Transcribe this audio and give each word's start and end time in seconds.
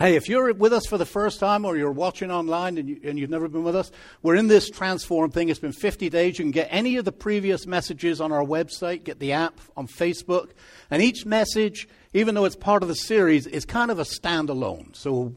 Hey, 0.00 0.16
if 0.16 0.30
you're 0.30 0.54
with 0.54 0.72
us 0.72 0.86
for 0.86 0.96
the 0.96 1.04
first 1.04 1.40
time 1.40 1.66
or 1.66 1.76
you're 1.76 1.92
watching 1.92 2.30
online 2.30 2.78
and, 2.78 2.88
you, 2.88 3.20
have 3.20 3.28
never 3.28 3.48
been 3.48 3.64
with 3.64 3.76
us, 3.76 3.90
we're 4.22 4.34
in 4.34 4.46
this 4.46 4.70
transform 4.70 5.30
thing. 5.30 5.50
It's 5.50 5.60
been 5.60 5.72
50 5.72 6.08
days. 6.08 6.38
You 6.38 6.44
can 6.46 6.52
get 6.52 6.68
any 6.70 6.96
of 6.96 7.04
the 7.04 7.12
previous 7.12 7.66
messages 7.66 8.18
on 8.18 8.32
our 8.32 8.42
website, 8.42 9.04
get 9.04 9.18
the 9.18 9.32
app 9.32 9.60
on 9.76 9.86
Facebook. 9.86 10.52
And 10.90 11.02
each 11.02 11.26
message, 11.26 11.86
even 12.14 12.34
though 12.34 12.46
it's 12.46 12.56
part 12.56 12.82
of 12.82 12.88
the 12.88 12.94
series, 12.94 13.46
is 13.46 13.66
kind 13.66 13.90
of 13.90 13.98
a 13.98 14.04
standalone. 14.04 14.96
So 14.96 15.34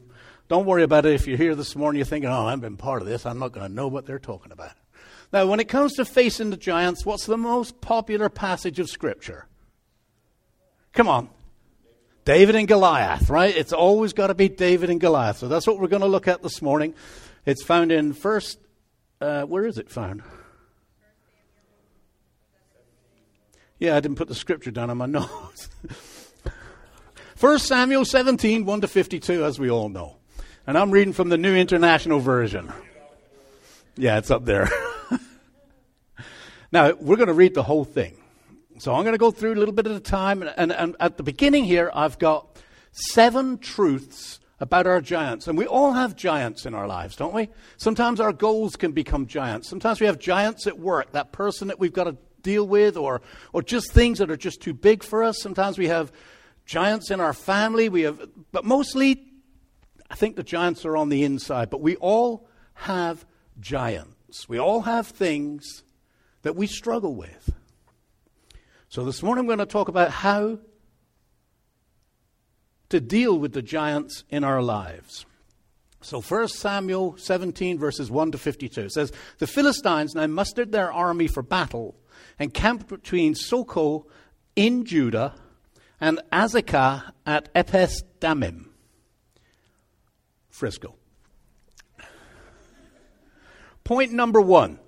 don't 0.48 0.64
worry 0.64 0.82
about 0.82 1.04
it. 1.04 1.12
If 1.12 1.26
you're 1.26 1.36
here 1.36 1.54
this 1.54 1.76
morning, 1.76 1.98
you're 1.98 2.06
thinking, 2.06 2.30
oh, 2.30 2.46
I've 2.46 2.62
been 2.62 2.78
part 2.78 3.02
of 3.02 3.06
this. 3.06 3.26
I'm 3.26 3.38
not 3.38 3.52
going 3.52 3.68
to 3.68 3.72
know 3.72 3.88
what 3.88 4.06
they're 4.06 4.18
talking 4.18 4.50
about. 4.50 4.72
Now, 5.30 5.44
when 5.44 5.60
it 5.60 5.68
comes 5.68 5.92
to 5.96 6.06
facing 6.06 6.48
the 6.48 6.56
giants, 6.56 7.04
what's 7.04 7.26
the 7.26 7.36
most 7.36 7.82
popular 7.82 8.30
passage 8.30 8.78
of 8.78 8.88
Scripture? 8.88 9.46
Come 10.94 11.06
on. 11.06 11.28
David 12.24 12.56
and 12.56 12.66
Goliath, 12.66 13.28
right? 13.28 13.54
It's 13.54 13.72
always 13.72 14.12
got 14.12 14.28
to 14.28 14.34
be 14.34 14.48
David 14.48 14.90
and 14.90 15.00
Goliath. 15.00 15.38
So 15.38 15.48
that's 15.48 15.66
what 15.66 15.78
we're 15.78 15.88
going 15.88 16.02
to 16.02 16.08
look 16.08 16.26
at 16.26 16.42
this 16.42 16.62
morning. 16.62 16.94
It's 17.44 17.62
found 17.62 17.92
in 17.92 18.14
first, 18.14 18.58
uh, 19.20 19.42
where 19.42 19.66
is 19.66 19.76
it 19.76 19.90
found? 19.90 20.22
Yeah, 23.78 23.96
I 23.96 24.00
didn't 24.00 24.16
put 24.16 24.28
the 24.28 24.34
scripture 24.34 24.70
down 24.70 24.88
on 24.88 24.96
my 24.96 25.06
notes. 25.06 25.68
First 27.36 27.66
Samuel 27.66 28.06
17, 28.06 28.64
1 28.64 28.80
to 28.80 28.88
52, 28.88 29.44
as 29.44 29.58
we 29.58 29.70
all 29.70 29.90
know. 29.90 30.16
And 30.66 30.78
I'm 30.78 30.90
reading 30.90 31.12
from 31.12 31.28
the 31.28 31.36
New 31.36 31.54
International 31.54 32.20
Version. 32.20 32.72
Yeah, 33.96 34.16
it's 34.16 34.30
up 34.30 34.46
there. 34.46 34.70
now, 36.72 36.92
we're 36.94 37.16
going 37.16 37.28
to 37.28 37.34
read 37.34 37.52
the 37.52 37.62
whole 37.62 37.84
thing. 37.84 38.16
So 38.78 38.92
I'm 38.92 39.04
going 39.04 39.14
to 39.14 39.18
go 39.18 39.30
through 39.30 39.54
a 39.54 39.56
little 39.56 39.74
bit 39.74 39.86
at 39.86 39.94
a 39.94 40.00
time. 40.00 40.42
And, 40.42 40.52
and, 40.56 40.72
and, 40.72 40.96
at 40.98 41.16
the 41.16 41.22
beginning 41.22 41.64
here, 41.64 41.90
I've 41.94 42.18
got 42.18 42.58
seven 42.92 43.58
truths 43.58 44.40
about 44.58 44.86
our 44.86 45.00
giants. 45.00 45.46
And 45.46 45.56
we 45.56 45.66
all 45.66 45.92
have 45.92 46.16
giants 46.16 46.66
in 46.66 46.74
our 46.74 46.86
lives, 46.86 47.14
don't 47.16 47.34
we? 47.34 47.50
Sometimes 47.76 48.18
our 48.18 48.32
goals 48.32 48.76
can 48.76 48.92
become 48.92 49.26
giants. 49.26 49.68
Sometimes 49.68 50.00
we 50.00 50.06
have 50.06 50.18
giants 50.18 50.66
at 50.66 50.78
work, 50.78 51.12
that 51.12 51.32
person 51.32 51.68
that 51.68 51.78
we've 51.78 51.92
got 51.92 52.04
to 52.04 52.16
deal 52.42 52.66
with, 52.66 52.96
or, 52.96 53.22
or 53.52 53.62
just 53.62 53.92
things 53.92 54.18
that 54.18 54.30
are 54.30 54.36
just 54.36 54.60
too 54.60 54.74
big 54.74 55.04
for 55.04 55.22
us. 55.22 55.40
Sometimes 55.40 55.78
we 55.78 55.88
have 55.88 56.10
giants 56.66 57.10
in 57.10 57.20
our 57.20 57.32
family. 57.32 57.88
We 57.88 58.02
have, 58.02 58.20
but 58.50 58.64
mostly, 58.64 59.22
I 60.10 60.16
think 60.16 60.34
the 60.34 60.42
giants 60.42 60.84
are 60.84 60.96
on 60.96 61.10
the 61.10 61.22
inside. 61.22 61.70
But 61.70 61.80
we 61.80 61.94
all 61.96 62.48
have 62.74 63.24
giants. 63.60 64.48
We 64.48 64.58
all 64.58 64.82
have 64.82 65.06
things 65.06 65.84
that 66.42 66.56
we 66.56 66.66
struggle 66.66 67.14
with. 67.14 67.52
So 68.94 69.02
this 69.04 69.24
morning 69.24 69.40
I'm 69.40 69.46
going 69.46 69.58
to 69.58 69.66
talk 69.66 69.88
about 69.88 70.12
how 70.12 70.60
to 72.90 73.00
deal 73.00 73.36
with 73.36 73.52
the 73.52 73.60
giants 73.60 74.22
in 74.30 74.44
our 74.44 74.62
lives. 74.62 75.26
So 76.00 76.20
1 76.20 76.46
Samuel 76.46 77.16
17, 77.16 77.76
verses 77.76 78.08
1 78.08 78.30
to 78.30 78.38
52 78.38 78.90
says, 78.90 79.10
The 79.38 79.48
Philistines 79.48 80.14
now 80.14 80.28
mustered 80.28 80.70
their 80.70 80.92
army 80.92 81.26
for 81.26 81.42
battle 81.42 81.96
and 82.38 82.54
camped 82.54 82.86
between 82.86 83.34
Socoh 83.34 84.04
in 84.54 84.84
Judah 84.84 85.34
and 86.00 86.20
Azekah 86.32 87.10
at 87.26 87.48
Ephes 87.52 88.04
Damim. 88.20 88.66
Frisco. 90.50 90.94
Point 93.82 94.12
number 94.12 94.40
one. 94.40 94.78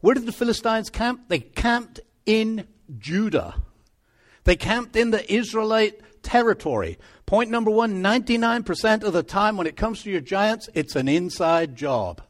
Where 0.00 0.16
did 0.16 0.26
the 0.26 0.32
Philistines 0.32 0.90
camp? 0.90 1.28
They 1.28 1.38
camped 1.38 2.00
in 2.26 2.66
Judah. 2.98 3.54
They 4.44 4.56
camped 4.56 4.96
in 4.96 5.10
the 5.10 5.32
Israelite 5.32 6.00
territory. 6.22 6.98
Point 7.26 7.50
number 7.50 7.70
one 7.70 8.02
99% 8.02 9.02
of 9.02 9.12
the 9.12 9.22
time 9.22 9.56
when 9.56 9.66
it 9.66 9.76
comes 9.76 10.02
to 10.02 10.10
your 10.10 10.20
giants, 10.20 10.68
it's 10.74 10.96
an 10.96 11.08
inside 11.08 11.76
job. 11.76 12.22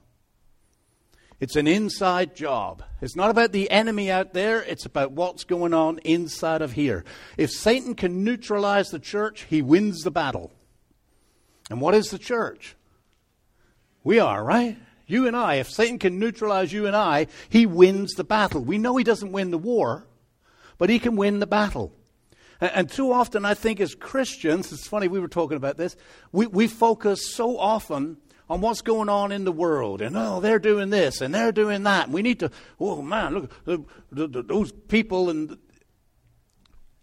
It's 1.41 1.57
an 1.57 1.67
inside 1.67 2.37
job. 2.37 2.83
It's 3.01 3.17
not 3.17 3.31
about 3.31 3.53
the 3.53 3.71
enemy 3.71 4.11
out 4.11 4.33
there, 4.33 4.63
it's 4.63 4.87
about 4.87 5.13
what's 5.13 5.45
going 5.45 5.75
on 5.75 5.99
inside 5.99 6.63
of 6.63 6.73
here. 6.73 7.05
If 7.37 7.51
Satan 7.51 7.95
can 7.95 8.25
neutralize 8.25 8.91
the 8.91 8.99
church, 8.99 9.47
he 9.51 9.61
wins 9.61 10.03
the 10.03 10.11
battle. 10.11 10.53
And 11.71 11.81
what 11.81 11.95
is 11.95 12.07
the 12.07 12.19
church? 12.19 12.77
We 14.05 14.19
are, 14.19 14.45
right? 14.45 14.79
You 15.07 15.27
and 15.27 15.37
I. 15.37 15.57
If 15.57 15.71
Satan 15.71 15.99
can 15.99 16.19
neutralize 16.19 16.73
you 16.73 16.87
and 16.87 16.95
I, 16.95 17.27
he 17.49 17.67
wins 17.67 18.13
the 18.15 18.25
battle. 18.25 18.63
We 18.63 18.79
know 18.79 18.97
he 18.97 19.05
doesn't 19.05 19.33
win 19.33 19.51
the 19.51 19.59
war, 19.59 20.07
but 20.79 20.91
he 20.91 20.99
can 20.99 21.17
win 21.17 21.39
the 21.41 21.47
battle. 21.47 21.93
And, 22.61 22.89
too 22.89 23.13
often, 23.13 23.45
I 23.45 23.55
think, 23.55 23.81
as 23.81 23.95
Christians, 23.95 24.73
it's 24.73 24.87
funny, 24.87 25.09
we 25.09 25.21
were 25.21 25.29
talking 25.29 25.57
about 25.57 25.77
this, 25.77 25.97
we, 26.33 26.47
we 26.47 26.67
focus 26.69 27.35
so 27.35 27.59
often 27.59 28.17
on 28.49 28.61
what's 28.61 28.81
going 28.83 29.09
on 29.09 29.33
in 29.33 29.45
the 29.45 29.53
world. 29.53 30.01
And, 30.01 30.17
oh, 30.17 30.41
they're 30.41 30.59
doing 30.59 30.91
this 30.91 31.21
and 31.21 31.35
they're 31.35 31.53
doing 31.53 31.83
that. 31.83 32.07
And 32.07 32.15
we 32.15 32.23
need 32.23 32.41
to, 32.41 32.51
oh, 32.79 33.03
man, 33.03 33.35
look, 33.35 33.53
uh, 33.67 33.79
the, 34.13 34.43
those 34.43 34.71
people. 34.71 35.31
And 35.31 35.59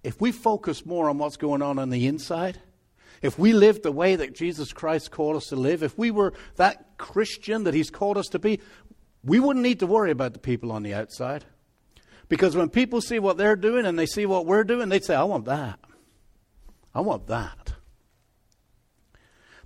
if 0.03 0.21
we 0.21 0.31
focus 0.31 0.85
more 0.85 1.09
on 1.09 1.17
what's 1.17 1.37
going 1.37 1.61
on 1.61 1.79
on 1.79 1.89
the 1.89 2.07
inside, 2.07 2.59
if 3.21 3.37
we 3.37 3.53
lived 3.53 3.83
the 3.83 3.91
way 3.91 4.15
that 4.15 4.33
Jesus 4.33 4.73
Christ 4.73 5.11
called 5.11 5.35
us 5.35 5.47
to 5.47 5.55
live, 5.55 5.83
if 5.83 5.97
we 5.97 6.11
were 6.11 6.33
that 6.55 6.97
Christian 6.97 7.65
that 7.65 7.73
He's 7.73 7.91
called 7.91 8.17
us 8.17 8.27
to 8.29 8.39
be, 8.39 8.59
we 9.23 9.39
wouldn't 9.39 9.63
need 9.63 9.79
to 9.79 9.87
worry 9.87 10.11
about 10.11 10.33
the 10.33 10.39
people 10.39 10.71
on 10.71 10.81
the 10.81 10.93
outside. 10.93 11.45
Because 12.31 12.55
when 12.55 12.69
people 12.69 13.01
see 13.01 13.19
what 13.19 13.35
they're 13.35 13.57
doing 13.57 13.85
and 13.85 13.99
they 13.99 14.05
see 14.05 14.25
what 14.25 14.45
we're 14.45 14.63
doing, 14.63 14.87
they'd 14.87 15.03
say, 15.03 15.15
I 15.15 15.25
want 15.25 15.43
that. 15.47 15.77
I 16.95 17.01
want 17.01 17.27
that. 17.27 17.73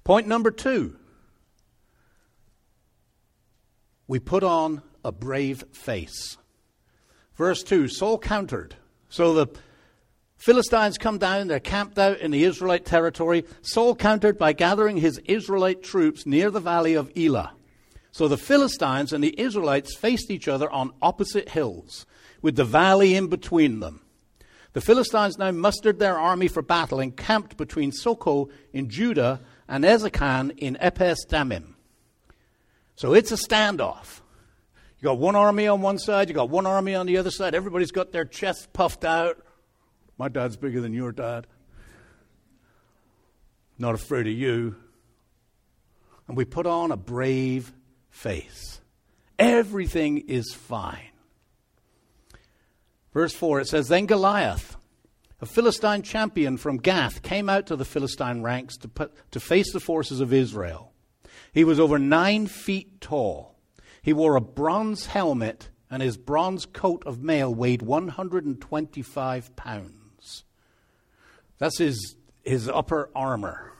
Point 0.03 0.25
number 0.27 0.49
two 0.49 0.97
we 4.07 4.17
put 4.17 4.43
on 4.43 4.81
a 5.03 5.11
brave 5.11 5.63
face. 5.73 6.37
Verse 7.35 7.61
2 7.61 7.87
Saul 7.87 8.17
countered. 8.17 8.75
So 9.09 9.35
the 9.35 9.47
Philistines 10.37 10.97
come 10.97 11.19
down, 11.19 11.47
they're 11.47 11.59
camped 11.59 11.99
out 11.99 12.17
in 12.17 12.31
the 12.31 12.45
Israelite 12.45 12.83
territory. 12.83 13.45
Saul 13.61 13.95
countered 13.95 14.39
by 14.39 14.53
gathering 14.53 14.97
his 14.97 15.19
Israelite 15.25 15.83
troops 15.83 16.25
near 16.25 16.49
the 16.49 16.59
valley 16.59 16.95
of 16.95 17.11
Elah. 17.15 17.53
So 18.11 18.27
the 18.27 18.37
Philistines 18.37 19.13
and 19.13 19.23
the 19.23 19.39
Israelites 19.39 19.95
faced 19.95 20.31
each 20.31 20.47
other 20.47 20.67
on 20.71 20.93
opposite 20.99 21.49
hills 21.49 22.07
with 22.41 22.55
the 22.55 22.65
valley 22.65 23.15
in 23.15 23.27
between 23.27 23.79
them. 23.79 24.01
The 24.73 24.81
Philistines 24.81 25.37
now 25.37 25.51
mustered 25.51 25.99
their 25.99 26.19
army 26.19 26.49
for 26.49 26.61
battle 26.61 26.99
and 26.99 27.15
camped 27.15 27.55
between 27.55 27.91
Socoh 27.91 28.49
in 28.73 28.89
Judah 28.89 29.39
and 29.69 29.85
Azekah 29.85 30.57
in 30.57 30.75
Ephes 30.81 31.25
Damim. 31.29 31.75
So 32.95 33.13
it's 33.13 33.31
a 33.31 33.37
standoff. 33.37 34.19
You 34.99 35.05
got 35.05 35.17
one 35.17 35.35
army 35.35 35.67
on 35.67 35.81
one 35.81 35.97
side, 35.97 36.27
you 36.29 36.35
got 36.35 36.49
one 36.49 36.65
army 36.65 36.93
on 36.93 37.05
the 37.05 37.17
other 37.17 37.31
side. 37.31 37.55
Everybody's 37.55 37.91
got 37.91 38.11
their 38.11 38.25
chests 38.25 38.67
puffed 38.73 39.05
out. 39.05 39.37
My 40.17 40.29
dad's 40.29 40.57
bigger 40.57 40.81
than 40.81 40.93
your 40.93 41.11
dad. 41.11 41.47
Not 43.77 43.95
afraid 43.95 44.27
of 44.27 44.33
you. 44.33 44.75
And 46.27 46.35
we 46.35 46.45
put 46.45 46.65
on 46.65 46.91
a 46.91 46.97
brave 46.97 47.71
face. 48.09 48.81
Everything 49.37 50.17
is 50.27 50.53
fine. 50.53 51.11
Verse 53.15 53.33
4, 53.33 53.61
it 53.61 53.67
says 53.69 53.87
Then 53.87 54.07
Goliath, 54.07 54.75
a 55.39 55.45
Philistine 55.45 56.01
champion 56.01 56.57
from 56.57 56.75
Gath, 56.75 57.21
came 57.21 57.47
out 57.47 57.65
to 57.67 57.77
the 57.77 57.85
Philistine 57.85 58.41
ranks 58.41 58.75
to, 58.75 58.89
put, 58.89 59.13
to 59.31 59.39
face 59.39 59.71
the 59.71 59.79
forces 59.79 60.19
of 60.19 60.33
Israel. 60.33 60.91
He 61.53 61.63
was 61.63 61.79
over 61.79 61.97
nine 61.97 62.45
feet 62.45 62.99
tall. 62.99 63.55
He 64.01 64.11
wore 64.11 64.35
a 64.35 64.41
bronze 64.41 65.05
helmet, 65.05 65.69
and 65.89 66.03
his 66.03 66.17
bronze 66.17 66.65
coat 66.65 67.03
of 67.05 67.23
mail 67.23 67.55
weighed 67.55 67.81
125 67.81 69.55
pounds. 69.55 70.43
That's 71.57 71.77
his, 71.77 72.17
his 72.43 72.67
upper 72.67 73.11
armor. 73.15 73.71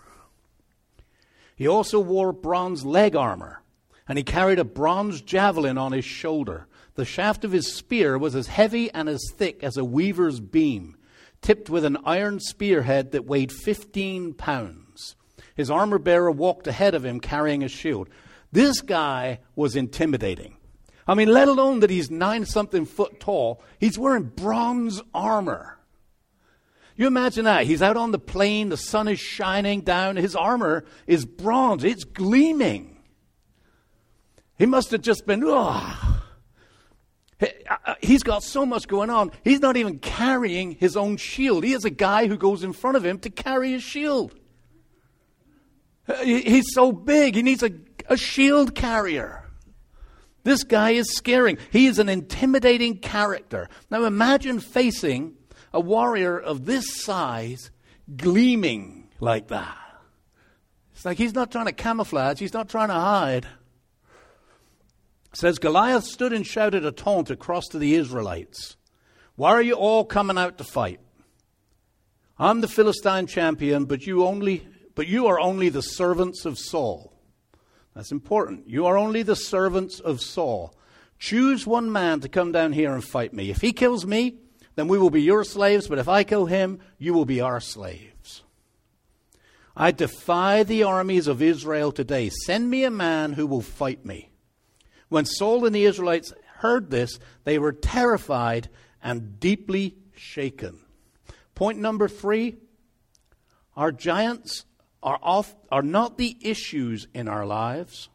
He 1.58 1.68
also 1.68 2.00
wore 2.00 2.32
bronze 2.32 2.86
leg 2.86 3.18
armor, 3.18 3.62
and 4.08 4.18
he 4.18 4.24
carried 4.24 4.60
a 4.60 4.64
bronze 4.64 5.20
javelin 5.20 5.78
on 5.78 5.92
his 5.92 6.06
shoulder. 6.06 6.68
The 6.96 7.06
shaft 7.06 7.44
of 7.44 7.52
his 7.52 7.74
spear 7.74 8.18
was 8.18 8.36
as 8.36 8.48
heavy 8.48 8.90
and 8.92 9.10
as 9.10 9.22
thick 9.34 9.64
as 9.64 9.78
a 9.78 9.84
weaver's 9.84 10.40
beam, 10.40 10.96
tipped 11.42 11.70
with 11.70 11.84
an 11.86 11.98
iron 12.06 12.40
spearhead 12.40 13.12
that 13.12 13.26
weighed 13.26 13.52
15 13.52 14.34
pounds. 14.34 15.16
His 15.56 15.70
armor 15.70 16.00
bearer 16.00 16.32
walked 16.32 16.68
ahead 16.68 16.96
of 16.96 17.06
him 17.06 17.20
carrying 17.20 17.64
a 17.64 17.68
shield. 17.68 18.10
This 18.52 18.82
guy 18.82 19.40
was 19.56 19.76
intimidating. 19.76 20.56
I 21.08 21.14
mean, 21.14 21.28
let 21.28 21.48
alone 21.48 21.82
that 21.82 21.90
he's 21.90 22.10
nine 22.10 22.46
something 22.46 22.86
foot 22.86 23.20
tall, 23.20 23.62
he's 23.80 24.00
wearing 24.00 24.24
bronze 24.24 25.02
armor. 25.14 25.78
You 26.96 27.08
imagine 27.08 27.44
that. 27.46 27.66
He's 27.66 27.82
out 27.82 27.98
on 27.98 28.12
the 28.12 28.20
plain, 28.20 28.70
the 28.70 28.78
sun 28.78 29.10
is 29.10 29.20
shining 29.20 29.82
down, 29.82 30.16
his 30.16 30.36
armor 30.36 30.86
is 31.06 31.26
bronze, 31.26 31.84
it's 31.84 32.06
gleaming. 32.06 32.98
He 34.58 34.66
must 34.66 34.92
have 34.92 35.02
just 35.02 35.26
been, 35.26 35.44
oh, 35.44 36.15
he's 38.02 38.24
got 38.24 38.44
so 38.44 38.66
much 38.66 38.88
going 38.88 39.10
on. 39.10 39.32
He's 39.44 39.60
not 39.60 39.78
even 39.78 40.00
carrying 40.00 40.72
his 40.72 40.96
own 40.96 41.18
shield. 41.18 41.64
He 41.64 41.72
has 41.72 41.86
a 41.86 41.90
guy 41.90 42.28
who 42.28 42.38
goes 42.38 42.64
in 42.64 42.74
front 42.74 42.98
of 42.98 43.06
him 43.06 43.20
to 43.20 43.30
carry 43.30 43.72
his 43.72 43.84
shield. 43.84 44.34
Uh, 46.08 46.16
he's 46.24 46.74
so 46.74 46.92
big, 46.92 47.36
he 47.36 47.42
needs 47.42 47.64
a, 47.64 47.72
a 48.08 48.18
shield 48.18 48.76
carrier. 48.76 49.44
This 50.44 50.64
guy 50.64 50.92
is 50.92 51.16
scaring. 51.16 51.58
He 51.72 51.88
is 51.88 51.98
an 51.98 52.08
intimidating 52.08 53.00
character. 53.00 53.68
Now 53.90 54.04
imagine 54.06 54.60
facing 54.60 55.34
a 55.74 55.80
warrior 55.80 56.38
of 56.40 56.66
this 56.66 57.04
size 57.04 57.72
gleaming 58.16 59.10
like 59.20 59.48
that. 59.48 59.78
It's 60.94 61.04
like 61.04 61.18
he's 61.18 61.34
not 61.34 61.52
trying 61.52 61.66
to 61.66 61.74
camouflage, 61.74 62.40
he's 62.40 62.54
not 62.54 62.70
trying 62.70 62.90
to 62.90 62.94
hide. 62.94 63.48
Says 65.36 65.60
Goliath 65.60 66.06
stood 66.06 66.32
and 66.32 66.48
shouted 66.48 66.86
a 66.86 66.94
taunt 66.94 67.30
across 67.30 67.68
to 67.68 67.78
the 67.78 67.96
Israelites. 67.96 68.78
Why 69.36 69.52
are 69.52 69.62
you 69.62 69.74
all 69.74 70.06
coming 70.06 70.38
out 70.38 70.58
to 70.60 70.64
fight? 70.64 71.02
I'm 72.40 72.62
the 72.62 72.70
Philistine 72.70 73.28
champion, 73.28 73.84
but 73.84 74.08
you 74.08 74.24
only 74.24 74.66
but 74.96 75.08
you 75.08 75.28
are 75.28 75.38
only 75.38 75.68
the 75.68 75.82
servants 75.82 76.46
of 76.46 76.58
Saul. 76.58 77.12
That's 77.94 78.14
important. 78.14 78.70
You 78.70 78.86
are 78.86 78.98
only 78.98 79.24
the 79.24 79.36
servants 79.36 80.00
of 80.00 80.22
Saul. 80.22 80.74
Choose 81.20 81.68
one 81.68 81.92
man 81.92 82.22
to 82.22 82.30
come 82.30 82.54
down 82.54 82.72
here 82.72 82.94
and 82.94 83.04
fight 83.04 83.34
me. 83.34 83.50
If 83.50 83.60
he 83.60 83.74
kills 83.74 84.06
me, 84.06 84.38
then 84.76 84.88
we 84.88 84.98
will 84.98 85.10
be 85.10 85.22
your 85.22 85.44
slaves, 85.44 85.90
but 85.90 86.00
if 86.00 86.08
I 86.08 86.24
kill 86.24 86.46
him, 86.46 86.80
you 86.98 87.14
will 87.14 87.26
be 87.26 87.42
our 87.42 87.60
slaves. 87.60 88.44
I 89.76 89.92
defy 89.92 90.64
the 90.64 90.84
armies 90.84 91.28
of 91.28 91.42
Israel 91.42 91.92
today. 91.92 92.30
Send 92.30 92.70
me 92.70 92.86
a 92.86 92.90
man 92.90 93.34
who 93.34 93.46
will 93.46 93.62
fight 93.62 94.06
me. 94.06 94.30
When 95.10 95.26
Saul 95.26 95.66
and 95.66 95.76
the 95.76 95.86
Israelites 95.86 96.34
heard 96.58 96.90
this, 96.90 97.20
they 97.44 97.60
were 97.60 97.72
terrified 97.72 98.70
and 99.04 99.40
deeply 99.40 99.96
shaken. 100.16 100.80
Point 101.54 101.80
number 101.80 102.08
three 102.08 102.58
our 103.76 103.92
giants 103.92 104.66
are, 105.04 105.20
off, 105.22 105.54
are 105.72 105.84
not 105.84 106.18
the 106.18 106.38
issues 106.42 107.08
in 107.14 107.28
our 107.28 107.46
lives, 107.46 108.10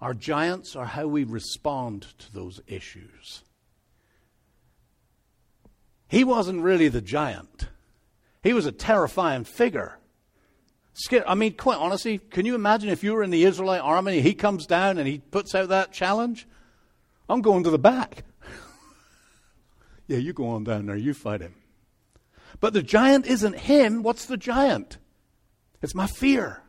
our 0.00 0.14
giants 0.14 0.74
are 0.74 0.86
how 0.86 1.06
we 1.06 1.24
respond 1.24 2.06
to 2.18 2.32
those 2.32 2.60
issues. 2.66 3.42
He 6.08 6.24
wasn't 6.24 6.62
really 6.62 6.88
the 6.88 7.00
giant, 7.00 7.68
he 8.42 8.52
was 8.52 8.66
a 8.66 8.72
terrifying 8.72 9.44
figure. 9.44 9.98
I 11.26 11.34
mean, 11.34 11.54
quite 11.54 11.78
honestly, 11.78 12.18
can 12.18 12.44
you 12.44 12.54
imagine 12.54 12.90
if 12.90 13.02
you 13.02 13.14
were 13.14 13.22
in 13.22 13.30
the 13.30 13.44
Israelite 13.44 13.80
army, 13.80 14.20
he 14.20 14.34
comes 14.34 14.66
down 14.66 14.98
and 14.98 15.08
he 15.08 15.18
puts 15.18 15.54
out 15.54 15.70
that 15.70 15.92
challenge? 15.92 16.46
I'm 17.28 17.40
going 17.40 17.64
to 17.64 17.70
the 17.70 17.78
back. 17.78 18.24
yeah, 20.06 20.18
you 20.18 20.32
go 20.32 20.48
on 20.48 20.64
down 20.64 20.86
there, 20.86 20.96
you 20.96 21.14
fight 21.14 21.40
him. 21.40 21.54
But 22.60 22.74
the 22.74 22.82
giant 22.82 23.26
isn't 23.26 23.58
him. 23.60 24.02
What's 24.02 24.26
the 24.26 24.36
giant? 24.36 24.98
It's 25.80 25.94
my 25.94 26.06
fear. 26.06 26.62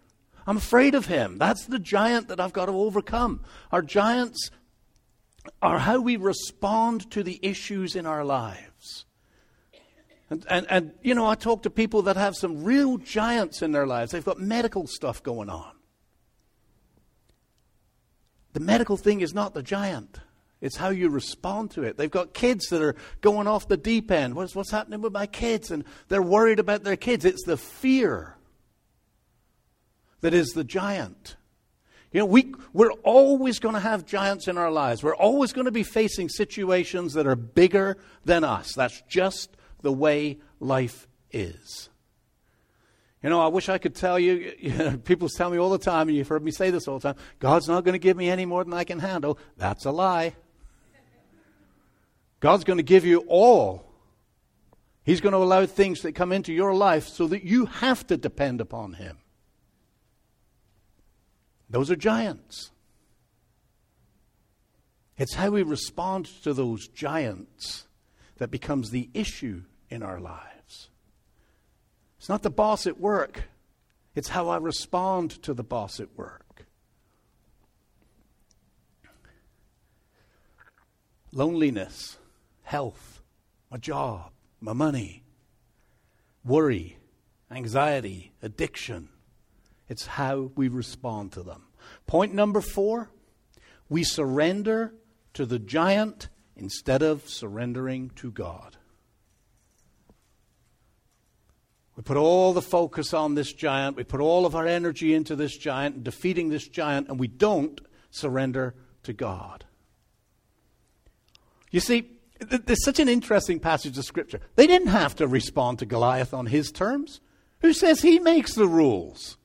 I'm 0.48 0.58
afraid 0.58 0.96
of 0.96 1.06
him. 1.06 1.38
That's 1.38 1.66
the 1.66 1.80
giant 1.80 2.30
that 2.30 2.40
I've 2.40 2.54
got 2.54 2.66
to 2.66 2.72
overcome. 2.72 3.42
Our 3.72 3.82
giants 3.82 4.50
are 5.62 5.80
how 5.80 6.00
we 6.00 6.16
respond 6.16 7.12
to 7.12 7.24
the 7.24 7.40
issues 7.42 7.96
in 7.96 8.06
our 8.06 8.24
lives. 8.24 8.73
And, 10.34 10.46
and, 10.50 10.68
and, 10.68 10.92
you 11.04 11.14
know, 11.14 11.28
I 11.28 11.36
talk 11.36 11.62
to 11.62 11.70
people 11.70 12.02
that 12.04 12.18
have 12.18 12.36
some 12.36 12.64
real 12.64 12.98
giants 12.98 13.62
in 13.62 13.72
their 13.72 13.86
lives. 13.86 14.12
They've 14.12 14.26
got 14.26 14.40
medical 14.40 14.88
stuff 14.88 15.22
going 15.22 15.48
on. 15.48 15.72
The 18.54 18.60
medical 18.60 18.98
thing 18.98 19.22
is 19.22 19.32
not 19.36 19.54
the 19.54 19.62
giant. 19.62 20.20
It's 20.60 20.76
how 20.76 20.90
you 20.90 21.10
respond 21.10 21.70
to 21.72 21.84
it. 21.84 21.98
They've 21.98 22.10
got 22.10 22.34
kids 22.34 22.70
that 22.70 22.82
are 22.82 22.96
going 23.22 23.48
off 23.48 23.68
the 23.68 23.78
deep 23.78 24.10
end. 24.10 24.34
What's, 24.34 24.56
what's 24.56 24.72
happening 24.72 25.02
with 25.02 25.14
my 25.14 25.28
kids? 25.28 25.70
And 25.70 25.84
they're 26.08 26.24
worried 26.24 26.58
about 26.58 26.84
their 26.84 26.96
kids. 26.96 27.26
It's 27.26 27.44
the 27.44 27.58
fear 27.58 28.36
that 30.22 30.34
is 30.34 30.48
the 30.54 30.64
giant. 30.64 31.36
You 32.12 32.22
know, 32.22 32.26
we, 32.26 32.56
we're 32.74 32.94
always 33.04 33.60
going 33.60 33.76
to 33.76 33.82
have 33.82 34.08
giants 34.08 34.48
in 34.48 34.58
our 34.58 34.72
lives. 34.72 35.04
We're 35.04 35.16
always 35.16 35.54
going 35.54 35.66
to 35.66 35.72
be 35.72 35.84
facing 35.84 36.30
situations 36.30 37.14
that 37.14 37.28
are 37.28 37.36
bigger 37.36 37.98
than 38.26 38.44
us. 38.44 38.74
That's 38.74 39.00
just 39.08 39.56
the 39.84 39.94
way 39.94 40.40
life 40.60 41.08
is. 41.32 41.90
You 43.22 43.30
know, 43.30 43.40
I 43.40 43.48
wish 43.48 43.70
I 43.70 43.78
could 43.78 43.96
tell 43.96 44.20
you, 44.20 44.54
you 44.60 44.74
know, 44.78 44.98
people 44.98 45.30
tell 45.30 45.50
me 45.50 45.58
all 45.58 45.70
the 45.70 45.78
time, 45.78 46.10
and 46.10 46.18
you've 46.18 46.28
heard 46.28 46.44
me 46.44 46.52
say 46.52 46.72
this 46.72 46.88
all 46.88 47.00
the 47.00 47.14
time 47.14 47.22
God's 47.40 47.68
not 47.68 47.84
going 47.84 47.94
to 47.94 48.00
give 48.00 48.18
me 48.18 48.30
any 48.30 48.46
more 48.46 48.64
than 48.64 48.74
I 48.74 48.84
can 48.84 49.00
handle. 49.00 49.38
That's 49.58 49.86
a 49.86 49.92
lie. 49.92 50.36
God's 52.40 52.66
going 52.66 52.78
to 52.78 52.84
give 52.84 53.06
you 53.06 53.20
all. 53.28 53.86
He's 55.04 55.22
going 55.22 55.32
to 55.32 55.38
allow 55.38 55.66
things 55.66 56.02
that 56.02 56.14
come 56.14 56.32
into 56.32 56.52
your 56.52 56.74
life 56.74 57.08
so 57.08 57.28
that 57.28 57.44
you 57.44 57.68
have 57.68 58.06
to 58.08 58.18
depend 58.18 58.60
upon 58.60 58.94
Him. 58.94 59.18
Those 61.70 61.90
are 61.90 61.96
giants. 61.96 62.72
It's 65.18 65.36
how 65.36 65.52
we 65.52 65.64
respond 65.64 66.26
to 66.44 66.54
those 66.54 66.88
giants 66.88 67.86
that 68.38 68.52
becomes 68.52 68.90
the 68.90 69.10
issue 69.14 69.64
in 69.94 70.02
our 70.02 70.20
lives. 70.20 70.90
It's 72.18 72.28
not 72.28 72.42
the 72.42 72.50
boss 72.50 72.88
at 72.88 73.00
work, 73.00 73.44
it's 74.16 74.30
how 74.30 74.50
I 74.50 74.58
respond 74.58 75.32
to 75.44 75.54
the 75.54 75.64
boss 75.64 76.00
at 76.00 76.16
work. 76.18 76.66
Loneliness, 81.32 82.18
health, 82.64 83.22
my 83.70 83.78
job, 83.78 84.32
my 84.60 84.74
money, 84.74 85.24
worry, 86.44 86.98
anxiety, 87.52 88.34
addiction, 88.42 89.10
it's 89.88 90.06
how 90.08 90.52
we 90.56 90.68
respond 90.68 91.32
to 91.34 91.44
them. 91.44 91.64
Point 92.08 92.34
number 92.34 92.62
four 92.62 93.12
we 93.90 94.04
surrender 94.04 94.94
to 95.34 95.46
the 95.46 95.60
giant 95.60 96.30
instead 96.56 97.04
of 97.04 97.28
surrendering 97.30 98.10
to 98.16 98.32
God. 98.32 98.78
We 101.96 102.04
put 102.04 102.18
all 102.18 102.54
the 102.54 102.62
focus 102.62 103.14
on 103.14 103.36
this 103.36 103.54
giant, 103.54 103.96
we 103.96 104.04
put 104.04 104.20
all 104.20 104.46
of 104.46 104.56
our 104.56 104.66
energy 104.66 105.14
into 105.14 105.36
this 105.36 105.56
giant 105.56 105.96
and 105.96 106.04
defeating 106.04 106.50
this 106.50 106.68
giant, 106.68 107.08
and 107.08 107.20
we 107.20 107.28
don't 107.28 107.80
surrender 108.10 108.74
to 109.04 109.14
God. 109.14 109.66
You 111.70 111.80
see, 111.80 112.10
there's 112.40 112.84
such 112.84 113.00
an 113.00 113.10
interesting 113.10 113.60
passage 113.60 113.98
of 113.98 114.06
Scripture. 114.06 114.40
They 114.56 114.68
didn't 114.68 114.90
have 114.90 115.16
to 115.18 115.28
respond 115.28 115.80
to 115.80 115.86
Goliath 115.86 116.34
on 116.34 116.48
his 116.48 116.72
terms. 116.72 117.20
Who 117.62 117.74
says 117.74 118.02
he 118.02 118.20
makes 118.20 118.54
the 118.54 118.68
rules? 118.68 119.38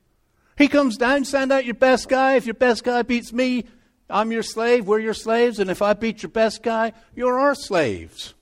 He 0.57 0.69
comes 0.69 0.97
down, 0.97 1.25
send 1.25 1.53
out 1.53 1.65
your 1.65 1.75
best 1.75 2.09
guy. 2.09 2.35
If 2.35 2.45
your 2.45 2.55
best 2.55 2.83
guy 2.83 3.03
beats 3.03 3.33
me, 3.33 3.65
I'm 4.11 4.33
your 4.33 4.43
slave, 4.43 4.87
we're 4.87 4.99
your 4.99 5.15
slaves. 5.15 5.59
And 5.59 5.71
if 5.71 5.83
I 5.83 5.93
beat 5.93 6.23
your 6.23 6.31
best 6.31 6.63
guy, 6.63 6.93
you're 7.15 7.39
our 7.39 7.55
slaves. 7.55 8.35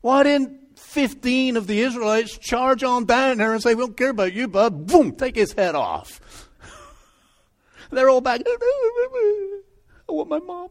Why 0.00 0.24
didn't 0.24 0.59
15 0.90 1.56
of 1.56 1.68
the 1.68 1.80
Israelites 1.80 2.36
charge 2.36 2.82
on 2.82 3.04
down 3.04 3.38
there 3.38 3.52
and 3.52 3.62
say, 3.62 3.74
We 3.74 3.82
don't 3.84 3.96
care 3.96 4.10
about 4.10 4.32
you, 4.32 4.48
bud? 4.48 4.88
Boom, 4.88 5.12
take 5.12 5.36
his 5.36 5.52
head 5.52 5.76
off. 5.76 6.48
They're 7.90 8.10
all 8.10 8.20
back. 8.20 8.40
I 8.46 9.62
want 10.08 10.28
my 10.28 10.40
mom. 10.40 10.68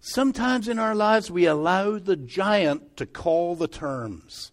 Sometimes 0.00 0.68
in 0.68 0.78
our 0.78 0.94
lives, 0.94 1.28
we 1.28 1.46
allow 1.46 1.98
the 1.98 2.14
giant 2.14 2.96
to 2.98 3.06
call 3.06 3.56
the 3.56 3.66
terms 3.66 4.52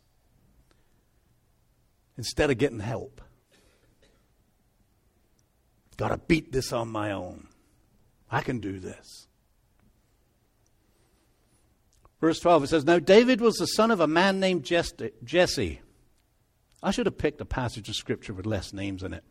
instead 2.17 2.49
of 2.49 2.57
getting 2.57 2.79
help. 2.79 3.21
Got 5.97 6.07
to 6.07 6.17
beat 6.17 6.51
this 6.51 6.73
on 6.73 6.87
my 6.87 7.11
own. 7.11 7.47
I 8.31 8.41
can 8.41 8.59
do 8.59 8.79
this. 8.79 9.27
Verse 12.23 12.39
12, 12.39 12.63
it 12.63 12.67
says, 12.67 12.85
Now 12.85 12.99
David 12.99 13.41
was 13.41 13.55
the 13.55 13.65
son 13.65 13.91
of 13.91 13.99
a 13.99 14.07
man 14.07 14.39
named 14.39 14.63
Jesse. 14.63 15.81
I 16.81 16.91
should 16.91 17.05
have 17.05 17.17
picked 17.17 17.41
a 17.41 17.45
passage 17.45 17.89
of 17.89 17.97
scripture 17.97 18.33
with 18.33 18.45
less 18.45 18.71
names 18.71 19.03
in 19.03 19.13
it. 19.13 19.25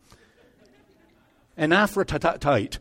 An 1.57 1.71
Ephrathite 1.71 2.77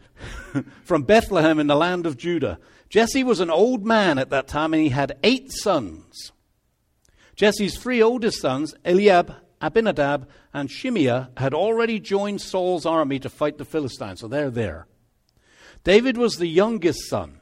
from 0.85 1.05
Bethlehem 1.05 1.59
in 1.59 1.67
the 1.67 1.75
land 1.75 2.05
of 2.05 2.19
Judah. 2.19 2.59
Jesse 2.91 3.25
was 3.25 3.41
an 3.41 3.49
old 3.49 3.87
man 3.87 4.19
at 4.19 4.29
that 4.29 4.49
time 4.49 4.75
and 4.75 4.83
he 4.83 4.91
had 4.91 5.17
eight 5.23 5.51
sons. 5.51 6.33
Jesse's 7.35 7.79
three 7.79 8.03
oldest 8.03 8.39
sons, 8.39 8.75
Eliab, 8.85 9.35
Abinadab 9.63 10.29
and 10.53 10.71
Shimea 10.71 11.31
had 11.39 11.55
already 11.55 11.99
joined 11.99 12.43
Saul's 12.43 12.85
army 12.85 13.19
to 13.21 13.31
fight 13.31 13.57
the 13.57 13.65
Philistines, 13.65 14.21
so 14.21 14.29
they're 14.29 14.51
there. 14.51 14.87
David 15.85 16.19
was 16.19 16.37
the 16.37 16.49
youngest 16.49 17.09
son. 17.09 17.39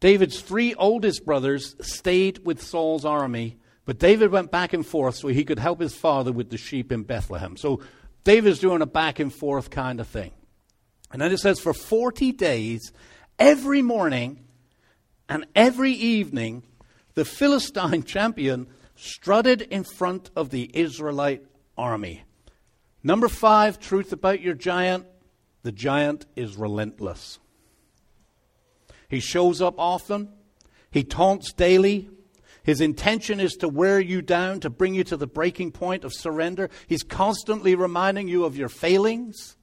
David's 0.00 0.40
three 0.40 0.74
oldest 0.74 1.24
brothers 1.24 1.76
stayed 1.80 2.44
with 2.44 2.62
Saul's 2.62 3.04
army, 3.04 3.58
but 3.84 3.98
David 3.98 4.30
went 4.30 4.50
back 4.50 4.72
and 4.72 4.86
forth 4.86 5.16
so 5.16 5.28
he 5.28 5.44
could 5.44 5.58
help 5.58 5.80
his 5.80 5.94
father 5.94 6.32
with 6.32 6.50
the 6.50 6.56
sheep 6.56 6.92
in 6.92 7.02
Bethlehem. 7.02 7.56
So 7.56 7.80
David's 8.24 8.60
doing 8.60 8.82
a 8.82 8.86
back 8.86 9.18
and 9.18 9.32
forth 9.32 9.70
kind 9.70 10.00
of 10.00 10.06
thing. 10.06 10.32
And 11.10 11.22
then 11.22 11.32
it 11.32 11.38
says, 11.38 11.58
for 11.58 11.72
40 11.72 12.32
days, 12.32 12.92
every 13.38 13.82
morning 13.82 14.44
and 15.28 15.46
every 15.54 15.92
evening, 15.92 16.62
the 17.14 17.24
Philistine 17.24 18.02
champion 18.04 18.68
strutted 18.94 19.62
in 19.62 19.84
front 19.84 20.30
of 20.36 20.50
the 20.50 20.70
Israelite 20.74 21.44
army. 21.76 22.24
Number 23.02 23.28
five, 23.28 23.78
truth 23.78 24.12
about 24.12 24.40
your 24.40 24.54
giant 24.54 25.06
the 25.62 25.72
giant 25.72 26.24
is 26.36 26.56
relentless. 26.56 27.38
He 29.08 29.20
shows 29.20 29.62
up 29.62 29.74
often, 29.78 30.28
he 30.90 31.04
taunts 31.04 31.52
daily. 31.52 32.10
His 32.62 32.80
intention 32.82 33.40
is 33.40 33.54
to 33.54 33.68
wear 33.68 33.98
you 33.98 34.20
down, 34.20 34.60
to 34.60 34.68
bring 34.68 34.94
you 34.94 35.02
to 35.04 35.16
the 35.16 35.26
breaking 35.26 35.72
point 35.72 36.04
of 36.04 36.12
surrender. 36.12 36.68
He's 36.86 37.02
constantly 37.02 37.74
reminding 37.74 38.28
you 38.28 38.44
of 38.44 38.58
your 38.58 38.68
failings, 38.68 39.56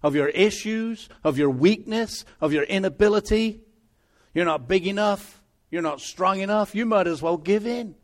of 0.00 0.14
your 0.14 0.28
issues, 0.28 1.08
of 1.24 1.38
your 1.38 1.50
weakness, 1.50 2.24
of 2.40 2.52
your 2.52 2.62
inability. 2.62 3.62
You're 4.32 4.44
not 4.44 4.68
big 4.68 4.86
enough. 4.86 5.42
You're 5.70 5.82
not 5.82 6.00
strong 6.00 6.38
enough. 6.38 6.72
You 6.72 6.86
might 6.86 7.08
as 7.08 7.20
well 7.20 7.36
give 7.36 7.66
in. 7.66 7.96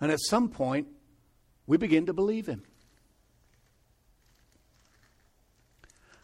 And 0.00 0.12
at 0.12 0.20
some 0.20 0.48
point, 0.48 0.86
we 1.66 1.78
begin 1.78 2.06
to 2.06 2.12
believe 2.12 2.46
him. 2.46 2.62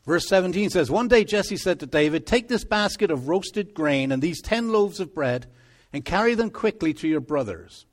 Verse 0.04 0.26
17 0.28 0.70
says 0.70 0.90
One 0.90 1.08
day 1.08 1.24
Jesse 1.24 1.56
said 1.56 1.80
to 1.80 1.86
David, 1.86 2.26
Take 2.26 2.48
this 2.48 2.64
basket 2.64 3.10
of 3.10 3.28
roasted 3.28 3.74
grain 3.74 4.10
and 4.10 4.20
these 4.20 4.42
ten 4.42 4.70
loaves 4.70 5.00
of 5.00 5.14
bread 5.14 5.46
and 5.92 6.04
carry 6.04 6.34
them 6.34 6.50
quickly 6.50 6.92
to 6.94 7.08
your 7.08 7.20
brothers. 7.20 7.86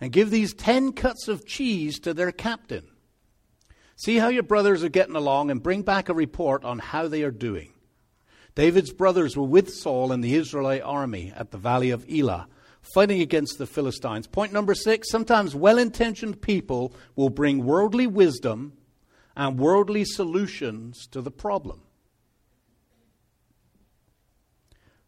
And 0.00 0.12
give 0.12 0.30
these 0.30 0.54
ten 0.54 0.92
cuts 0.92 1.28
of 1.28 1.46
cheese 1.46 1.98
to 2.00 2.14
their 2.14 2.32
captain. 2.32 2.86
See 3.96 4.16
how 4.16 4.28
your 4.28 4.42
brothers 4.44 4.82
are 4.82 4.88
getting 4.88 5.16
along 5.16 5.50
and 5.50 5.62
bring 5.62 5.82
back 5.82 6.08
a 6.08 6.14
report 6.14 6.64
on 6.64 6.78
how 6.78 7.06
they 7.08 7.22
are 7.22 7.30
doing. 7.30 7.74
David's 8.54 8.92
brothers 8.92 9.36
were 9.36 9.44
with 9.46 9.70
Saul 9.70 10.10
and 10.10 10.24
the 10.24 10.34
Israelite 10.34 10.82
army 10.82 11.32
at 11.36 11.50
the 11.50 11.58
valley 11.58 11.90
of 11.90 12.06
Elah, 12.10 12.48
fighting 12.94 13.20
against 13.20 13.58
the 13.58 13.66
Philistines. 13.66 14.26
Point 14.26 14.52
number 14.52 14.74
six 14.74 15.10
sometimes 15.10 15.54
well 15.54 15.78
intentioned 15.78 16.40
people 16.40 16.94
will 17.14 17.28
bring 17.28 17.64
worldly 17.64 18.06
wisdom 18.06 18.72
and 19.36 19.58
worldly 19.58 20.04
solutions 20.04 21.06
to 21.08 21.20
the 21.20 21.30
problem. 21.30 21.82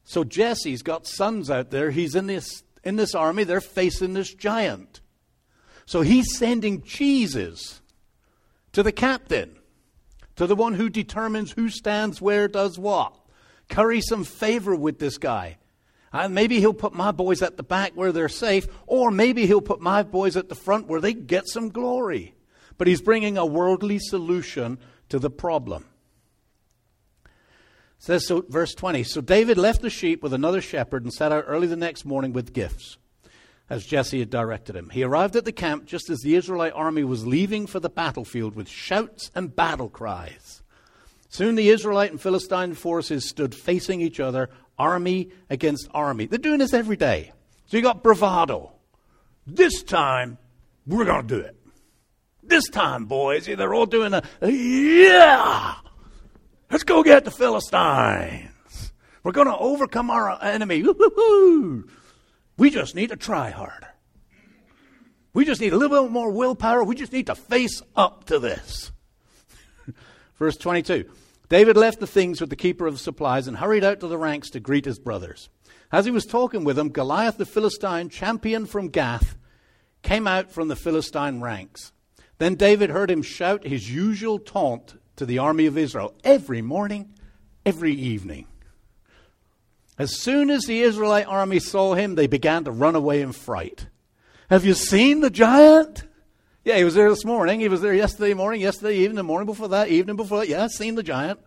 So 0.05 0.25
Jesse's 0.25 0.83
got 0.83 1.07
sons 1.07 1.51
out 1.51 1.71
there. 1.71 1.91
He's 1.91 2.15
in 2.15 2.27
this, 2.27 2.63
in 2.85 2.97
this 2.97 3.15
army. 3.15 3.45
They're 3.45 3.61
facing 3.61 4.15
this 4.15 4.35
giant. 4.35 5.01
So 5.87 6.03
he's 6.03 6.37
sending 6.37 6.83
cheeses 6.83 7.81
to 8.73 8.83
the 8.83 8.93
captain, 8.93 9.57
to 10.37 10.47
the 10.47 10.57
one 10.57 10.75
who 10.75 10.89
determines 10.89 11.53
who 11.53 11.69
stands 11.69 12.21
where, 12.21 12.49
does 12.49 12.79
what. 12.79 13.15
Curry 13.69 14.01
some 14.01 14.25
favor 14.25 14.75
with 14.75 14.99
this 14.99 15.19
guy. 15.19 15.59
And 16.13 16.35
maybe 16.35 16.61
he'll 16.61 16.75
put 16.75 16.93
my 16.93 17.11
boys 17.11 17.41
at 17.41 17.57
the 17.57 17.63
back 17.63 17.93
where 17.95 18.13
they're 18.13 18.29
safe, 18.29 18.67
or 18.87 19.11
maybe 19.11 19.47
he'll 19.47 19.63
put 19.63 19.81
my 19.81 20.03
boys 20.03 20.37
at 20.37 20.49
the 20.49 20.55
front 20.55 20.87
where 20.87 21.01
they 21.01 21.15
get 21.15 21.49
some 21.49 21.71
glory. 21.71 22.35
But 22.79 22.87
he's 22.87 23.01
bringing 23.01 23.39
a 23.39 23.47
worldly 23.47 23.99
solution 23.99 24.79
to 25.09 25.19
the 25.19 25.31
problem. 25.31 25.85
It 27.25 27.31
says 27.99 28.27
so 28.27 28.45
verse 28.49 28.75
20 28.75 29.05
so 29.05 29.21
david 29.21 29.59
left 29.59 29.83
the 29.83 29.91
sheep 29.91 30.23
with 30.23 30.33
another 30.33 30.61
shepherd 30.61 31.05
and 31.05 31.13
set 31.13 31.31
out 31.31 31.45
early 31.47 31.67
the 31.67 31.77
next 31.77 32.05
morning 32.05 32.33
with 32.33 32.53
gifts 32.53 32.97
as 33.71 33.85
jesse 33.85 34.19
had 34.19 34.31
directed 34.31 34.75
him. 34.75 34.89
He 34.91 35.05
arrived 35.05 35.37
at 35.37 35.45
the 35.45 35.53
camp 35.53 35.85
just 35.85 36.11
as 36.11 36.21
the 36.21 36.35
israelite 36.35 36.73
army 36.73 37.05
was 37.05 37.27
leaving 37.27 37.67
for 37.67 37.79
the 37.79 37.91
battlefield 37.91 38.57
with 38.57 38.69
shouts 38.69 39.31
and 39.35 39.55
battle 39.55 39.89
cries. 39.89 40.63
Soon 41.29 41.55
the 41.55 41.69
israelite 41.69 42.11
and 42.11 42.21
philistine 42.21 42.75
forces 42.75 43.29
stood 43.29 43.55
facing 43.55 44.01
each 44.01 44.19
other 44.19 44.51
army 44.79 45.31
against 45.51 45.89
army. 45.93 46.27
They're 46.27 46.39
doing 46.39 46.59
this 46.59 46.75
every 46.75 46.97
day. 46.97 47.33
So 47.67 47.77
you 47.77 47.83
got 47.83 48.03
bravado. 48.03 48.73
This 49.47 49.83
time 49.83 50.39
we're 50.87 51.05
going 51.05 51.29
to 51.29 51.37
do 51.37 51.41
it 51.41 51.62
this 52.43 52.69
time, 52.69 53.07
boys, 53.07 53.47
they're 53.47 53.75
all 53.75 53.87
doing 53.87 54.15
a, 54.15 54.23
yeah, 54.43 55.75
let's 56.71 56.85
go 56.85 57.03
get 57.03 57.25
the 57.25 57.31
Philistines. 57.31 58.93
We're 59.23 59.33
going 59.33 59.47
to 59.47 59.57
overcome 59.57 60.11
our 60.11 60.43
enemy. 60.43 60.83
Woo-hoo-hoo. 60.83 61.89
We 62.59 62.71
just 62.71 62.95
need 62.95 63.11
to 63.11 63.17
try 63.17 63.51
harder. 63.51 63.89
We 65.35 65.45
just 65.45 65.61
need 65.61 65.73
a 65.73 65.77
little 65.77 66.03
bit 66.03 66.13
more 66.13 66.31
willpower. 66.31 66.85
We 66.85 66.95
just 66.95 67.13
need 67.13 67.27
to 67.27 67.35
face 67.35 67.81
up 67.97 68.25
to 68.25 68.39
this. 68.39 68.93
Verse 70.39 70.57
22 70.57 71.09
David 71.49 71.77
left 71.77 72.01
the 72.01 72.07
things 72.07 72.41
with 72.41 72.51
the 72.51 72.57
keeper 72.57 72.87
of 72.87 72.95
the 72.95 72.99
supplies 72.99 73.47
and 73.47 73.59
hurried 73.59 73.85
out 73.85 74.01
to 74.01 74.07
the 74.07 74.19
ranks 74.19 74.51
to 74.51 74.61
greet 74.61 74.85
his 74.85 74.99
brothers. 74.99 75.49
As 75.91 76.07
he 76.07 76.11
was 76.11 76.25
talking 76.25 76.65
with 76.65 76.77
them, 76.77 76.89
Goliath 76.89 77.37
the 77.37 77.45
Philistine, 77.45 78.09
champion 78.09 78.65
from 78.65 78.89
Gath, 78.89 79.37
came 80.03 80.27
out 80.27 80.51
from 80.51 80.69
the 80.69 80.77
Philistine 80.77 81.41
ranks. 81.41 81.93
Then 82.43 82.57
David 82.57 82.91
heard 82.91 83.09
him 83.09 83.23
shout 83.23 83.65
his 83.65 83.89
usual 83.89 84.41
taunt 84.41 85.01
to 85.15 85.25
the 85.25 85.39
army 85.39 85.67
of 85.67 85.79
Israel 85.79 86.13
every 86.25 86.61
morning, 86.61 87.15
every 87.65 87.95
evening. 87.95 88.49
As 89.97 90.19
soon 90.19 90.51
as 90.51 90.65
the 90.65 90.81
Israelite 90.81 91.29
army 91.29 91.61
saw 91.61 91.95
him, 91.95 92.17
they 92.17 92.27
began 92.27 92.65
to 92.65 92.73
run 92.73 92.97
away 92.97 93.23
in 93.23 93.31
fright. 93.31 93.87
Have 94.51 94.65
you 94.65 94.75
seen 94.75 95.21
the 95.21 95.31
giant? 95.31 96.03
Yeah, 96.65 96.79
he 96.79 96.83
was 96.83 96.95
there 96.95 97.11
this 97.11 97.25
morning. 97.25 97.61
He 97.61 97.69
was 97.69 97.81
there 97.81 97.95
yesterday 97.95 98.35
morning, 98.35 98.61
yesterday 98.61 98.97
evening, 98.97 99.15
the 99.15 99.23
morning 99.23 99.47
before 99.47 99.69
that, 99.69 99.87
evening 99.87 100.17
before 100.17 100.41
that. 100.41 100.49
Yeah, 100.49 100.67
seen 100.67 100.97
the 100.97 101.05
giant. 101.05 101.39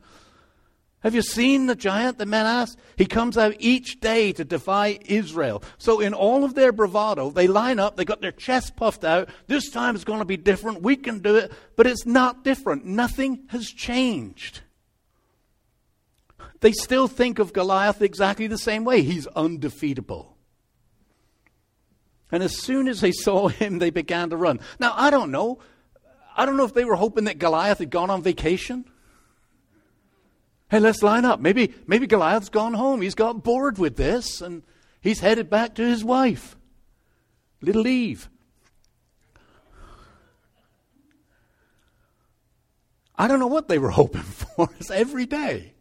Have 1.06 1.14
you 1.14 1.22
seen 1.22 1.68
the 1.68 1.76
giant? 1.76 2.18
The 2.18 2.26
men 2.26 2.48
asked. 2.48 2.80
He 2.98 3.06
comes 3.06 3.38
out 3.38 3.54
each 3.60 4.00
day 4.00 4.32
to 4.32 4.44
defy 4.44 4.98
Israel. 5.06 5.62
So, 5.78 6.00
in 6.00 6.16
all 6.16 6.44
of 6.44 6.56
their 6.56 6.72
bravado, 6.72 7.30
they 7.30 7.46
line 7.46 7.78
up, 7.78 7.96
they 7.96 8.06
got 8.06 8.22
their 8.22 8.32
chests 8.32 8.72
puffed 8.72 9.06
out. 9.06 9.30
This 9.46 9.70
time 9.70 9.94
it's 9.94 10.04
going 10.04 10.18
to 10.18 10.26
be 10.26 10.36
different. 10.36 10.82
We 10.82 10.96
can 10.96 11.20
do 11.20 11.36
it. 11.36 11.52
But 11.76 11.86
it's 11.86 12.08
not 12.08 12.44
different. 12.44 12.86
Nothing 12.86 13.44
has 13.50 13.70
changed. 13.70 14.62
They 16.62 16.72
still 16.72 17.08
think 17.08 17.38
of 17.38 17.54
Goliath 17.54 18.02
exactly 18.02 18.48
the 18.48 18.58
same 18.58 18.84
way. 18.84 19.04
He's 19.04 19.28
undefeatable. 19.28 20.36
And 22.32 22.42
as 22.42 22.58
soon 22.58 22.88
as 22.88 23.02
they 23.02 23.12
saw 23.12 23.50
him, 23.50 23.78
they 23.78 23.92
began 23.92 24.32
to 24.32 24.38
run. 24.38 24.60
Now, 24.80 24.96
I 24.96 25.12
don't 25.12 25.30
know. 25.30 25.60
I 26.36 26.48
don't 26.48 26.58
know 26.58 26.66
if 26.66 26.74
they 26.74 26.84
were 26.84 26.96
hoping 26.96 27.26
that 27.26 27.38
Goliath 27.38 27.78
had 27.78 27.92
gone 27.92 28.10
on 28.10 28.24
vacation. 28.24 28.86
Hey, 30.76 30.82
let's 30.82 31.02
line 31.02 31.24
up. 31.24 31.40
Maybe, 31.40 31.74
maybe 31.88 32.06
Goliath's 32.06 32.50
gone 32.50 32.74
home. 32.74 33.02
He's 33.02 33.16
got 33.16 33.46
bored 33.46 33.78
with 33.78 33.96
this 33.96 34.42
and 34.42 34.62
he's 35.00 35.22
headed 35.22 35.50
back 35.50 35.76
to 35.76 35.88
his 35.88 36.04
wife, 36.04 36.58
little 37.62 37.88
Eve. 37.88 38.28
I 43.16 43.30
don't 43.30 43.40
know 43.40 43.48
what 43.48 43.70
they 43.70 43.78
were 43.78 43.90
hoping 43.92 44.24
for. 44.24 44.68
It's 44.78 44.92
every 44.92 45.26
day. 45.26 45.76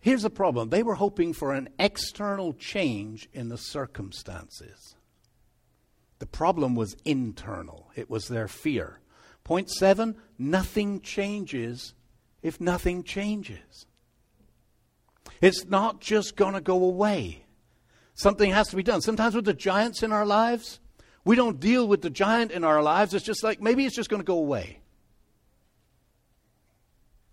Here's 0.00 0.22
the 0.22 0.30
problem 0.30 0.70
they 0.70 0.82
were 0.82 0.96
hoping 0.96 1.32
for 1.32 1.54
an 1.54 1.68
external 1.78 2.54
change 2.54 3.28
in 3.32 3.50
the 3.50 3.56
circumstances. 3.56 4.96
The 6.18 6.26
problem 6.26 6.74
was 6.74 6.96
internal, 7.04 7.92
it 7.94 8.10
was 8.10 8.26
their 8.26 8.48
fear. 8.48 8.98
Point 9.44 9.70
seven 9.70 10.16
nothing 10.36 11.02
changes 11.02 11.94
if 12.42 12.60
nothing 12.60 13.02
changes. 13.02 13.86
It's 15.40 15.64
not 15.66 16.00
just 16.00 16.36
going 16.36 16.54
to 16.54 16.60
go 16.60 16.84
away. 16.84 17.44
Something 18.14 18.50
has 18.50 18.68
to 18.68 18.76
be 18.76 18.82
done. 18.82 19.00
Sometimes 19.00 19.34
with 19.34 19.44
the 19.44 19.54
giants 19.54 20.02
in 20.02 20.12
our 20.12 20.26
lives, 20.26 20.80
we 21.24 21.36
don't 21.36 21.60
deal 21.60 21.86
with 21.86 22.02
the 22.02 22.10
giant 22.10 22.50
in 22.50 22.64
our 22.64 22.82
lives. 22.82 23.14
It's 23.14 23.24
just 23.24 23.42
like 23.42 23.60
maybe 23.60 23.84
it's 23.86 23.96
just 23.96 24.10
going 24.10 24.20
to 24.20 24.26
go 24.26 24.38
away. 24.38 24.80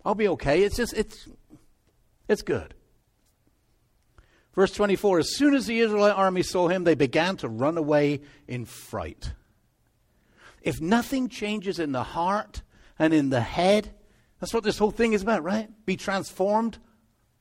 I'll 0.04 0.14
be 0.14 0.28
okay. 0.28 0.62
It's 0.62 0.76
just 0.76 0.94
it's 0.94 1.28
it's 2.28 2.42
good. 2.42 2.74
Verse 4.54 4.72
24 4.72 5.20
As 5.20 5.36
soon 5.36 5.54
as 5.54 5.66
the 5.66 5.78
Israelite 5.78 6.16
army 6.16 6.42
saw 6.42 6.68
him, 6.68 6.84
they 6.84 6.94
began 6.94 7.36
to 7.38 7.48
run 7.48 7.76
away 7.76 8.22
in 8.46 8.64
fright. 8.64 9.32
If 10.62 10.80
nothing 10.80 11.28
changes 11.28 11.78
in 11.78 11.92
the 11.92 12.02
heart 12.02 12.62
and 12.98 13.14
in 13.14 13.30
the 13.30 13.40
head, 13.40 13.94
that's 14.40 14.54
what 14.54 14.64
this 14.64 14.78
whole 14.78 14.90
thing 14.90 15.12
is 15.12 15.22
about, 15.22 15.42
right? 15.42 15.68
Be 15.84 15.96
transformed 15.96 16.78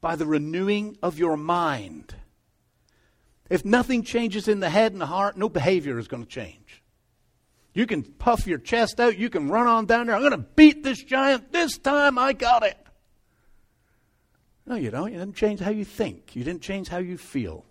by 0.01 0.15
the 0.15 0.25
renewing 0.25 0.97
of 1.01 1.19
your 1.19 1.37
mind. 1.37 2.15
If 3.49 3.63
nothing 3.63 4.03
changes 4.03 4.47
in 4.47 4.59
the 4.59 4.69
head 4.69 4.91
and 4.91 5.01
the 5.01 5.05
heart, 5.05 5.37
no 5.37 5.47
behavior 5.47 5.97
is 5.99 6.07
going 6.07 6.23
to 6.23 6.29
change. 6.29 6.83
You 7.73 7.85
can 7.85 8.03
puff 8.03 8.47
your 8.47 8.57
chest 8.57 8.99
out, 8.99 9.17
you 9.17 9.29
can 9.29 9.49
run 9.49 9.67
on 9.67 9.85
down 9.85 10.07
there. 10.07 10.15
I'm 10.15 10.21
going 10.21 10.31
to 10.31 10.37
beat 10.39 10.83
this 10.83 11.03
giant. 11.03 11.51
This 11.51 11.77
time 11.77 12.17
I 12.17 12.33
got 12.33 12.63
it. 12.63 12.77
No, 14.65 14.75
you 14.75 14.91
don't. 14.91 15.13
You 15.13 15.19
didn't 15.19 15.35
change 15.35 15.59
how 15.59 15.69
you 15.69 15.85
think, 15.85 16.35
you 16.35 16.43
didn't 16.43 16.61
change 16.61 16.89
how 16.89 16.97
you 16.97 17.17
feel. 17.17 17.63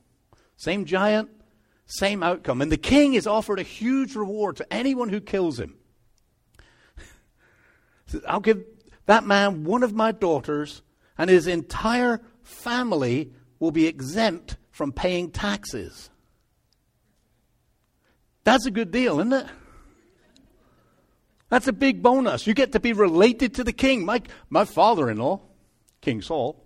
Same 0.56 0.86
giant, 0.86 1.28
same 1.86 2.22
outcome. 2.22 2.62
And 2.62 2.72
the 2.72 2.78
king 2.78 3.14
is 3.14 3.26
offered 3.26 3.58
a 3.58 3.64
huge 3.64 4.14
reward 4.14 4.56
to 4.56 4.72
anyone 4.72 5.10
who 5.10 5.20
kills 5.20 5.58
him. 5.58 5.74
I'll 8.28 8.40
give 8.40 8.64
that 9.06 9.24
man 9.24 9.64
one 9.64 9.82
of 9.82 9.94
my 9.94 10.12
daughters, 10.12 10.82
and 11.16 11.30
his 11.30 11.46
entire 11.46 12.20
family 12.42 13.32
will 13.58 13.70
be 13.70 13.86
exempt 13.86 14.56
from 14.70 14.92
paying 14.92 15.30
taxes. 15.30 16.10
That's 18.44 18.66
a 18.66 18.70
good 18.70 18.90
deal, 18.90 19.18
isn't 19.18 19.32
it? 19.32 19.46
That's 21.48 21.68
a 21.68 21.72
big 21.72 22.02
bonus. 22.02 22.46
You 22.46 22.54
get 22.54 22.72
to 22.72 22.80
be 22.80 22.92
related 22.92 23.54
to 23.54 23.64
the 23.64 23.72
king. 23.72 24.04
My, 24.04 24.22
my 24.50 24.64
father 24.64 25.08
in 25.10 25.18
law, 25.18 25.40
King 26.00 26.22
Saul. 26.22 26.64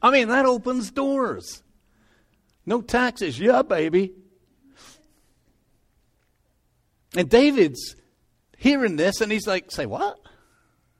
I 0.00 0.10
mean, 0.10 0.28
that 0.28 0.46
opens 0.46 0.90
doors. 0.90 1.62
No 2.66 2.80
taxes. 2.80 3.38
Yeah, 3.38 3.62
baby. 3.62 4.12
And 7.16 7.28
David's 7.28 7.96
hearing 8.56 8.96
this 8.96 9.20
and 9.20 9.30
he's 9.30 9.46
like, 9.46 9.70
Say 9.70 9.86
what? 9.86 10.18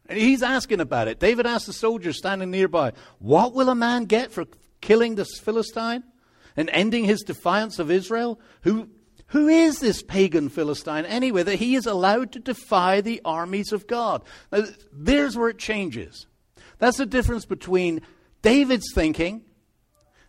And 0.08 0.18
he's 0.18 0.42
asking 0.42 0.80
about 0.80 1.08
it. 1.08 1.18
David 1.18 1.46
asked 1.46 1.66
the 1.66 1.72
soldiers 1.72 2.18
standing 2.18 2.50
nearby, 2.50 2.92
What 3.18 3.54
will 3.54 3.70
a 3.70 3.74
man 3.74 4.04
get 4.04 4.32
for 4.32 4.44
killing 4.80 5.14
this 5.14 5.38
Philistine 5.38 6.04
and 6.56 6.68
ending 6.70 7.04
his 7.04 7.22
defiance 7.22 7.78
of 7.78 7.90
Israel? 7.90 8.38
Who, 8.62 8.88
who 9.28 9.48
is 9.48 9.78
this 9.78 10.02
pagan 10.02 10.50
Philistine 10.50 11.06
anyway 11.06 11.42
that 11.42 11.56
he 11.56 11.74
is 11.74 11.86
allowed 11.86 12.32
to 12.32 12.38
defy 12.38 13.00
the 13.00 13.22
armies 13.24 13.72
of 13.72 13.86
God? 13.86 14.22
Now, 14.52 14.64
there's 14.92 15.36
where 15.36 15.48
it 15.48 15.58
changes. 15.58 16.26
That's 16.78 16.98
the 16.98 17.06
difference 17.06 17.46
between 17.46 18.02
David's 18.42 18.92
thinking 18.94 19.42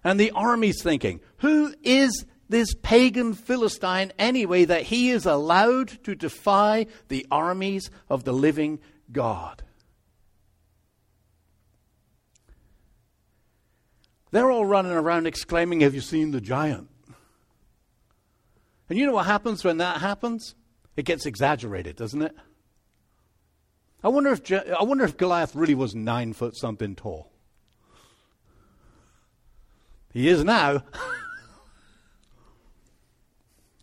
and 0.03 0.19
the 0.19 0.31
army's 0.31 0.81
thinking. 0.81 1.19
Who 1.37 1.73
is 1.83 2.25
this 2.47 2.73
pagan 2.75 3.33
Philistine 3.33 4.13
anyway 4.17 4.65
that 4.65 4.83
he 4.83 5.09
is 5.09 5.25
allowed 5.25 5.89
to 6.03 6.15
defy 6.15 6.85
the 7.07 7.25
armies 7.31 7.89
of 8.07 8.23
the 8.23 8.33
living 8.33 8.79
God? 9.11 9.63
They're 14.31 14.51
all 14.51 14.65
running 14.65 14.91
around 14.91 15.27
exclaiming, 15.27 15.81
Have 15.81 15.95
you 15.95 16.01
seen 16.01 16.31
the 16.31 16.41
giant? 16.41 16.89
And 18.89 18.99
you 18.99 19.05
know 19.05 19.13
what 19.13 19.25
happens 19.25 19.63
when 19.63 19.77
that 19.77 20.01
happens? 20.01 20.55
It 20.95 21.05
gets 21.05 21.25
exaggerated, 21.25 21.95
doesn't 21.95 22.21
it? 22.21 22.35
I 24.03 24.09
wonder 24.09 24.31
if, 24.31 24.51
I 24.51 24.83
wonder 24.83 25.03
if 25.03 25.17
Goliath 25.17 25.55
really 25.55 25.73
was 25.73 25.95
nine 25.95 26.33
foot 26.33 26.55
something 26.55 26.95
tall. 26.95 27.31
He 30.13 30.29
is 30.29 30.43
now. 30.43 30.83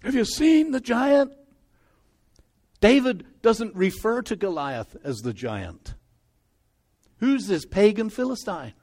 Have 0.03 0.15
you 0.15 0.25
seen 0.25 0.71
the 0.71 0.81
giant? 0.81 1.33
David 2.83 3.25
doesn't 3.43 3.77
refer 3.77 4.23
to 4.23 4.35
Goliath 4.35 4.97
as 5.05 5.23
the 5.23 5.33
giant. 5.33 5.95
Who's 7.19 7.47
this 7.47 7.65
pagan 7.65 8.11
Philistine? 8.11 8.75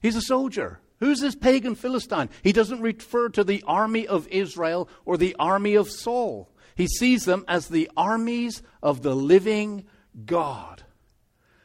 He's 0.00 0.14
a 0.14 0.22
soldier. 0.22 0.78
Who's 1.00 1.18
this 1.18 1.34
pagan 1.34 1.74
Philistine? 1.74 2.30
He 2.44 2.52
doesn't 2.52 2.80
refer 2.80 3.28
to 3.30 3.42
the 3.42 3.64
army 3.66 4.06
of 4.06 4.28
Israel 4.28 4.88
or 5.04 5.16
the 5.16 5.34
army 5.36 5.74
of 5.74 5.90
Saul. 5.90 6.48
He 6.76 6.86
sees 6.86 7.24
them 7.24 7.44
as 7.48 7.66
the 7.66 7.90
armies 7.96 8.62
of 8.80 9.02
the 9.02 9.16
living 9.16 9.84
God. 10.24 10.84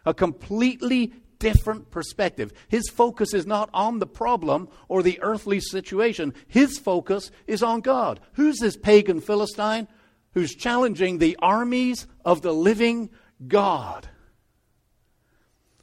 A 0.07 0.13
completely 0.15 1.13
different 1.39 1.91
perspective. 1.91 2.53
His 2.67 2.89
focus 2.89 3.33
is 3.33 3.45
not 3.45 3.69
on 3.73 3.99
the 3.99 4.07
problem 4.07 4.69
or 4.87 5.03
the 5.03 5.19
earthly 5.21 5.59
situation, 5.59 6.33
his 6.47 6.77
focus 6.77 7.31
is 7.45 7.63
on 7.63 7.81
God. 7.81 8.19
Who's 8.33 8.57
this 8.59 8.77
pagan 8.77 9.21
Philistine 9.21 9.87
who's 10.33 10.55
challenging 10.55 11.17
the 11.17 11.37
armies 11.41 12.07
of 12.23 12.41
the 12.41 12.53
living 12.53 13.09
God? 13.47 14.07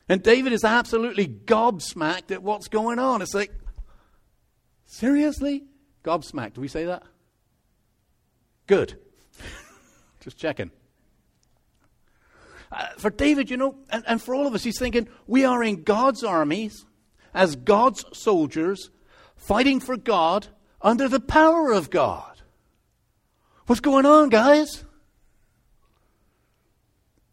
And 0.08 0.22
David 0.22 0.52
is 0.52 0.64
absolutely 0.64 1.26
gobsmacked 1.26 2.30
at 2.30 2.42
what's 2.42 2.68
going 2.68 2.98
on. 2.98 3.22
It's 3.22 3.34
like, 3.34 3.52
seriously? 4.86 5.64
Gobsmacked. 6.04 6.54
Do 6.54 6.60
we 6.60 6.68
say 6.68 6.84
that? 6.84 7.02
Good. 8.66 8.98
Just 10.20 10.36
checking. 10.36 10.70
Uh, 12.74 12.88
for 12.98 13.08
David, 13.08 13.50
you 13.50 13.56
know, 13.56 13.76
and, 13.90 14.02
and 14.06 14.20
for 14.20 14.34
all 14.34 14.48
of 14.48 14.54
us, 14.54 14.64
he's 14.64 14.78
thinking, 14.78 15.08
we 15.28 15.44
are 15.44 15.62
in 15.62 15.84
God's 15.84 16.24
armies, 16.24 16.84
as 17.32 17.54
God's 17.54 18.04
soldiers, 18.12 18.90
fighting 19.36 19.78
for 19.78 19.96
God 19.96 20.48
under 20.82 21.08
the 21.08 21.20
power 21.20 21.72
of 21.72 21.88
God. 21.90 22.42
What's 23.66 23.80
going 23.80 24.06
on, 24.06 24.28
guys? 24.28 24.84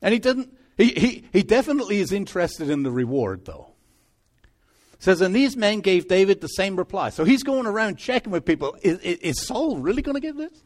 And 0.01 0.13
he 0.13 0.19
didn't 0.19 0.55
he, 0.77 0.89
he, 0.93 1.23
he 1.33 1.43
definitely 1.43 1.99
is 1.99 2.11
interested 2.11 2.69
in 2.69 2.83
the 2.83 2.91
reward, 2.91 3.45
though. 3.45 3.73
Says, 4.99 5.21
and 5.21 5.35
these 5.35 5.57
men 5.57 5.79
gave 5.79 6.07
David 6.07 6.41
the 6.41 6.47
same 6.47 6.75
reply. 6.75 7.09
So 7.09 7.23
he's 7.23 7.43
going 7.43 7.65
around 7.65 7.97
checking 7.97 8.31
with 8.31 8.45
people. 8.45 8.77
Is, 8.81 8.99
is 8.99 9.41
Saul 9.41 9.77
really 9.77 10.01
going 10.03 10.15
to 10.15 10.21
give 10.21 10.37
this? 10.37 10.63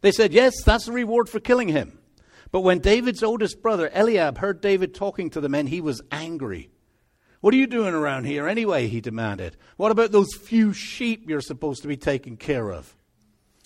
They 0.00 0.12
said, 0.12 0.32
yes, 0.32 0.62
that's 0.64 0.86
the 0.86 0.92
reward 0.92 1.28
for 1.28 1.38
killing 1.38 1.68
him. 1.68 1.98
But 2.52 2.60
when 2.60 2.80
David's 2.80 3.22
oldest 3.22 3.62
brother, 3.62 3.90
Eliab, 3.94 4.38
heard 4.38 4.60
David 4.60 4.94
talking 4.94 5.30
to 5.30 5.40
the 5.40 5.48
men, 5.48 5.66
he 5.66 5.80
was 5.80 6.02
angry. 6.12 6.70
What 7.40 7.54
are 7.54 7.56
you 7.56 7.66
doing 7.66 7.94
around 7.94 8.24
here 8.24 8.46
anyway? 8.46 8.86
He 8.86 9.00
demanded. 9.00 9.56
What 9.76 9.90
about 9.90 10.12
those 10.12 10.34
few 10.34 10.72
sheep 10.72 11.28
you're 11.28 11.40
supposed 11.40 11.82
to 11.82 11.88
be 11.88 11.96
taking 11.96 12.36
care 12.36 12.70
of? 12.70 12.94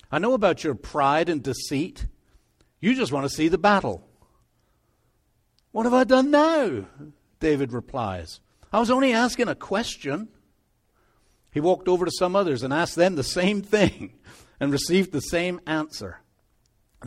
I 0.09 0.19
know 0.19 0.33
about 0.33 0.63
your 0.63 0.73
pride 0.73 1.27
and 1.27 1.43
deceit. 1.43 2.07
You 2.79 2.95
just 2.95 3.11
want 3.11 3.25
to 3.25 3.35
see 3.35 3.49
the 3.49 3.57
battle. 3.57 4.07
What 5.71 5.85
have 5.85 5.93
I 5.93 6.05
done 6.05 6.31
now? 6.31 6.85
David 7.39 7.73
replies. 7.73 8.39
I 8.71 8.79
was 8.79 8.89
only 8.89 9.11
asking 9.11 9.49
a 9.49 9.55
question. 9.55 10.29
He 11.51 11.59
walked 11.59 11.87
over 11.87 12.05
to 12.05 12.11
some 12.11 12.35
others 12.35 12.63
and 12.63 12.73
asked 12.73 12.95
them 12.95 13.15
the 13.15 13.23
same 13.23 13.61
thing 13.61 14.13
and 14.59 14.71
received 14.71 15.11
the 15.11 15.21
same 15.21 15.59
answer. 15.67 16.21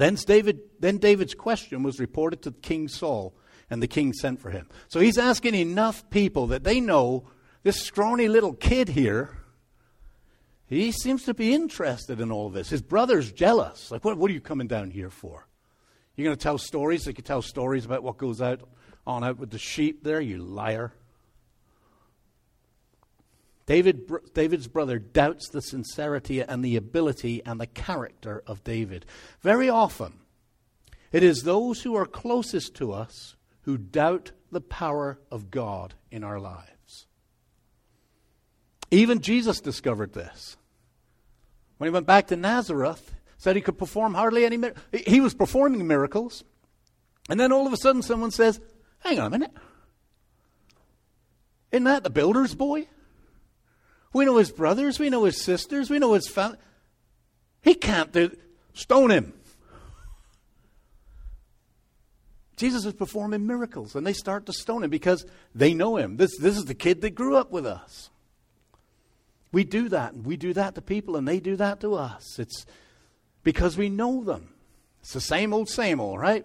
Then, 0.01 0.15
David, 0.15 0.61
then 0.79 0.97
David's 0.97 1.35
question 1.35 1.83
was 1.83 2.01
reported 2.01 2.41
to 2.45 2.53
King 2.53 2.89
Saul, 2.89 3.35
and 3.69 3.83
the 3.83 3.87
king 3.87 4.15
sent 4.15 4.41
for 4.41 4.49
him. 4.49 4.67
So 4.89 4.99
he's 4.99 5.19
asking 5.19 5.55
enough 5.55 6.09
people 6.09 6.47
that 6.47 6.65
they 6.65 6.81
know 6.81 7.29
this 7.65 7.83
scrawny 7.83 8.27
little 8.27 8.55
kid 8.55 8.89
here, 8.89 9.37
he 10.65 10.91
seems 10.91 11.25
to 11.25 11.35
be 11.35 11.53
interested 11.53 12.19
in 12.19 12.33
all 12.33 12.47
of 12.47 12.55
this. 12.55 12.71
His 12.71 12.81
brother's 12.81 13.31
jealous. 13.31 13.91
Like, 13.91 14.03
what, 14.03 14.17
what 14.17 14.31
are 14.31 14.33
you 14.33 14.41
coming 14.41 14.69
down 14.69 14.91
here 14.91 15.11
for? 15.11 15.47
You're 16.17 16.25
going 16.25 16.37
to 16.37 16.43
tell 16.43 16.57
stories? 16.57 17.05
They 17.05 17.13
could 17.13 17.27
tell 17.27 17.43
stories 17.43 17.85
about 17.85 18.03
what 18.03 18.17
goes 18.17 18.41
out 18.41 18.63
on 19.07 19.23
out 19.23 19.37
with 19.37 19.51
the 19.51 19.59
sheep 19.59 20.03
there, 20.03 20.23
you 20.23 20.39
liar. 20.39 20.95
David, 23.71 24.11
David's 24.35 24.67
brother 24.67 24.99
doubts 24.99 25.49
the 25.49 25.63
sincerity 25.63 26.41
and 26.41 26.65
the 26.65 26.75
ability 26.75 27.41
and 27.47 27.61
the 27.61 27.69
character 27.69 28.43
of 28.45 28.65
David. 28.65 29.07
Very 29.43 29.69
often, 29.69 30.15
it 31.13 31.23
is 31.23 31.45
those 31.45 31.83
who 31.83 31.95
are 31.95 32.05
closest 32.05 32.75
to 32.75 32.93
us 32.93 33.37
who 33.61 33.79
doubt 33.79 34.33
the 34.51 34.61
power 34.61 35.21
of 35.31 35.53
God 35.53 35.95
in 36.11 36.25
our 36.25 36.41
lives. 36.41 37.07
Even 38.91 39.21
Jesus 39.21 39.61
discovered 39.61 40.15
this. 40.15 40.57
When 41.79 41.87
he 41.87 41.93
went 41.93 42.09
back 42.09 42.27
to 42.27 42.37
Nazareth, 42.37 43.15
said 43.39 43.55
he 43.55 43.63
could 43.63 43.79
perform 43.79 44.15
hardly 44.15 44.45
any. 44.45 44.59
He 45.07 45.21
was 45.21 45.33
performing 45.33 45.87
miracles. 45.87 46.43
And 47.29 47.39
then 47.39 47.53
all 47.53 47.69
of 47.69 47.73
a 47.73 47.77
sudden 47.77 48.03
someone 48.03 48.33
says, 48.33 48.61
hang 48.99 49.21
on 49.21 49.29
a 49.29 49.31
minute. 49.31 49.53
Isn't 51.71 51.85
that 51.85 52.03
the 52.03 52.11
builder's 52.11 52.57
boy? 52.57 52.89
We 54.13 54.25
know 54.25 54.39
his 54.39 54.51
brothers, 54.51 54.99
we 54.99 55.11
know 55.11 55.25
his 55.25 55.43
sisters, 55.43 55.89
we 55.89 55.99
know 55.99 56.15
his 56.15 56.29
family. 56.29 56.59
He 57.63 57.75
can't 57.75 58.13
do 58.13 58.37
stone 58.75 59.11
him. 59.11 59.35
Jesus 62.57 62.85
is 62.85 62.93
performing 62.93 63.47
miracles, 63.47 63.95
and 63.95 64.07
they 64.07 64.13
start 64.13 64.45
to 64.47 64.53
stone 64.53 64.85
him 64.85 64.91
because 64.91 65.25
they 65.55 65.73
know 65.73 65.97
him. 65.97 66.19
This, 66.19 66.37
this 66.39 66.59
is 66.59 66.67
the 66.67 66.75
kid 66.75 67.01
that 67.01 67.15
grew 67.15 67.37
up 67.37 67.51
with 67.51 67.65
us. 67.65 68.11
We 69.53 69.65
do 69.65 69.89
that, 69.89 70.13
and 70.13 70.27
we 70.27 70.37
do 70.37 70.53
that 70.53 70.75
to 70.75 70.83
people, 70.83 71.17
and 71.17 71.27
they 71.27 71.41
do 71.41 71.57
that 71.57 71.81
to 71.81 71.95
us. 71.95 72.39
It's, 72.39 72.67
because 73.43 73.79
we 73.79 73.89
know 73.89 74.23
them. 74.25 74.51
It's 75.01 75.15
the 75.15 75.21
same 75.21 75.55
old, 75.55 75.71
same 75.71 76.01
old, 76.01 76.21
right? 76.21 76.45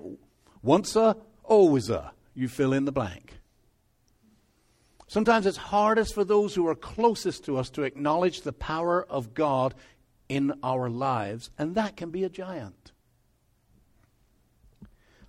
Once 0.63 0.95
a, 0.95 1.17
always 1.43 1.89
a. 1.89 2.13
You 2.33 2.47
fill 2.47 2.73
in 2.73 2.85
the 2.85 2.91
blank. 2.91 3.33
Sometimes 5.15 5.45
it's 5.45 5.55
hardest 5.55 6.13
for 6.13 6.25
those 6.25 6.53
who 6.53 6.67
are 6.67 6.75
closest 6.75 7.45
to 7.45 7.57
us 7.57 7.69
to 7.69 7.83
acknowledge 7.83 8.41
the 8.41 8.51
power 8.51 9.01
of 9.09 9.33
God 9.33 9.73
in 10.27 10.51
our 10.61 10.89
lives, 10.89 11.51
and 11.57 11.75
that 11.75 11.95
can 11.95 12.09
be 12.09 12.25
a 12.25 12.29
giant. 12.29 12.91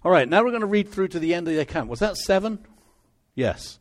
All 0.04 0.10
right, 0.10 0.28
now 0.28 0.42
we're 0.42 0.50
going 0.50 0.62
to 0.62 0.66
read 0.66 0.88
through 0.88 1.06
to 1.06 1.20
the 1.20 1.34
end 1.34 1.46
of 1.46 1.54
the 1.54 1.60
account. 1.60 1.88
Was 1.88 2.00
that 2.00 2.16
seven? 2.16 2.58
Yes. 3.36 3.78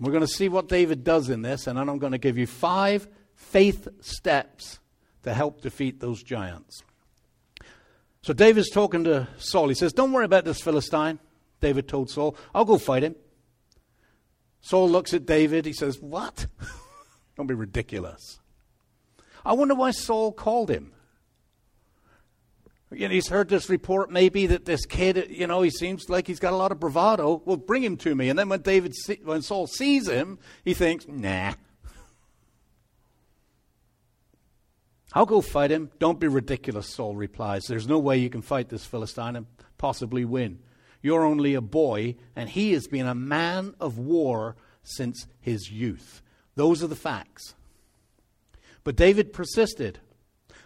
we're 0.00 0.10
going 0.10 0.22
to 0.22 0.26
see 0.26 0.48
what 0.48 0.66
David 0.66 1.04
does 1.04 1.30
in 1.30 1.40
this, 1.40 1.68
and 1.68 1.78
then 1.78 1.88
I'm 1.88 2.00
going 2.00 2.10
to 2.10 2.18
give 2.18 2.36
you 2.36 2.48
five 2.48 3.06
faith 3.36 3.86
steps 4.00 4.80
to 5.22 5.32
help 5.32 5.60
defeat 5.60 6.00
those 6.00 6.20
giants. 6.20 6.82
So 8.22 8.32
David's 8.32 8.70
talking 8.70 9.04
to 9.04 9.28
Saul. 9.38 9.68
He 9.68 9.76
says, 9.76 9.92
Don't 9.92 10.10
worry 10.10 10.24
about 10.24 10.44
this 10.44 10.60
Philistine. 10.60 11.20
David 11.60 11.86
told 11.86 12.10
Saul, 12.10 12.36
I'll 12.52 12.64
go 12.64 12.76
fight 12.76 13.04
him. 13.04 13.14
Saul 14.66 14.90
looks 14.90 15.14
at 15.14 15.26
David. 15.26 15.64
He 15.64 15.72
says, 15.72 16.00
What? 16.00 16.48
Don't 17.36 17.46
be 17.46 17.54
ridiculous. 17.54 18.40
I 19.44 19.52
wonder 19.52 19.76
why 19.76 19.92
Saul 19.92 20.32
called 20.32 20.70
him. 20.70 20.92
You 22.90 23.06
know, 23.06 23.14
he's 23.14 23.28
heard 23.28 23.48
this 23.48 23.70
report 23.70 24.10
maybe 24.10 24.46
that 24.48 24.64
this 24.64 24.84
kid, 24.84 25.28
you 25.30 25.46
know, 25.46 25.62
he 25.62 25.70
seems 25.70 26.08
like 26.08 26.26
he's 26.26 26.40
got 26.40 26.52
a 26.52 26.56
lot 26.56 26.72
of 26.72 26.80
bravado. 26.80 27.42
Well, 27.44 27.56
bring 27.56 27.84
him 27.84 27.96
to 27.98 28.14
me. 28.16 28.28
And 28.28 28.36
then 28.36 28.48
when 28.48 28.62
David, 28.62 28.92
when 29.22 29.42
Saul 29.42 29.68
sees 29.68 30.08
him, 30.08 30.40
he 30.64 30.74
thinks, 30.74 31.06
nah. 31.06 31.54
I'll 35.12 35.26
go 35.26 35.40
fight 35.42 35.70
him. 35.70 35.92
Don't 36.00 36.18
be 36.18 36.26
ridiculous, 36.26 36.88
Saul 36.88 37.14
replies. 37.14 37.66
There's 37.68 37.86
no 37.86 38.00
way 38.00 38.18
you 38.18 38.30
can 38.30 38.42
fight 38.42 38.68
this 38.68 38.84
Philistine 38.84 39.36
and 39.36 39.46
possibly 39.78 40.24
win. 40.24 40.58
You're 41.06 41.24
only 41.24 41.54
a 41.54 41.60
boy, 41.60 42.16
and 42.34 42.48
he 42.48 42.72
has 42.72 42.88
been 42.88 43.06
a 43.06 43.14
man 43.14 43.76
of 43.78 43.96
war 43.96 44.56
since 44.82 45.28
his 45.38 45.70
youth. 45.70 46.20
Those 46.56 46.82
are 46.82 46.88
the 46.88 46.96
facts. 46.96 47.54
But 48.82 48.96
David 48.96 49.32
persisted. 49.32 50.00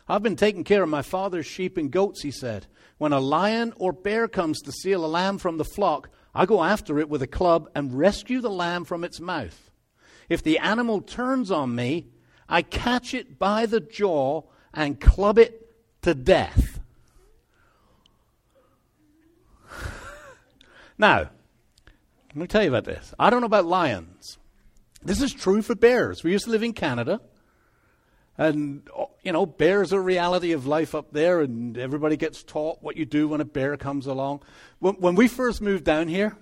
I've 0.09 0.23
been 0.23 0.37
taking 0.37 0.65
care 0.65 0.83
of 0.83 0.89
my 0.89 1.03
father's 1.03 1.45
sheep 1.45 1.77
and 1.77 1.91
goats, 1.91 2.23
he 2.23 2.31
said. 2.31 2.69
When 2.97 3.13
a 3.13 3.21
lion 3.21 3.75
or 3.77 3.93
bear 3.93 4.29
comes 4.29 4.63
to 4.63 4.73
steal 4.73 5.05
a 5.05 5.07
lamb 5.07 5.37
from 5.37 5.59
the 5.59 5.65
flock, 5.77 6.09
I 6.35 6.47
go 6.47 6.65
after 6.65 6.99
it 6.99 7.11
with 7.11 7.21
a 7.21 7.27
club 7.27 7.69
and 7.75 7.99
rescue 7.99 8.41
the 8.41 8.49
lamb 8.49 8.87
from 8.87 9.05
its 9.05 9.21
mouth. 9.21 9.71
If 10.31 10.43
the 10.43 10.59
animal 10.61 11.03
turns 11.03 11.51
on 11.51 11.75
me, 11.75 12.07
I 12.49 12.63
catch 12.63 13.13
it 13.13 13.39
by 13.39 13.67
the 13.67 13.81
jaw 13.81 14.45
and 14.73 14.99
club 14.99 15.39
it 15.39 15.71
to 16.01 16.15
death. 16.15 16.80
Now, 21.01 21.31
let 22.29 22.37
me 22.37 22.47
tell 22.47 22.63
you 22.63 22.69
about 22.69 22.85
this. 22.85 23.13
I 23.19 23.31
don't 23.31 23.41
know 23.41 23.47
about 23.47 23.67
lions. 23.67 24.39
This 25.03 25.21
is 25.21 25.33
true 25.33 25.63
for 25.63 25.75
bears. 25.75 26.23
We 26.23 26.31
used 26.31 26.45
to 26.45 26.51
live 26.51 26.63
in 26.63 26.75
Canada. 26.75 27.21
And, 28.39 28.89
you 29.23 29.33
know, 29.33 29.45
bears 29.45 29.93
are 29.93 29.99
a 29.99 30.03
reality 30.03 30.53
of 30.53 30.67
life 30.67 30.95
up 30.95 31.13
there, 31.13 31.41
and 31.41 31.77
everybody 31.77 32.17
gets 32.17 32.43
taught 32.43 32.83
what 32.83 32.97
you 32.97 33.05
do 33.05 33.29
when 33.29 33.41
a 33.41 33.45
bear 33.45 33.77
comes 33.77 34.07
along. 34.07 34.43
When, 34.79 34.95
when 34.95 35.15
we 35.15 35.29
first 35.29 35.61
moved 35.61 35.85
down 35.85 36.09
here, 36.09 36.37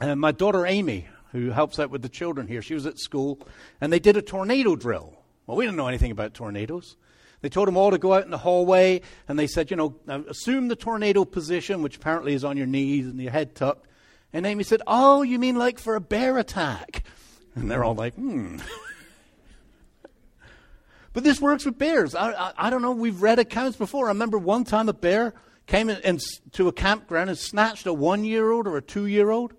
uh, 0.00 0.14
my 0.16 0.32
daughter 0.32 0.66
Amy, 0.66 1.06
who 1.32 1.50
helps 1.50 1.78
out 1.78 1.90
with 1.90 2.02
the 2.02 2.08
children 2.08 2.46
here, 2.46 2.60
she 2.60 2.74
was 2.74 2.84
at 2.84 2.98
school, 2.98 3.38
and 3.80 3.92
they 3.92 3.98
did 3.98 4.16
a 4.16 4.22
tornado 4.22 4.76
drill. 4.76 5.14
Well, 5.46 5.56
we 5.56 5.64
didn't 5.64 5.76
know 5.76 5.88
anything 5.88 6.10
about 6.10 6.34
tornadoes. 6.34 6.96
They 7.40 7.48
told 7.48 7.68
them 7.68 7.76
all 7.76 7.90
to 7.90 7.98
go 7.98 8.14
out 8.14 8.24
in 8.24 8.30
the 8.30 8.38
hallway, 8.38 9.02
and 9.28 9.38
they 9.38 9.46
said, 9.46 9.70
you 9.70 9.76
know, 9.76 9.94
assume 10.08 10.68
the 10.68 10.76
tornado 10.76 11.24
position, 11.24 11.82
which 11.82 11.96
apparently 11.96 12.34
is 12.34 12.44
on 12.44 12.56
your 12.56 12.66
knees 12.66 13.06
and 13.06 13.20
your 13.20 13.30
head 13.30 13.54
tucked. 13.54 13.86
And 14.32 14.44
Amy 14.44 14.64
said, 14.64 14.82
oh, 14.86 15.22
you 15.22 15.38
mean 15.38 15.56
like 15.56 15.78
for 15.78 15.94
a 15.94 16.00
bear 16.00 16.36
attack? 16.38 17.04
And 17.54 17.70
they're 17.70 17.84
all 17.84 17.94
like, 17.94 18.14
hmm. 18.14 18.58
But 21.18 21.24
this 21.24 21.40
works 21.40 21.64
with 21.64 21.78
bears. 21.78 22.14
I, 22.14 22.30
I, 22.30 22.52
I, 22.56 22.70
don't 22.70 22.80
know. 22.80 22.92
We've 22.92 23.20
read 23.20 23.40
accounts 23.40 23.76
before. 23.76 24.06
I 24.06 24.08
remember 24.10 24.38
one 24.38 24.62
time 24.62 24.88
a 24.88 24.92
bear 24.92 25.34
came 25.66 25.90
in, 25.90 26.00
in 26.02 26.18
to 26.52 26.68
a 26.68 26.72
campground 26.72 27.28
and 27.28 27.36
snatched 27.36 27.86
a 27.86 27.92
one 27.92 28.24
year 28.24 28.52
old 28.52 28.68
or 28.68 28.76
a 28.76 28.82
two 28.82 29.06
year 29.06 29.30
old. 29.30 29.52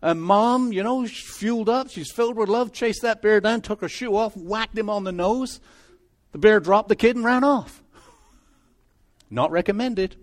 And 0.00 0.22
mom, 0.22 0.72
you 0.72 0.82
know, 0.82 1.04
she's 1.04 1.36
fueled 1.36 1.68
up. 1.68 1.90
She's 1.90 2.10
filled 2.10 2.36
with 2.36 2.48
love. 2.48 2.72
Chased 2.72 3.02
that 3.02 3.20
bear 3.20 3.42
down, 3.42 3.60
took 3.60 3.80
her 3.80 3.90
shoe 3.90 4.16
off, 4.16 4.36
whacked 4.36 4.78
him 4.78 4.88
on 4.88 5.04
the 5.04 5.12
nose. 5.12 5.60
The 6.36 6.40
bear 6.40 6.60
dropped 6.60 6.90
the 6.90 6.96
kid 6.96 7.16
and 7.16 7.24
ran 7.24 7.44
off. 7.44 7.82
Not 9.30 9.50
recommended. 9.50 10.16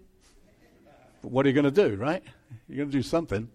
But 1.24 1.32
what 1.32 1.44
are 1.44 1.50
you 1.50 1.56
going 1.56 1.74
to 1.74 1.90
do, 1.90 1.96
right? 1.96 2.22
You're 2.70 2.78
going 2.78 2.92
to 2.92 2.98
do 2.98 3.02
something. 3.02 3.50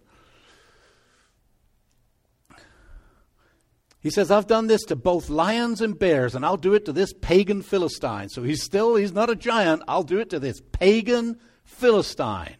He 4.01 4.09
says, 4.09 4.29
I've 4.29 4.47
done 4.47 4.67
this 4.67 4.83
to 4.87 4.97
both 4.97 5.29
lions 5.29 5.79
and 5.79 5.97
bears, 5.97 6.35
and 6.35 6.45
I'll 6.45 6.57
do 6.57 6.73
it 6.73 6.83
to 6.87 6.91
this 6.91 7.13
pagan 7.13 7.61
Philistine. 7.61 8.27
So 8.27 8.43
he's 8.43 8.61
still, 8.61 8.97
he's 8.97 9.13
not 9.13 9.29
a 9.29 9.37
giant. 9.37 9.83
I'll 9.87 10.03
do 10.03 10.19
it 10.19 10.29
to 10.31 10.39
this 10.39 10.59
pagan 10.73 11.39
Philistine. 11.63 12.57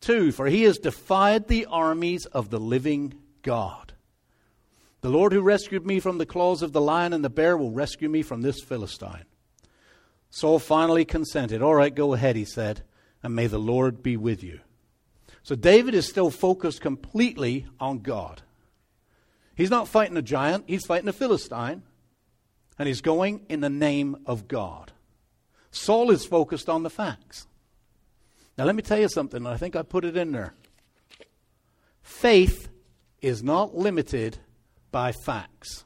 Two, 0.00 0.30
for 0.30 0.46
he 0.46 0.62
has 0.62 0.78
defied 0.78 1.48
the 1.48 1.66
armies 1.66 2.26
of 2.26 2.50
the 2.50 2.60
living 2.60 3.14
God. 3.42 3.94
The 5.00 5.10
Lord 5.10 5.32
who 5.32 5.40
rescued 5.40 5.86
me 5.86 6.00
from 6.00 6.18
the 6.18 6.26
claws 6.26 6.62
of 6.62 6.72
the 6.72 6.80
lion 6.80 7.12
and 7.12 7.24
the 7.24 7.30
bear 7.30 7.56
will 7.56 7.70
rescue 7.70 8.08
me 8.08 8.22
from 8.22 8.42
this 8.42 8.60
Philistine. 8.60 9.24
Saul 10.30 10.58
finally 10.58 11.04
consented. 11.04 11.62
All 11.62 11.74
right, 11.74 11.94
go 11.94 12.14
ahead, 12.14 12.36
he 12.36 12.44
said, 12.44 12.82
and 13.22 13.34
may 13.34 13.46
the 13.46 13.58
Lord 13.58 14.02
be 14.02 14.16
with 14.16 14.42
you. 14.42 14.60
So 15.42 15.54
David 15.54 15.94
is 15.94 16.08
still 16.08 16.30
focused 16.30 16.80
completely 16.80 17.66
on 17.80 18.00
God. 18.00 18.42
He's 19.54 19.70
not 19.70 19.88
fighting 19.88 20.16
a 20.16 20.22
giant, 20.22 20.64
he's 20.66 20.86
fighting 20.86 21.08
a 21.08 21.12
Philistine. 21.12 21.82
And 22.78 22.86
he's 22.86 23.00
going 23.00 23.44
in 23.48 23.60
the 23.60 23.70
name 23.70 24.16
of 24.24 24.46
God. 24.46 24.92
Saul 25.72 26.12
is 26.12 26.24
focused 26.24 26.68
on 26.68 26.84
the 26.84 26.90
facts. 26.90 27.48
Now, 28.56 28.64
let 28.64 28.76
me 28.76 28.82
tell 28.82 29.00
you 29.00 29.08
something. 29.08 29.38
And 29.38 29.48
I 29.48 29.56
think 29.56 29.74
I 29.74 29.82
put 29.82 30.04
it 30.04 30.16
in 30.16 30.30
there. 30.30 30.54
Faith 32.02 32.68
is 33.20 33.42
not 33.42 33.76
limited 33.76 34.38
by 34.90 35.12
facts. 35.12 35.84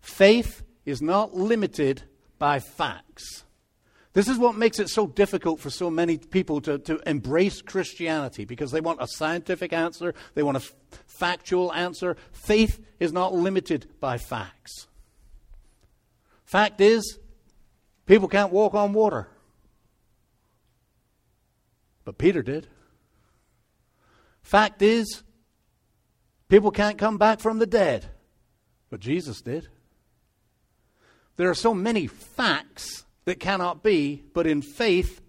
Faith 0.00 0.62
is 0.84 1.02
not 1.02 1.34
limited 1.34 2.02
by 2.38 2.60
facts. 2.60 3.44
This 4.14 4.26
is 4.26 4.38
what 4.38 4.56
makes 4.56 4.80
it 4.80 4.88
so 4.88 5.06
difficult 5.06 5.60
for 5.60 5.70
so 5.70 5.90
many 5.90 6.16
people 6.18 6.60
to, 6.62 6.78
to 6.78 7.00
embrace 7.08 7.62
Christianity 7.62 8.44
because 8.44 8.70
they 8.70 8.80
want 8.80 9.02
a 9.02 9.06
scientific 9.06 9.72
answer, 9.72 10.14
they 10.34 10.42
want 10.42 10.56
a 10.56 10.60
f- 10.60 10.74
factual 11.06 11.72
answer. 11.72 12.16
Faith 12.32 12.84
is 12.98 13.12
not 13.12 13.34
limited 13.34 13.86
by 14.00 14.18
facts. 14.18 14.88
Fact 16.44 16.80
is, 16.80 17.18
people 18.06 18.26
can't 18.26 18.50
walk 18.50 18.74
on 18.74 18.94
water. 18.94 19.28
But 22.04 22.16
Peter 22.16 22.42
did. 22.42 22.66
Fact 24.42 24.80
is, 24.80 25.22
people 26.48 26.70
can't 26.70 26.98
come 26.98 27.18
back 27.18 27.40
from 27.40 27.58
the 27.58 27.66
dead. 27.66 28.06
But 28.90 29.00
Jesus 29.00 29.40
did. 29.40 29.68
There 31.36 31.50
are 31.50 31.54
so 31.54 31.74
many 31.74 32.06
facts 32.06 33.04
that 33.24 33.38
cannot 33.38 33.82
be, 33.82 34.24
but 34.34 34.46
in 34.46 34.62
faith, 34.62 35.20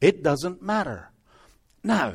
it 0.00 0.22
doesn't 0.22 0.62
matter. 0.62 1.10
Now, 1.82 2.14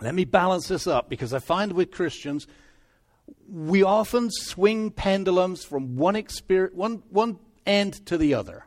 let 0.00 0.14
me 0.14 0.24
balance 0.24 0.68
this 0.68 0.86
up 0.86 1.08
because 1.08 1.32
I 1.32 1.38
find 1.38 1.72
with 1.72 1.92
Christians, 1.92 2.46
we 3.48 3.82
often 3.82 4.30
swing 4.30 4.90
pendulums 4.90 5.64
from 5.64 5.96
one, 5.96 6.16
experience, 6.16 6.74
one, 6.74 7.02
one 7.10 7.38
end 7.64 8.04
to 8.06 8.18
the 8.18 8.34
other. 8.34 8.66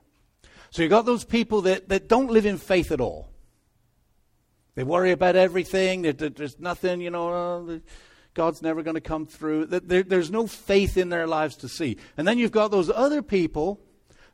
So 0.70 0.82
you've 0.82 0.92
got 0.92 1.06
those 1.06 1.26
people 1.26 1.62
that, 1.62 1.90
that 1.90 2.08
don't 2.08 2.32
live 2.32 2.46
in 2.46 2.58
faith 2.58 2.92
at 2.92 3.02
all. 3.02 3.30
They 4.76 4.84
worry 4.84 5.12
about 5.12 5.36
everything. 5.36 6.02
There's 6.02 6.60
nothing, 6.60 7.02
you 7.02 7.10
know, 7.10 7.30
uh, 7.30 7.80
God's 8.36 8.62
never 8.62 8.84
going 8.84 8.96
to 8.96 9.02
come 9.02 9.26
through. 9.26 9.66
There's 9.68 10.30
no 10.30 10.46
faith 10.46 10.98
in 10.98 11.08
their 11.08 11.26
lives 11.26 11.56
to 11.58 11.70
see. 11.70 11.98
And 12.18 12.28
then 12.28 12.38
you've 12.38 12.52
got 12.52 12.70
those 12.70 12.92
other 12.92 13.22
people 13.22 13.80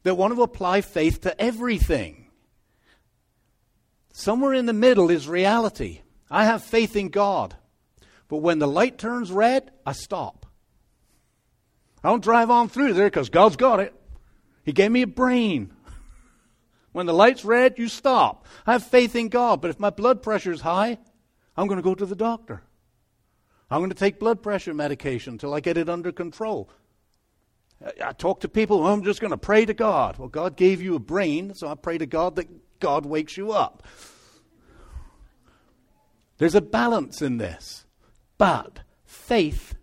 that 0.02 0.16
want 0.16 0.36
to 0.36 0.42
apply 0.42 0.82
faith 0.82 1.22
to 1.22 1.40
everything. 1.40 2.26
Somewhere 4.12 4.56
in 4.56 4.66
the 4.66 4.74
middle 4.74 5.12
is 5.12 5.28
reality. 5.28 6.02
I 6.32 6.46
have 6.46 6.64
faith 6.64 6.96
in 6.96 7.10
God. 7.10 7.56
But 8.28 8.38
when 8.38 8.58
the 8.58 8.68
light 8.68 8.98
turns 8.98 9.32
red, 9.32 9.72
I 9.86 9.92
stop. 9.92 10.48
I 12.04 12.10
don't 12.10 12.24
drive 12.24 12.50
on 12.50 12.70
through 12.70 12.94
there 12.94 13.08
because 13.08 13.30
God's 13.30 13.56
got 13.56 13.80
it. 13.80 13.94
He 14.64 14.74
gave 14.74 14.92
me 14.92 15.04
a 15.04 15.08
brain. 15.08 15.72
When 16.94 17.06
the 17.06 17.14
light's 17.14 17.46
red, 17.46 17.76
you 17.78 17.88
stop. 17.88 18.46
I 18.68 18.74
have 18.74 18.84
faith 18.84 19.16
in 19.16 19.30
God, 19.30 19.62
but 19.62 19.70
if 19.70 19.80
my 19.80 19.92
blood 19.92 20.22
pressure 20.22 20.52
is 20.52 20.60
high, 20.60 20.98
I'm 21.56 21.68
going 21.68 21.78
to 21.78 21.82
go 21.82 21.96
to 21.96 22.06
the 22.06 22.18
doctor. 22.18 22.64
I'm 23.72 23.80
going 23.80 23.90
to 23.90 23.96
take 23.96 24.20
blood 24.20 24.44
pressure 24.44 24.74
medication 24.74 25.34
until 25.34 25.54
I 25.54 25.62
get 25.62 25.78
it 25.78 25.88
under 25.88 26.12
control. 26.12 26.70
I 28.04 28.12
talk 28.12 28.42
to 28.42 28.50
people, 28.50 28.86
I'm 28.86 29.04
just 29.04 29.22
going 29.22 29.32
to 29.32 29.38
pray 29.38 29.66
to 29.66 29.74
God. 29.74 30.18
Well, 30.18 30.28
God 30.28 30.58
gave 30.58 30.82
you 30.82 30.96
a 30.96 31.00
brain, 31.00 31.54
so 31.54 31.70
I 31.70 31.76
pray 31.76 31.98
to 31.98 32.06
God 32.06 32.36
that 32.36 32.80
God 32.82 33.06
wakes 33.06 33.38
you 33.38 33.54
up. 33.54 33.84
There's 36.38 36.54
a 36.54 36.62
balance 36.62 37.22
in 37.22 37.38
this. 37.38 37.86
But 38.38 38.82
faith 39.06 39.76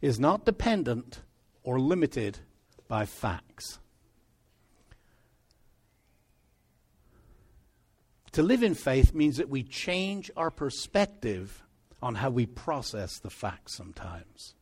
is 0.00 0.20
not 0.20 0.44
dependent 0.44 1.20
or 1.64 1.80
limited 1.80 2.38
by 2.86 3.06
facts. 3.06 3.80
To 8.32 8.42
live 8.42 8.62
in 8.62 8.74
faith 8.74 9.14
means 9.14 9.38
that 9.38 9.48
we 9.48 9.64
change 9.64 10.30
our 10.36 10.50
perspective 10.50 11.64
on 12.02 12.16
how 12.16 12.30
we 12.30 12.46
process 12.46 13.18
the 13.18 13.30
facts 13.30 13.76
sometimes. 13.76 14.54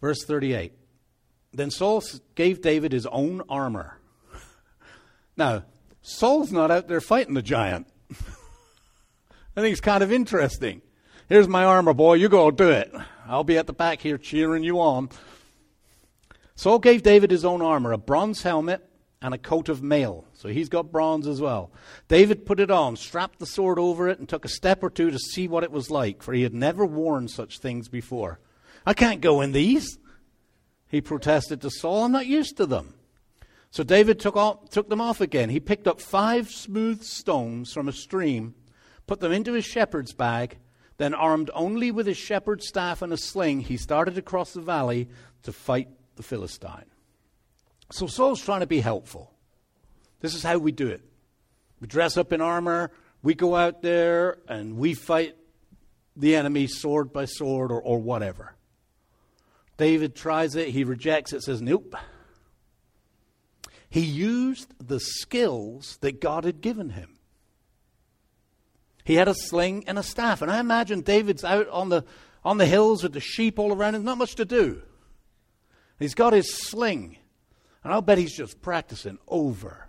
Verse 0.00 0.24
38. 0.24 0.72
Then 1.52 1.70
Saul 1.70 2.02
gave 2.34 2.60
David 2.60 2.92
his 2.92 3.06
own 3.06 3.42
armor. 3.48 3.98
now, 5.36 5.64
Saul's 6.02 6.52
not 6.52 6.70
out 6.70 6.88
there 6.88 7.00
fighting 7.00 7.34
the 7.34 7.42
giant. 7.42 7.86
I 9.56 9.60
think 9.60 9.72
it's 9.72 9.80
kind 9.80 10.02
of 10.02 10.12
interesting. 10.12 10.82
Here's 11.28 11.48
my 11.48 11.64
armor, 11.64 11.94
boy. 11.94 12.14
You 12.14 12.28
go 12.28 12.50
do 12.50 12.68
it. 12.68 12.92
I'll 13.26 13.44
be 13.44 13.56
at 13.56 13.66
the 13.66 13.72
back 13.72 14.00
here 14.00 14.18
cheering 14.18 14.62
you 14.62 14.80
on. 14.80 15.08
Saul 16.56 16.78
gave 16.78 17.02
David 17.02 17.30
his 17.30 17.44
own 17.44 17.62
armor, 17.62 17.92
a 17.92 17.98
bronze 17.98 18.42
helmet 18.42 18.86
and 19.24 19.32
a 19.32 19.38
coat 19.38 19.70
of 19.70 19.82
mail. 19.82 20.26
So 20.34 20.50
he's 20.50 20.68
got 20.68 20.92
bronze 20.92 21.26
as 21.26 21.40
well. 21.40 21.72
David 22.08 22.44
put 22.44 22.60
it 22.60 22.70
on, 22.70 22.94
strapped 22.94 23.38
the 23.38 23.46
sword 23.46 23.78
over 23.78 24.06
it, 24.06 24.18
and 24.18 24.28
took 24.28 24.44
a 24.44 24.50
step 24.50 24.82
or 24.82 24.90
two 24.90 25.10
to 25.10 25.18
see 25.18 25.48
what 25.48 25.64
it 25.64 25.72
was 25.72 25.90
like, 25.90 26.22
for 26.22 26.34
he 26.34 26.42
had 26.42 26.52
never 26.52 26.84
worn 26.84 27.28
such 27.28 27.58
things 27.58 27.88
before. 27.88 28.38
I 28.84 28.92
can't 28.92 29.22
go 29.22 29.40
in 29.40 29.52
these, 29.52 29.98
he 30.88 31.00
protested 31.00 31.62
to 31.62 31.70
Saul. 31.70 32.04
I'm 32.04 32.12
not 32.12 32.26
used 32.26 32.58
to 32.58 32.66
them. 32.66 32.92
So 33.70 33.82
David 33.82 34.20
took, 34.20 34.36
off, 34.36 34.68
took 34.68 34.90
them 34.90 35.00
off 35.00 35.22
again. 35.22 35.48
He 35.48 35.58
picked 35.58 35.88
up 35.88 36.02
five 36.02 36.50
smooth 36.50 37.02
stones 37.02 37.72
from 37.72 37.88
a 37.88 37.92
stream, 37.92 38.54
put 39.06 39.20
them 39.20 39.32
into 39.32 39.54
his 39.54 39.64
shepherd's 39.64 40.12
bag, 40.12 40.58
then, 40.98 41.14
armed 41.14 41.50
only 41.54 41.90
with 41.90 42.06
his 42.06 42.18
shepherd's 42.18 42.68
staff 42.68 43.00
and 43.00 43.12
a 43.12 43.16
sling, 43.16 43.60
he 43.60 43.78
started 43.78 44.18
across 44.18 44.52
the 44.52 44.60
valley 44.60 45.08
to 45.44 45.50
fight 45.50 45.88
the 46.14 46.22
Philistine. 46.22 46.84
So 47.90 48.06
Saul's 48.06 48.42
trying 48.42 48.60
to 48.60 48.66
be 48.66 48.80
helpful. 48.80 49.32
This 50.20 50.34
is 50.34 50.42
how 50.42 50.58
we 50.58 50.72
do 50.72 50.88
it. 50.88 51.02
We 51.80 51.86
dress 51.86 52.16
up 52.16 52.32
in 52.32 52.40
armor, 52.40 52.90
we 53.22 53.34
go 53.34 53.54
out 53.54 53.82
there, 53.82 54.38
and 54.48 54.76
we 54.78 54.94
fight 54.94 55.36
the 56.16 56.36
enemy 56.36 56.66
sword 56.66 57.12
by 57.12 57.24
sword 57.26 57.70
or, 57.70 57.80
or 57.80 57.98
whatever. 57.98 58.54
David 59.76 60.14
tries 60.14 60.54
it, 60.54 60.68
he 60.68 60.84
rejects 60.84 61.32
it, 61.32 61.42
says, 61.42 61.60
Nope. 61.60 61.94
He 63.90 64.00
used 64.00 64.74
the 64.84 64.98
skills 64.98 65.98
that 66.00 66.20
God 66.20 66.44
had 66.44 66.60
given 66.60 66.90
him. 66.90 67.18
He 69.04 69.14
had 69.14 69.28
a 69.28 69.34
sling 69.34 69.84
and 69.86 69.98
a 69.98 70.02
staff. 70.02 70.42
And 70.42 70.50
I 70.50 70.58
imagine 70.58 71.02
David's 71.02 71.44
out 71.44 71.68
on 71.68 71.90
the, 71.90 72.04
on 72.44 72.58
the 72.58 72.66
hills 72.66 73.02
with 73.02 73.12
the 73.12 73.20
sheep 73.20 73.58
all 73.58 73.72
around 73.72 73.94
him, 73.94 74.04
not 74.04 74.18
much 74.18 74.34
to 74.36 74.44
do. 74.44 74.82
He's 75.98 76.14
got 76.14 76.32
his 76.32 76.52
sling. 76.52 77.18
And 77.84 77.92
I'll 77.92 78.02
bet 78.02 78.18
he's 78.18 78.36
just 78.36 78.62
practicing 78.62 79.18
over 79.28 79.86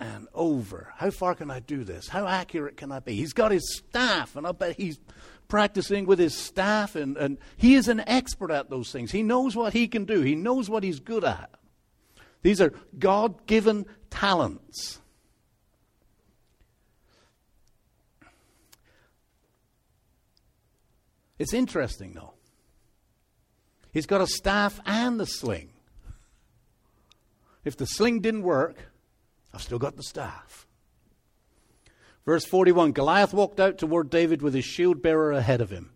and 0.00 0.26
over. 0.34 0.92
How 0.96 1.10
far 1.10 1.34
can 1.34 1.50
I 1.50 1.60
do 1.60 1.84
this? 1.84 2.08
How 2.08 2.26
accurate 2.26 2.76
can 2.76 2.92
I 2.92 2.98
be? 2.98 3.14
He's 3.14 3.32
got 3.32 3.52
his 3.52 3.76
staff, 3.76 4.36
and 4.36 4.46
I'll 4.46 4.52
bet 4.52 4.76
he's 4.76 4.98
practicing 5.46 6.04
with 6.04 6.18
his 6.18 6.34
staff, 6.34 6.94
and, 6.96 7.16
and 7.16 7.38
he 7.56 7.74
is 7.74 7.88
an 7.88 8.00
expert 8.06 8.50
at 8.50 8.70
those 8.70 8.92
things. 8.92 9.12
He 9.12 9.22
knows 9.22 9.56
what 9.56 9.72
he 9.72 9.88
can 9.88 10.04
do, 10.04 10.20
he 10.20 10.34
knows 10.34 10.68
what 10.68 10.82
he's 10.82 11.00
good 11.00 11.24
at. 11.24 11.50
These 12.42 12.60
are 12.60 12.72
God 12.98 13.46
given 13.46 13.86
talents. 14.10 15.00
It's 21.38 21.54
interesting, 21.54 22.14
though. 22.14 22.34
He's 23.92 24.06
got 24.06 24.20
a 24.20 24.26
staff 24.26 24.80
and 24.84 25.18
the 25.18 25.26
sling. 25.26 25.70
If 27.68 27.76
the 27.76 27.84
sling 27.84 28.20
didn't 28.20 28.44
work, 28.44 28.78
I've 29.52 29.60
still 29.60 29.78
got 29.78 29.96
the 29.96 30.02
staff. 30.02 30.66
Verse 32.24 32.46
41 32.46 32.92
Goliath 32.92 33.34
walked 33.34 33.60
out 33.60 33.76
toward 33.76 34.08
David 34.08 34.40
with 34.40 34.54
his 34.54 34.64
shield 34.64 35.02
bearer 35.02 35.32
ahead 35.32 35.60
of 35.60 35.68
him, 35.68 35.90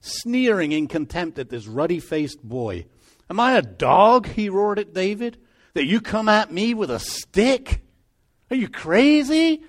sneering 0.00 0.72
in 0.72 0.88
contempt 0.88 1.38
at 1.38 1.50
this 1.50 1.66
ruddy 1.66 2.00
faced 2.00 2.42
boy. 2.42 2.86
Am 3.28 3.38
I 3.38 3.52
a 3.58 3.62
dog? 3.62 4.26
he 4.26 4.48
roared 4.48 4.78
at 4.78 4.94
David, 4.94 5.36
that 5.74 5.84
you 5.84 6.00
come 6.00 6.30
at 6.30 6.50
me 6.50 6.72
with 6.72 6.90
a 6.90 6.98
stick? 6.98 7.82
Are 8.50 8.56
you 8.56 8.70
crazy? 8.70 9.62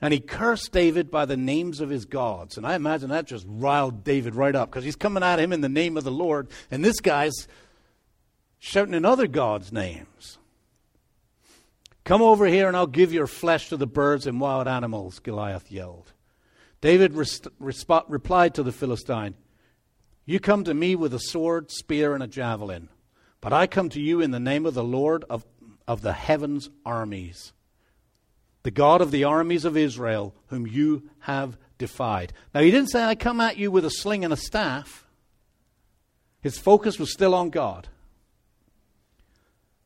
And 0.00 0.14
he 0.14 0.20
cursed 0.20 0.70
David 0.70 1.10
by 1.10 1.26
the 1.26 1.36
names 1.36 1.80
of 1.80 1.90
his 1.90 2.04
gods. 2.04 2.56
And 2.56 2.64
I 2.64 2.74
imagine 2.74 3.10
that 3.10 3.26
just 3.26 3.44
riled 3.48 4.04
David 4.04 4.34
right 4.36 4.54
up 4.54 4.70
because 4.70 4.84
he's 4.84 4.96
coming 4.96 5.24
at 5.24 5.40
him 5.40 5.52
in 5.52 5.60
the 5.60 5.68
name 5.68 5.96
of 5.96 6.04
the 6.04 6.10
Lord. 6.10 6.48
And 6.70 6.84
this 6.84 7.00
guy's 7.00 7.48
shouting 8.60 8.94
in 8.94 9.04
other 9.04 9.26
gods' 9.26 9.72
names. 9.72 10.38
Come 12.04 12.22
over 12.22 12.46
here 12.46 12.68
and 12.68 12.76
I'll 12.76 12.86
give 12.86 13.12
your 13.12 13.26
flesh 13.26 13.68
to 13.70 13.76
the 13.76 13.86
birds 13.86 14.26
and 14.26 14.40
wild 14.40 14.68
animals, 14.68 15.18
Goliath 15.18 15.72
yelled. 15.72 16.12
David 16.80 17.14
res- 17.14 17.40
resp- 17.60 18.04
replied 18.06 18.54
to 18.54 18.62
the 18.62 18.72
Philistine, 18.72 19.34
You 20.24 20.38
come 20.38 20.62
to 20.64 20.74
me 20.74 20.94
with 20.94 21.12
a 21.12 21.18
sword, 21.18 21.72
spear, 21.72 22.14
and 22.14 22.22
a 22.22 22.28
javelin, 22.28 22.88
but 23.40 23.52
I 23.52 23.66
come 23.66 23.88
to 23.88 24.00
you 24.00 24.20
in 24.20 24.30
the 24.30 24.38
name 24.38 24.64
of 24.64 24.74
the 24.74 24.84
Lord 24.84 25.24
of, 25.28 25.44
of 25.88 26.02
the 26.02 26.12
heavens' 26.12 26.70
armies 26.86 27.52
the 28.62 28.70
God 28.70 29.00
of 29.00 29.10
the 29.10 29.24
armies 29.24 29.64
of 29.64 29.76
Israel, 29.76 30.34
whom 30.48 30.66
you 30.66 31.08
have 31.20 31.56
defied. 31.78 32.32
Now, 32.54 32.60
he 32.60 32.70
didn't 32.70 32.90
say, 32.90 33.02
I 33.02 33.14
come 33.14 33.40
at 33.40 33.56
you 33.56 33.70
with 33.70 33.84
a 33.84 33.90
sling 33.90 34.24
and 34.24 34.32
a 34.32 34.36
staff. 34.36 35.06
His 36.42 36.58
focus 36.58 36.98
was 36.98 37.12
still 37.12 37.34
on 37.34 37.50
God. 37.50 37.88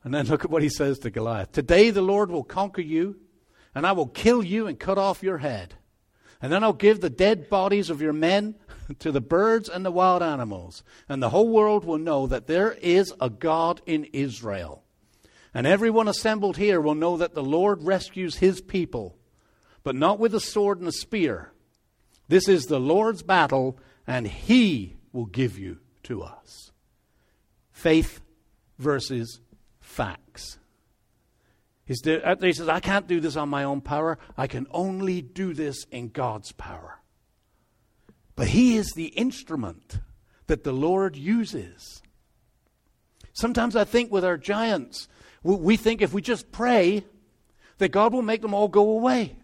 And 0.04 0.12
then 0.12 0.26
look 0.26 0.44
at 0.44 0.50
what 0.50 0.62
he 0.62 0.68
says 0.68 0.98
to 1.00 1.10
Goliath 1.10 1.52
Today 1.52 1.90
the 1.90 2.02
Lord 2.02 2.30
will 2.30 2.44
conquer 2.44 2.82
you, 2.82 3.16
and 3.74 3.86
I 3.86 3.92
will 3.92 4.06
kill 4.06 4.42
you 4.42 4.66
and 4.66 4.78
cut 4.78 4.98
off 4.98 5.22
your 5.22 5.38
head. 5.38 5.74
And 6.42 6.52
then 6.52 6.62
I'll 6.62 6.74
give 6.74 7.00
the 7.00 7.10
dead 7.10 7.48
bodies 7.48 7.88
of 7.88 8.02
your 8.02 8.12
men 8.12 8.56
to 8.98 9.10
the 9.10 9.22
birds 9.22 9.68
and 9.68 9.84
the 9.84 9.90
wild 9.90 10.22
animals. 10.22 10.84
And 11.08 11.22
the 11.22 11.30
whole 11.30 11.48
world 11.48 11.86
will 11.86 11.98
know 11.98 12.26
that 12.26 12.46
there 12.46 12.72
is 12.72 13.14
a 13.18 13.30
God 13.30 13.80
in 13.86 14.04
Israel. 14.12 14.82
And 15.54 15.66
everyone 15.66 16.08
assembled 16.08 16.58
here 16.58 16.80
will 16.80 16.96
know 16.96 17.16
that 17.16 17.34
the 17.34 17.42
Lord 17.42 17.84
rescues 17.84 18.36
his 18.36 18.60
people, 18.60 19.16
but 19.84 19.94
not 19.94 20.18
with 20.18 20.34
a 20.34 20.40
sword 20.40 20.80
and 20.80 20.88
a 20.88 20.92
spear. 20.92 21.52
This 22.28 22.48
is 22.48 22.66
the 22.66 22.80
Lord's 22.80 23.22
battle, 23.22 23.78
and 24.06 24.26
he 24.26 24.96
will 25.12 25.26
give 25.26 25.58
you 25.58 25.78
to 26.04 26.22
us. 26.22 26.72
Faith 27.70 28.20
versus 28.78 29.40
facts. 29.85 30.59
He's 31.85 32.01
there, 32.01 32.27
uh, 32.27 32.37
he 32.40 32.53
says, 32.53 32.68
I 32.68 32.81
can't 32.81 33.07
do 33.07 33.20
this 33.20 33.37
on 33.37 33.49
my 33.49 33.64
own 33.64 33.81
power. 33.81 34.18
I 34.37 34.47
can 34.47 34.66
only 34.70 35.20
do 35.20 35.53
this 35.53 35.85
in 35.90 36.09
God's 36.09 36.53
power. 36.53 37.01
But 38.37 38.49
he 38.49 38.77
is 38.77 38.92
the 38.92 39.07
instrument 39.07 40.01
that 40.47 40.64
the 40.64 40.73
Lord 40.73 41.14
uses. 41.14 42.03
Sometimes 43.35 43.77
I 43.77 43.85
think 43.85 44.11
with 44.11 44.25
our 44.25 44.37
giants, 44.37 45.09
we 45.42 45.77
think 45.77 46.01
if 46.01 46.12
we 46.12 46.23
just 46.23 46.51
pray, 46.51 47.05
that 47.79 47.90
God 47.90 48.12
will 48.12 48.23
make 48.23 48.40
them 48.40 48.55
all 48.55 48.68
go 48.68 48.90
away. 48.90 49.37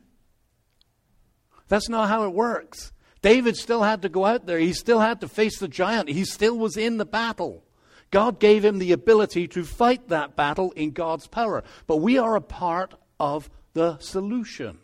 That's 1.69 1.89
not 1.89 2.09
how 2.09 2.25
it 2.25 2.33
works. 2.33 2.93
David 3.23 3.57
still 3.57 3.83
had 3.83 4.03
to 4.03 4.09
go 4.09 4.25
out 4.25 4.47
there. 4.47 4.59
He 4.59 4.73
still 4.73 5.01
had 5.01 5.21
to 5.21 5.29
face 5.29 5.59
the 5.59 5.69
giant. 5.69 6.09
He 6.09 6.25
still 6.25 6.57
was 6.57 6.77
in 6.77 6.97
the 6.97 7.05
battle. 7.05 7.65
God 8.11 8.41
gave 8.41 8.65
him 8.65 8.79
the 8.79 8.93
ability 8.93 9.47
to 9.49 9.65
fight 9.65 10.09
that 10.09 10.37
battle 10.37 10.73
in 10.73 10.91
God's 10.91 11.27
power. 11.27 11.63
But 11.87 11.99
we 11.99 12.19
are 12.19 12.37
a 12.37 12.41
part 12.41 12.95
of 13.19 13.49
the 13.73 13.99
solution. 13.99 14.79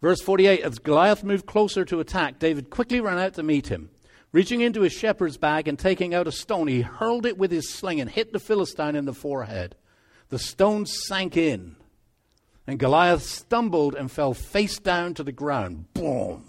Verse 0.00 0.20
48 0.20 0.60
As 0.60 0.78
Goliath 0.78 1.24
moved 1.24 1.46
closer 1.46 1.84
to 1.84 2.00
attack, 2.00 2.38
David 2.38 2.70
quickly 2.70 3.00
ran 3.00 3.18
out 3.18 3.34
to 3.34 3.42
meet 3.42 3.68
him. 3.68 3.90
Reaching 4.32 4.60
into 4.60 4.82
his 4.82 4.92
shepherd's 4.92 5.36
bag 5.36 5.68
and 5.68 5.78
taking 5.78 6.14
out 6.14 6.26
a 6.26 6.32
stone, 6.32 6.68
he 6.68 6.82
hurled 6.82 7.26
it 7.26 7.38
with 7.38 7.50
his 7.50 7.70
sling 7.70 8.00
and 8.00 8.10
hit 8.10 8.32
the 8.32 8.38
Philistine 8.38 8.96
in 8.96 9.04
the 9.04 9.14
forehead. 9.14 9.76
The 10.28 10.38
stone 10.38 10.84
sank 10.86 11.36
in, 11.36 11.76
and 12.66 12.78
Goliath 12.78 13.22
stumbled 13.22 13.94
and 13.94 14.10
fell 14.10 14.34
face 14.34 14.78
down 14.78 15.14
to 15.14 15.22
the 15.22 15.32
ground. 15.32 15.86
Boom! 15.94 16.44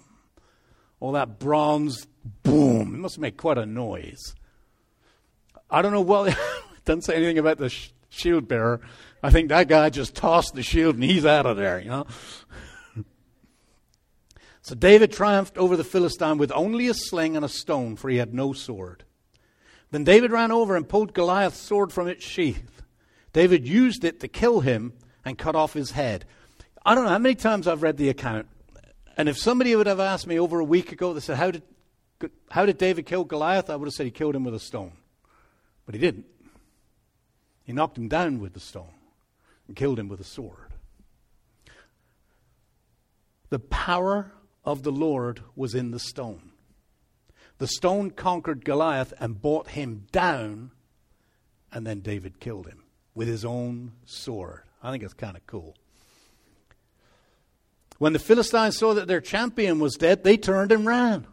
All 0.99 1.11
that 1.11 1.39
bronze, 1.39 2.07
boom. 2.43 2.95
It 2.95 2.97
must 2.97 3.19
make 3.19 3.37
quite 3.37 3.59
a 3.59 3.65
noise. 3.65 4.35
I 5.69 5.81
don't 5.81 5.91
know 5.91 6.01
what, 6.01 6.29
it 6.29 6.37
doesn't 6.85 7.03
say 7.03 7.15
anything 7.15 7.37
about 7.37 7.57
the 7.57 7.69
sh- 7.69 7.91
shield 8.09 8.47
bearer. 8.47 8.81
I 9.21 9.29
think 9.29 9.49
that 9.49 9.67
guy 9.67 9.89
just 9.89 10.15
tossed 10.15 10.53
the 10.53 10.63
shield 10.63 10.95
and 10.95 11.03
he's 11.03 11.25
out 11.25 11.45
of 11.45 11.57
there, 11.57 11.79
you 11.79 11.89
know. 11.89 12.07
So 14.61 14.75
David 14.75 15.13
triumphed 15.13 15.57
over 15.57 15.77
the 15.77 15.85
Philistine 15.85 16.37
with 16.37 16.51
only 16.51 16.89
a 16.89 16.93
sling 16.93 17.37
and 17.37 17.45
a 17.45 17.47
stone, 17.47 17.95
for 17.95 18.09
he 18.09 18.17
had 18.17 18.33
no 18.33 18.51
sword. 18.51 19.05
Then 19.91 20.03
David 20.03 20.29
ran 20.29 20.51
over 20.51 20.75
and 20.75 20.89
pulled 20.89 21.13
Goliath's 21.13 21.57
sword 21.57 21.93
from 21.93 22.09
its 22.09 22.25
sheath. 22.25 22.81
David 23.31 23.65
used 23.65 24.03
it 24.03 24.19
to 24.19 24.27
kill 24.27 24.59
him 24.59 24.91
and 25.23 25.37
cut 25.37 25.55
off 25.55 25.71
his 25.71 25.91
head. 25.91 26.25
I 26.85 26.95
don't 26.95 27.05
know 27.05 27.11
how 27.11 27.17
many 27.17 27.35
times 27.35 27.65
I've 27.65 27.81
read 27.81 27.95
the 27.95 28.09
account, 28.09 28.47
and 29.15 29.29
if 29.29 29.37
somebody 29.37 29.73
would 29.73 29.87
have 29.87 30.01
asked 30.01 30.27
me 30.27 30.37
over 30.37 30.59
a 30.59 30.65
week 30.65 30.91
ago, 30.91 31.13
they 31.13 31.21
said, 31.21 31.37
How 31.37 31.51
did, 31.51 31.63
how 32.51 32.65
did 32.65 32.77
David 32.77 33.05
kill 33.05 33.23
Goliath? 33.23 33.69
I 33.69 33.77
would 33.77 33.85
have 33.85 33.93
said 33.93 34.05
he 34.05 34.11
killed 34.11 34.35
him 34.35 34.43
with 34.43 34.53
a 34.53 34.59
stone. 34.59 34.91
But 35.87 35.95
he 35.95 36.01
didn't. 36.01 36.25
He 37.63 37.73
knocked 37.73 37.97
him 37.97 38.09
down 38.09 38.39
with 38.39 38.53
the 38.53 38.59
stone 38.59 38.93
and 39.67 39.75
killed 39.75 39.97
him 39.97 40.09
with 40.09 40.19
a 40.19 40.25
sword. 40.25 40.73
The 43.49 43.59
power 43.59 44.33
of 44.65 44.83
the 44.83 44.91
Lord 44.91 45.41
was 45.55 45.73
in 45.73 45.91
the 45.91 45.99
stone. 45.99 46.51
The 47.57 47.67
stone 47.67 48.11
conquered 48.11 48.65
Goliath 48.65 49.13
and 49.19 49.41
brought 49.41 49.69
him 49.69 50.05
down, 50.11 50.71
and 51.71 51.87
then 51.87 52.01
David 52.01 52.39
killed 52.39 52.67
him 52.67 52.83
with 53.15 53.29
his 53.29 53.45
own 53.45 53.93
sword. 54.05 54.63
I 54.83 54.91
think 54.91 55.03
it's 55.03 55.13
kind 55.13 55.37
of 55.37 55.47
cool. 55.47 55.75
When 57.97 58.13
the 58.13 58.19
Philistines 58.19 58.77
saw 58.77 58.93
that 58.93 59.07
their 59.07 59.21
champion 59.21 59.79
was 59.79 59.95
dead, 59.95 60.23
they 60.23 60.37
turned 60.37 60.71
and 60.71 60.85
ran. 60.85 61.25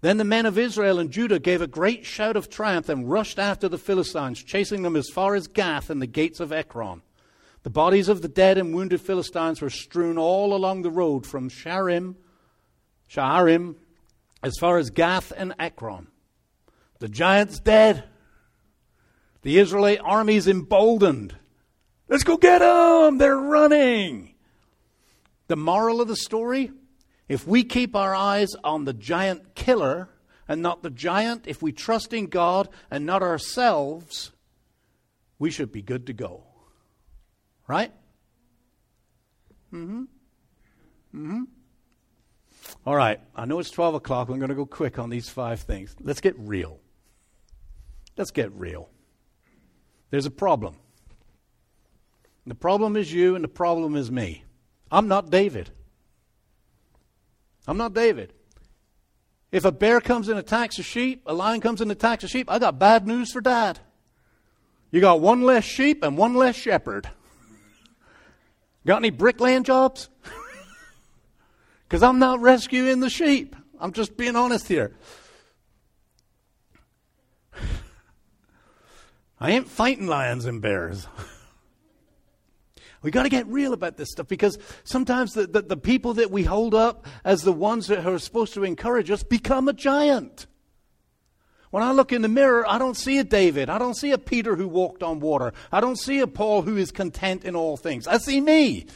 Then 0.00 0.16
the 0.16 0.24
men 0.24 0.46
of 0.46 0.56
Israel 0.56 0.98
and 0.98 1.10
Judah 1.10 1.38
gave 1.38 1.60
a 1.60 1.66
great 1.66 2.06
shout 2.06 2.36
of 2.36 2.48
triumph 2.48 2.88
and 2.88 3.10
rushed 3.10 3.38
after 3.38 3.68
the 3.68 3.78
Philistines, 3.78 4.42
chasing 4.42 4.82
them 4.82 4.96
as 4.96 5.10
far 5.10 5.34
as 5.34 5.46
Gath 5.46 5.90
and 5.90 6.00
the 6.00 6.06
gates 6.06 6.40
of 6.40 6.52
Ekron. 6.52 7.02
The 7.62 7.70
bodies 7.70 8.08
of 8.08 8.22
the 8.22 8.28
dead 8.28 8.56
and 8.56 8.74
wounded 8.74 9.02
Philistines 9.02 9.60
were 9.60 9.68
strewn 9.68 10.16
all 10.16 10.54
along 10.54 10.82
the 10.82 10.90
road 10.90 11.26
from 11.26 11.50
Sharim, 11.50 12.14
Shaharim, 13.10 13.74
as 14.42 14.56
far 14.58 14.78
as 14.78 14.88
Gath 14.88 15.32
and 15.36 15.54
Ekron. 15.58 16.06
The 17.00 17.08
giant's 17.08 17.60
dead. 17.60 18.04
The 19.42 19.58
Israelite 19.58 20.00
army's 20.02 20.48
emboldened. 20.48 21.36
Let's 22.08 22.24
go 22.24 22.38
get 22.38 22.60
them! 22.60 23.18
They're 23.18 23.36
running! 23.36 24.34
The 25.48 25.56
moral 25.56 26.00
of 26.00 26.08
the 26.08 26.16
story 26.16 26.72
if 27.30 27.46
we 27.46 27.62
keep 27.62 27.94
our 27.94 28.12
eyes 28.12 28.56
on 28.64 28.86
the 28.86 28.92
giant 28.92 29.54
killer 29.54 30.08
and 30.48 30.60
not 30.60 30.82
the 30.82 30.90
giant, 30.90 31.46
if 31.46 31.62
we 31.62 31.70
trust 31.70 32.12
in 32.12 32.26
God 32.26 32.68
and 32.90 33.06
not 33.06 33.22
ourselves, 33.22 34.32
we 35.38 35.52
should 35.52 35.70
be 35.70 35.80
good 35.80 36.08
to 36.08 36.12
go. 36.12 36.42
Right? 37.68 37.92
Mm 39.72 39.86
hmm. 39.86 40.02
Mm 41.14 41.30
hmm. 41.30 41.42
All 42.84 42.96
right, 42.96 43.20
I 43.36 43.44
know 43.44 43.60
it's 43.60 43.70
12 43.70 43.94
o'clock. 43.94 44.28
I'm 44.28 44.38
going 44.38 44.48
to 44.48 44.56
go 44.56 44.66
quick 44.66 44.98
on 44.98 45.08
these 45.08 45.28
five 45.28 45.60
things. 45.60 45.94
Let's 46.00 46.20
get 46.20 46.34
real. 46.36 46.80
Let's 48.16 48.32
get 48.32 48.50
real. 48.54 48.90
There's 50.10 50.26
a 50.26 50.32
problem. 50.32 50.74
The 52.44 52.56
problem 52.56 52.96
is 52.96 53.12
you, 53.12 53.36
and 53.36 53.44
the 53.44 53.48
problem 53.48 53.94
is 53.94 54.10
me. 54.10 54.42
I'm 54.90 55.06
not 55.06 55.30
David. 55.30 55.70
I'm 57.66 57.76
not 57.76 57.94
David. 57.94 58.32
If 59.52 59.64
a 59.64 59.72
bear 59.72 60.00
comes 60.00 60.28
and 60.28 60.38
attacks 60.38 60.78
a 60.78 60.82
sheep, 60.82 61.22
a 61.26 61.34
lion 61.34 61.60
comes 61.60 61.80
and 61.80 61.90
attacks 61.90 62.24
a 62.24 62.28
sheep, 62.28 62.50
I 62.50 62.58
got 62.58 62.78
bad 62.78 63.06
news 63.06 63.32
for 63.32 63.40
dad. 63.40 63.80
You 64.90 65.00
got 65.00 65.20
one 65.20 65.42
less 65.42 65.64
sheep 65.64 66.02
and 66.02 66.16
one 66.16 66.34
less 66.34 66.56
shepherd. 66.56 67.08
Got 68.86 68.98
any 68.98 69.10
bricklaying 69.10 69.64
jobs? 69.64 70.08
Because 71.90 72.02
I'm 72.04 72.18
not 72.20 72.40
rescuing 72.40 73.00
the 73.00 73.10
sheep. 73.10 73.56
I'm 73.80 73.92
just 73.92 74.16
being 74.16 74.36
honest 74.36 74.68
here. 74.68 74.92
I 79.40 79.50
ain't 79.50 79.66
fighting 79.68 80.06
lions 80.06 80.44
and 80.44 80.62
bears. 80.62 81.08
We 83.02 83.10
got 83.10 83.22
to 83.22 83.28
get 83.28 83.46
real 83.46 83.72
about 83.72 83.96
this 83.96 84.10
stuff 84.10 84.28
because 84.28 84.58
sometimes 84.84 85.32
the, 85.32 85.46
the, 85.46 85.62
the, 85.62 85.76
people 85.76 86.14
that 86.14 86.30
we 86.30 86.44
hold 86.44 86.74
up 86.74 87.06
as 87.24 87.42
the 87.42 87.52
ones 87.52 87.86
that 87.86 88.04
are 88.04 88.18
supposed 88.18 88.52
to 88.54 88.64
encourage 88.64 89.10
us 89.10 89.22
become 89.22 89.68
a 89.68 89.72
giant. 89.72 90.46
When 91.70 91.82
I 91.82 91.92
look 91.92 92.12
in 92.12 92.20
the 92.20 92.28
mirror, 92.28 92.68
I 92.68 92.78
don't 92.78 92.96
see 92.96 93.18
a 93.18 93.24
David. 93.24 93.70
I 93.70 93.78
don't 93.78 93.96
see 93.96 94.10
a 94.10 94.18
Peter 94.18 94.56
who 94.56 94.68
walked 94.68 95.02
on 95.02 95.20
water. 95.20 95.52
I 95.72 95.80
don't 95.80 95.96
see 95.96 96.18
a 96.18 96.26
Paul 96.26 96.62
who 96.62 96.76
is 96.76 96.90
content 96.90 97.44
in 97.44 97.56
all 97.56 97.76
things. 97.76 98.06
I 98.06 98.18
see 98.18 98.40
me. 98.40 98.86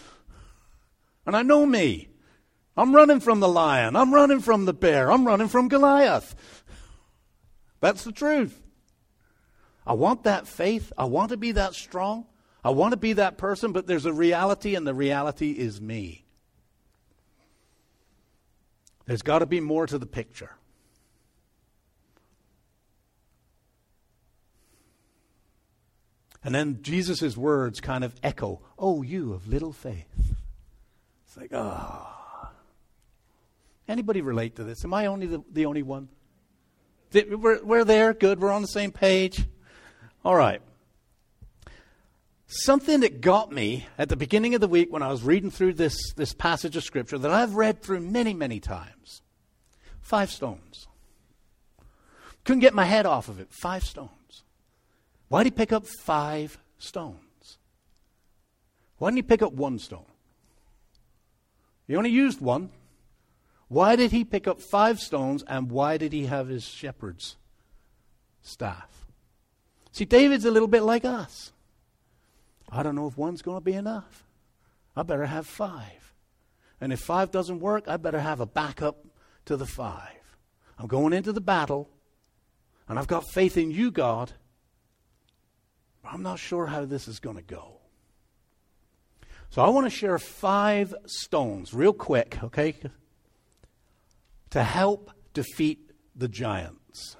And 1.25 1.37
I 1.37 1.43
know 1.43 1.65
me. 1.65 2.09
I'm 2.77 2.95
running 2.95 3.21
from 3.21 3.41
the 3.41 3.49
lion. 3.49 3.97
I'm 3.97 4.13
running 4.13 4.41
from 4.41 4.65
the 4.65 4.75
bear. 4.75 5.11
I'm 5.11 5.27
running 5.27 5.49
from 5.49 5.69
Goliath. 5.69 6.35
That's 7.81 8.05
the 8.05 8.13
truth. 8.13 8.61
I 9.87 9.93
want 9.93 10.25
that 10.25 10.49
faith. 10.49 10.93
I 10.99 11.05
want 11.05 11.31
to 11.31 11.37
be 11.37 11.53
that 11.53 11.75
strong. 11.75 12.27
I 12.65 12.71
want 12.71 12.93
to 12.93 12.97
be 12.97 13.13
that 13.13 13.37
person, 13.37 13.73
but 13.73 13.87
there's 13.87 14.07
a 14.07 14.13
reality, 14.13 14.75
and 14.75 14.87
the 14.87 14.95
reality 14.95 15.51
is 15.51 15.81
me. 15.81 16.25
There's 19.05 19.21
got 19.21 19.41
to 19.41 19.47
be 19.47 19.61
more 19.61 19.87
to 19.87 19.99
the 19.99 20.07
picture. 20.07 20.53
And 26.43 26.55
then 26.55 26.81
Jesus' 26.83 27.37
words 27.37 27.81
kind 27.81 28.03
of 28.03 28.15
echo, 28.23 28.61
Oh, 28.79 29.03
you 29.03 29.35
of 29.35 29.47
little 29.47 29.73
faith. 29.73 30.35
It's 31.27 31.37
like. 31.37 31.53
Oh. 31.53 32.11
Anybody 33.87 34.23
relate 34.23 34.57
to 34.57 34.65
this? 34.65 34.85
Am 34.85 34.95
I 34.95 35.07
only 35.07 35.27
the, 35.27 35.43
the 35.53 35.67
only 35.67 35.83
one? 35.83 36.09
We're, 37.13 37.63
we're 37.63 37.85
there. 37.85 38.15
Good. 38.15 38.41
We're 38.41 38.51
on 38.51 38.63
the 38.63 38.69
same 38.69 38.91
page. 38.91 39.45
All 40.25 40.35
right. 40.35 40.63
Something 42.47 43.01
that 43.01 43.21
got 43.21 43.51
me 43.51 43.87
at 43.97 44.09
the 44.09 44.17
beginning 44.17 44.55
of 44.55 44.61
the 44.61 44.69
week 44.69 44.93
when 44.93 45.03
I 45.03 45.09
was 45.09 45.23
reading 45.23 45.51
through 45.51 45.75
this, 45.75 46.13
this 46.13 46.35
passage 46.35 46.77
of 46.77 46.85
Scripture 46.85 47.19
that 47.19 47.31
I've 47.31 47.55
read 47.55 47.83
through 47.83 48.01
many, 48.01 48.35
many 48.35 48.61
times 48.61 49.23
five 50.03 50.31
stones. 50.31 50.87
Couldn't 52.45 52.61
get 52.61 52.75
my 52.75 52.85
head 52.85 53.07
off 53.07 53.29
of 53.29 53.41
it. 53.41 53.49
Five 53.51 53.85
stones. 53.85 54.43
Why 55.29 55.43
did 55.43 55.55
he 55.55 55.57
pick 55.57 55.73
up 55.73 55.87
five 55.87 56.59
stones? 56.79 57.59
Why 58.99 59.09
didn't 59.09 59.17
he 59.17 59.23
pick 59.23 59.43
up 59.43 59.55
one 59.55 59.79
stone? 59.79 60.05
He 61.87 61.97
only 61.97 62.11
used 62.11 62.41
one. 62.41 62.71
Why 63.69 63.97
did 63.97 64.13
he 64.13 64.25
pick 64.25 64.47
up 64.47 64.61
five 64.61 65.01
stones 65.01 65.43
and 65.49 65.71
why 65.71 65.97
did 65.97 66.13
he 66.13 66.27
have 66.27 66.49
his 66.49 66.65
shepherd's 66.65 67.37
staff? 68.43 69.07
See, 69.91 70.05
David's 70.05 70.45
a 70.45 70.51
little 70.51 70.69
bit 70.69 70.83
like 70.83 71.05
us. 71.05 71.53
I 72.75 72.83
don't 72.83 72.97
know 72.97 73.07
if 73.07 73.17
one's 73.17 73.41
going 73.41 73.57
to 73.57 73.65
be 73.65 73.75
enough. 73.75 74.25
I 74.97 75.05
better 75.05 75.27
have 75.27 75.47
five. 75.47 76.13
And 76.81 76.93
if 76.93 77.01
five 77.01 77.31
doesn't 77.31 77.61
work, 77.61 77.85
I 77.87 77.97
better 77.97 78.21
have 78.21 78.41
a 78.41 78.47
backup 78.47 79.05
to 79.45 79.57
the 79.57 79.67
five. 79.67 80.37
I'm 80.77 80.89
going 80.89 81.13
into 81.13 81.33
the 81.33 81.41
battle, 81.41 81.89
and 82.89 82.99
I've 82.99 83.07
got 83.07 83.29
faith 83.29 83.57
in 83.57 83.71
you, 83.71 83.93
God, 83.93 84.33
but 86.03 86.13
I'm 86.13 86.23
not 86.23 86.41
sure 86.41 86.67
how 86.67 86.85
this 86.85 87.07
is 87.07 87.21
going 87.21 87.37
to 87.37 87.43
go. 87.43 87.79
So 89.51 89.63
I 89.63 89.69
want 89.69 89.87
to 89.87 89.91
share 89.91 90.19
five 90.19 90.93
stones, 91.07 91.73
real 91.73 91.93
quick, 91.93 92.43
okay, 92.43 92.75
to 94.51 94.65
help 94.65 95.13
defeat 95.33 95.93
the 96.17 96.27
giants. 96.27 97.17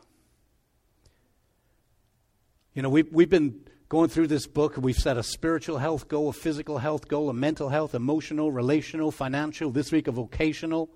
You 2.75 2.83
know, 2.83 2.91
we've, 2.91 3.07
we've 3.13 3.31
been 3.31 3.61
going 3.95 4.09
through 4.11 4.27
this 4.27 4.49
book, 4.49 4.77
we've 4.77 4.97
set 4.97 5.17
a 5.17 5.23
spiritual 5.23 5.79
health 5.79 6.09
goal, 6.09 6.29
a 6.29 6.33
physical 6.33 6.79
health 6.79 7.07
goal, 7.07 7.31
a 7.31 7.33
mental 7.33 7.69
health, 7.69 7.95
emotional, 7.95 8.51
relational, 8.51 9.13
financial, 9.13 9.71
this 9.71 9.93
week 9.93 10.09
a 10.09 10.11
vocational. 10.11 10.91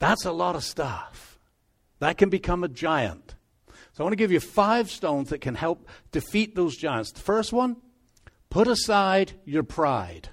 That's 0.00 0.26
a 0.26 0.32
lot 0.32 0.54
of 0.54 0.62
stuff. 0.62 1.38
That 1.98 2.18
can 2.18 2.28
become 2.28 2.62
a 2.62 2.68
giant. 2.68 3.36
So 3.94 4.00
I 4.00 4.02
want 4.02 4.12
to 4.12 4.16
give 4.16 4.32
you 4.32 4.40
five 4.40 4.90
stones 4.90 5.30
that 5.30 5.40
can 5.40 5.54
help 5.54 5.88
defeat 6.12 6.54
those 6.54 6.76
giants. 6.76 7.10
The 7.10 7.20
first 7.20 7.54
one, 7.54 7.76
put 8.50 8.68
aside 8.68 9.32
your 9.46 9.62
pride. 9.62 10.28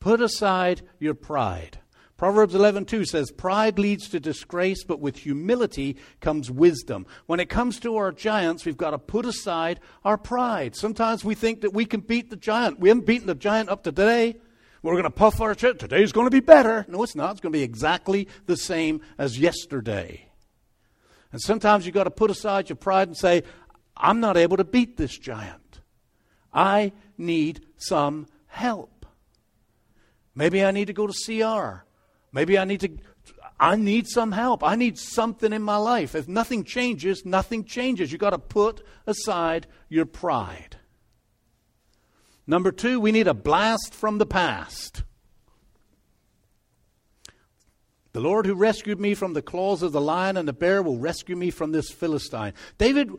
Put 0.00 0.20
aside 0.20 0.82
your 0.98 1.14
pride. 1.14 1.78
Proverbs 2.20 2.52
11:2 2.52 3.06
says 3.06 3.30
pride 3.30 3.78
leads 3.78 4.06
to 4.10 4.20
disgrace 4.20 4.84
but 4.84 5.00
with 5.00 5.16
humility 5.16 5.96
comes 6.20 6.50
wisdom. 6.50 7.06
When 7.24 7.40
it 7.40 7.48
comes 7.48 7.80
to 7.80 7.96
our 7.96 8.12
giants 8.12 8.66
we've 8.66 8.76
got 8.76 8.90
to 8.90 8.98
put 8.98 9.24
aside 9.24 9.80
our 10.04 10.18
pride. 10.18 10.76
Sometimes 10.76 11.24
we 11.24 11.34
think 11.34 11.62
that 11.62 11.72
we 11.72 11.86
can 11.86 12.00
beat 12.00 12.28
the 12.28 12.36
giant. 12.36 12.78
We 12.78 12.90
haven't 12.90 13.06
beaten 13.06 13.26
the 13.26 13.34
giant 13.34 13.70
up 13.70 13.84
to 13.84 13.90
today. 13.90 14.36
We're 14.82 14.92
going 14.92 15.04
to 15.04 15.10
puff 15.10 15.40
our 15.40 15.54
chest. 15.54 15.78
Today's 15.78 16.12
going 16.12 16.26
to 16.26 16.30
be 16.30 16.40
better. 16.40 16.84
No, 16.88 17.02
it's 17.02 17.16
not. 17.16 17.30
It's 17.30 17.40
going 17.40 17.54
to 17.54 17.58
be 17.58 17.62
exactly 17.62 18.28
the 18.44 18.58
same 18.58 19.00
as 19.16 19.38
yesterday. 19.38 20.28
And 21.32 21.40
sometimes 21.40 21.86
you've 21.86 21.94
got 21.94 22.04
to 22.04 22.10
put 22.10 22.30
aside 22.30 22.68
your 22.68 22.76
pride 22.76 23.08
and 23.08 23.16
say, 23.16 23.44
I'm 23.96 24.20
not 24.20 24.36
able 24.36 24.58
to 24.58 24.64
beat 24.64 24.98
this 24.98 25.16
giant. 25.16 25.80
I 26.52 26.92
need 27.16 27.64
some 27.78 28.26
help. 28.46 29.06
Maybe 30.34 30.62
I 30.62 30.70
need 30.70 30.88
to 30.88 30.92
go 30.92 31.06
to 31.06 31.14
CR. 31.14 31.86
Maybe 32.32 32.58
I 32.58 32.64
need 32.64 32.80
to 32.80 32.90
I 33.60 33.76
need 33.76 34.08
some 34.08 34.32
help. 34.32 34.64
I 34.64 34.74
need 34.74 34.98
something 34.98 35.52
in 35.52 35.62
my 35.62 35.76
life. 35.76 36.14
If 36.14 36.26
nothing 36.26 36.64
changes, 36.64 37.26
nothing 37.26 37.64
changes. 37.64 38.10
You've 38.10 38.20
got 38.20 38.30
to 38.30 38.38
put 38.38 38.82
aside 39.06 39.66
your 39.90 40.06
pride. 40.06 40.76
Number 42.46 42.72
two, 42.72 42.98
we 42.98 43.12
need 43.12 43.28
a 43.28 43.34
blast 43.34 43.92
from 43.92 44.16
the 44.16 44.26
past. 44.26 45.02
The 48.12 48.20
Lord 48.20 48.46
who 48.46 48.54
rescued 48.54 48.98
me 48.98 49.14
from 49.14 49.34
the 49.34 49.42
claws 49.42 49.82
of 49.82 49.92
the 49.92 50.00
lion 50.00 50.38
and 50.38 50.48
the 50.48 50.54
bear 50.54 50.82
will 50.82 50.98
rescue 50.98 51.36
me 51.36 51.50
from 51.50 51.70
this 51.70 51.90
Philistine. 51.90 52.54
David 52.78 53.10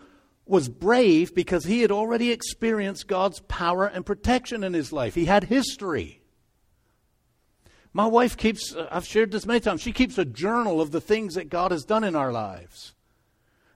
was 0.46 0.68
brave 0.68 1.34
because 1.36 1.66
he 1.66 1.82
had 1.82 1.92
already 1.92 2.32
experienced 2.32 3.08
God's 3.08 3.40
power 3.42 3.86
and 3.86 4.06
protection 4.06 4.64
in 4.64 4.74
his 4.74 4.92
life. 4.92 5.16
He 5.16 5.26
had 5.26 5.46
history. 5.46 6.21
My 7.94 8.06
wife 8.06 8.38
keeps, 8.38 8.74
uh, 8.74 8.88
I've 8.90 9.06
shared 9.06 9.32
this 9.32 9.46
many 9.46 9.60
times, 9.60 9.82
she 9.82 9.92
keeps 9.92 10.18
a 10.18 10.26
journal 10.26 10.80
of 10.80 10.92
the 10.92 11.02
things 11.02 11.36
that 11.36 11.50
God 11.50 11.72
has 11.72 11.84
done 11.84 12.04
in 12.04 12.16
our 12.16 12.32
lives. 12.32 12.94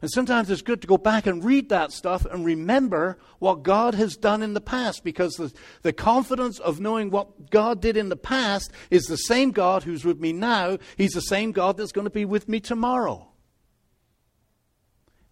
And 0.01 0.11
sometimes 0.11 0.49
it's 0.49 0.61
good 0.61 0.81
to 0.81 0.87
go 0.87 0.97
back 0.97 1.25
and 1.25 1.43
read 1.43 1.69
that 1.69 1.91
stuff 1.91 2.25
and 2.25 2.45
remember 2.45 3.17
what 3.39 3.63
God 3.63 3.95
has 3.95 4.15
done 4.15 4.43
in 4.43 4.53
the 4.53 4.61
past 4.61 5.03
because 5.03 5.33
the, 5.33 5.51
the 5.81 5.93
confidence 5.93 6.59
of 6.59 6.79
knowing 6.79 7.09
what 7.09 7.49
God 7.49 7.81
did 7.81 7.97
in 7.97 8.09
the 8.09 8.15
past 8.15 8.71
is 8.91 9.05
the 9.05 9.17
same 9.17 9.51
God 9.51 9.83
who's 9.83 10.05
with 10.05 10.19
me 10.19 10.31
now. 10.31 10.77
He's 10.97 11.13
the 11.13 11.21
same 11.21 11.51
God 11.51 11.77
that's 11.77 11.91
going 11.91 12.05
to 12.05 12.11
be 12.11 12.25
with 12.25 12.47
me 12.47 12.59
tomorrow. 12.59 13.29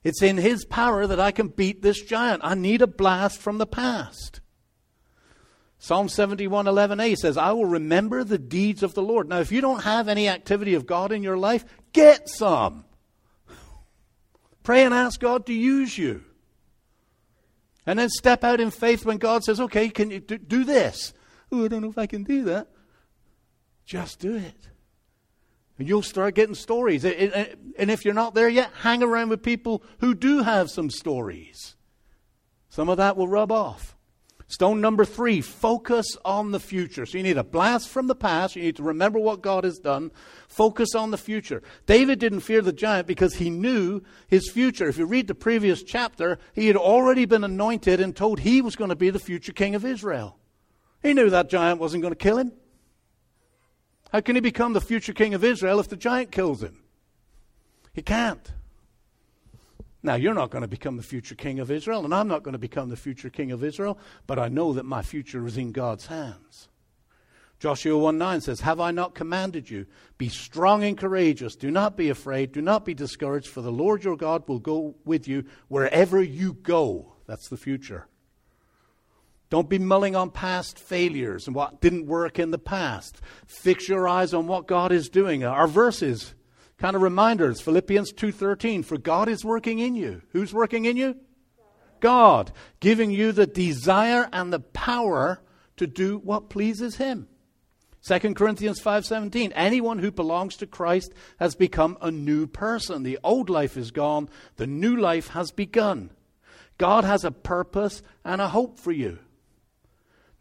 It's 0.03 0.21
in 0.21 0.38
His 0.38 0.65
power 0.65 1.07
that 1.07 1.19
I 1.19 1.31
can 1.31 1.49
beat 1.49 1.81
this 1.81 2.01
giant. 2.01 2.41
I 2.43 2.55
need 2.55 2.81
a 2.81 2.88
blast 2.88 3.39
from 3.39 3.57
the 3.57 3.67
past. 3.67 4.41
Psalm 5.84 6.07
71 6.07 6.65
11a 6.65 7.17
says, 7.17 7.36
I 7.36 7.51
will 7.51 7.65
remember 7.65 8.23
the 8.23 8.38
deeds 8.38 8.84
of 8.84 8.93
the 8.93 9.01
Lord. 9.01 9.27
Now, 9.27 9.41
if 9.41 9.51
you 9.51 9.59
don't 9.59 9.84
have 9.84 10.07
any 10.07 10.29
activity 10.29 10.75
of 10.75 10.86
God 10.86 11.11
in 11.11 11.23
your 11.23 11.36
life, 11.36 11.65
get 11.91 12.29
some. 12.29 12.86
Pray 14.63 14.86
and 14.86 14.93
ask 14.93 15.19
God 15.19 15.45
to 15.47 15.53
use 15.53 15.97
you. 15.97 16.23
And 17.86 17.99
then 17.99 18.07
step 18.07 18.45
out 18.45 18.61
in 18.61 18.71
faith 18.71 19.05
when 19.05 19.17
God 19.17 19.43
says, 19.43 19.59
okay, 19.59 19.89
can 19.89 20.09
you 20.09 20.21
do, 20.21 20.38
do 20.38 20.63
this? 20.63 21.13
Oh, 21.51 21.65
I 21.65 21.67
don't 21.67 21.81
know 21.81 21.89
if 21.89 21.97
I 21.97 22.05
can 22.05 22.23
do 22.23 22.45
that. 22.45 22.69
Just 23.86 24.19
do 24.19 24.38
it. 24.38 24.69
And 25.77 25.86
you'll 25.86 26.01
start 26.01 26.36
getting 26.36 26.55
stories. 26.55 27.03
And 27.03 27.91
if 27.91 28.05
you're 28.05 28.13
not 28.13 28.36
there 28.36 28.47
yet, 28.47 28.71
hang 28.84 29.03
around 29.03 29.27
with 29.27 29.43
people 29.43 29.84
who 29.99 30.15
do 30.15 30.43
have 30.43 30.71
some 30.71 30.89
stories. 30.89 31.75
Some 32.69 32.88
of 32.88 32.95
that 32.95 33.17
will 33.17 33.27
rub 33.27 33.51
off. 33.51 33.97
Stone 34.53 34.81
number 34.81 35.03
three, 35.03 35.41
focus 35.41 36.05
on 36.23 36.51
the 36.51 36.59
future. 36.59 37.07
So 37.07 37.17
you 37.17 37.23
need 37.23 37.39
a 37.39 37.43
blast 37.43 37.89
from 37.89 38.05
the 38.05 38.13
past. 38.13 38.55
You 38.55 38.61
need 38.61 38.75
to 38.75 38.83
remember 38.83 39.17
what 39.17 39.41
God 39.41 39.63
has 39.63 39.79
done. 39.79 40.11
Focus 40.47 40.93
on 40.93 41.09
the 41.09 41.17
future. 41.17 41.63
David 41.87 42.19
didn't 42.19 42.41
fear 42.41 42.61
the 42.61 42.71
giant 42.71 43.07
because 43.07 43.33
he 43.33 43.49
knew 43.49 44.03
his 44.27 44.51
future. 44.51 44.87
If 44.87 44.99
you 44.99 45.07
read 45.07 45.25
the 45.25 45.33
previous 45.33 45.81
chapter, 45.81 46.37
he 46.53 46.67
had 46.67 46.75
already 46.75 47.25
been 47.25 47.43
anointed 47.43 47.99
and 47.99 48.15
told 48.15 48.41
he 48.41 48.61
was 48.61 48.75
going 48.75 48.91
to 48.91 48.95
be 48.95 49.09
the 49.09 49.17
future 49.17 49.53
king 49.53 49.73
of 49.73 49.83
Israel. 49.83 50.37
He 51.01 51.15
knew 51.15 51.31
that 51.31 51.49
giant 51.49 51.79
wasn't 51.79 52.03
going 52.03 52.13
to 52.13 52.15
kill 52.15 52.37
him. 52.37 52.51
How 54.11 54.21
can 54.21 54.35
he 54.35 54.41
become 54.41 54.73
the 54.73 54.81
future 54.81 55.13
king 55.13 55.33
of 55.33 55.43
Israel 55.43 55.79
if 55.79 55.89
the 55.89 55.97
giant 55.97 56.31
kills 56.31 56.61
him? 56.61 56.83
He 57.91 58.03
can't. 58.03 58.51
Now, 60.05 60.15
you're 60.15 60.33
not 60.33 60.51
going 60.51 60.63
to 60.63 60.67
become 60.67 60.97
the 60.97 61.03
future 61.03 61.33
king 61.33 61.59
of 61.59 61.71
Israel, 61.71 62.03
and 62.03 62.13
I'm 62.13 62.27
not 62.27 62.43
going 62.43 62.53
to 62.53 62.59
become 62.59 62.89
the 62.89 62.97
future 62.97 63.29
king 63.29 63.51
of 63.51 63.63
Israel, 63.63 63.97
but 64.27 64.37
I 64.37 64.49
know 64.49 64.73
that 64.73 64.83
my 64.83 65.01
future 65.01 65.47
is 65.47 65.57
in 65.57 65.71
God's 65.71 66.07
hands. 66.07 66.67
Joshua 67.57 67.97
1 67.97 68.17
9 68.17 68.41
says, 68.41 68.59
Have 68.59 68.81
I 68.81 68.91
not 68.91 69.15
commanded 69.15 69.69
you? 69.69 69.85
Be 70.17 70.27
strong 70.27 70.83
and 70.83 70.97
courageous. 70.97 71.55
Do 71.55 71.71
not 71.71 71.95
be 71.95 72.09
afraid. 72.09 72.51
Do 72.51 72.61
not 72.61 72.83
be 72.83 72.93
discouraged, 72.93 73.47
for 73.47 73.61
the 73.61 73.71
Lord 73.71 74.03
your 74.03 74.17
God 74.17 74.45
will 74.49 74.59
go 74.59 74.95
with 75.05 75.29
you 75.29 75.45
wherever 75.69 76.21
you 76.21 76.55
go. 76.55 77.13
That's 77.25 77.47
the 77.47 77.55
future. 77.55 78.07
Don't 79.49 79.69
be 79.69 79.79
mulling 79.79 80.17
on 80.17 80.31
past 80.31 80.77
failures 80.77 81.47
and 81.47 81.55
what 81.55 81.79
didn't 81.79 82.07
work 82.07 82.39
in 82.39 82.51
the 82.51 82.57
past. 82.57 83.21
Fix 83.45 83.87
your 83.87 84.09
eyes 84.09 84.33
on 84.33 84.47
what 84.47 84.67
God 84.67 84.91
is 84.91 85.07
doing. 85.07 85.45
Our 85.45 85.67
verses 85.67 86.33
kind 86.78 86.95
of 86.95 87.01
reminders 87.01 87.61
philippians 87.61 88.11
2.13 88.13 88.84
for 88.84 88.97
god 88.97 89.30
is 89.30 89.45
working 89.45 89.80
in 89.80 89.95
you. 89.95 90.21
Who's 90.32 90.53
working 90.53 90.86
in 90.86 90.97
you? 90.97 91.15
God 92.03 92.51
giving 92.82 93.11
you 93.11 93.32
the 93.32 93.47
desire 93.47 94.28
and 94.34 94.51
the 94.51 94.59
power 94.59 95.41
to 95.78 95.88
do 95.88 96.17
what 96.17 96.49
pleases 96.49 96.97
him. 96.97 97.30
2 98.05 98.34
corinthians 98.34 98.82
5.17 98.82 99.53
anyone 99.55 99.99
who 99.99 100.11
belongs 100.11 100.57
to 100.57 100.67
christ 100.67 101.13
has 101.39 101.55
become 101.55 101.97
a 102.01 102.11
new 102.11 102.45
person. 102.45 103.03
The 103.03 103.19
old 103.24 103.49
life 103.49 103.78
is 103.78 103.91
gone. 103.91 104.28
The 104.57 104.67
new 104.67 104.97
life 104.97 105.30
has 105.30 105.51
begun. 105.51 106.11
God 106.78 107.05
has 107.05 107.24
a 107.24 107.32
purpose 107.32 108.01
and 108.26 108.41
a 108.41 108.49
hope 108.49 108.78
for 108.78 108.91
you. 108.91 109.19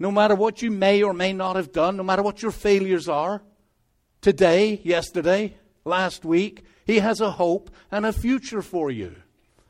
No 0.01 0.11
matter 0.11 0.35
what 0.35 0.63
you 0.63 0.73
may 0.73 1.05
or 1.05 1.15
may 1.15 1.33
not 1.33 1.55
have 1.55 1.71
done 1.71 1.97
no 1.97 2.03
matter 2.03 2.23
what 2.23 2.43
your 2.43 2.51
failures 2.51 3.09
are 3.09 3.41
today 4.21 4.81
yesterday 4.83 5.57
last 5.85 6.25
week. 6.25 6.65
He 6.85 6.99
has 6.99 7.21
a 7.21 7.33
hope 7.33 7.71
and 7.91 8.05
a 8.07 8.13
future 8.13 8.63
for 8.63 8.91
you. 8.91 9.17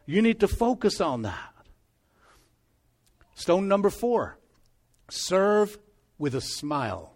You 0.06 0.22
need 0.22 0.40
to 0.40 0.48
focus 0.48 1.00
on 1.00 1.22
that. 1.22 1.52
Stone 3.34 3.68
number 3.68 3.90
four 3.90 4.38
serve 5.08 5.78
with 6.18 6.34
a 6.34 6.40
smile. 6.40 7.14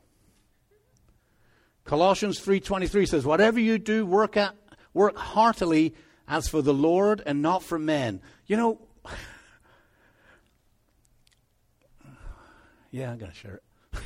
Colossians 1.85 2.41
3:23 2.41 3.07
says, 3.07 3.25
"Whatever 3.25 3.61
you 3.61 3.79
do, 3.79 4.05
work 4.05 4.37
at 4.37 4.57
work 4.93 5.17
heartily 5.17 5.95
as 6.27 6.49
for 6.49 6.61
the 6.63 6.75
Lord 6.75 7.23
and 7.25 7.41
not 7.43 7.63
for 7.63 7.79
men." 7.79 8.21
You 8.47 8.57
know, 8.57 8.81
yeah, 12.91 13.13
I'm 13.13 13.19
going 13.19 13.31
to 13.31 13.39
share 13.39 13.61
it. 13.93 14.01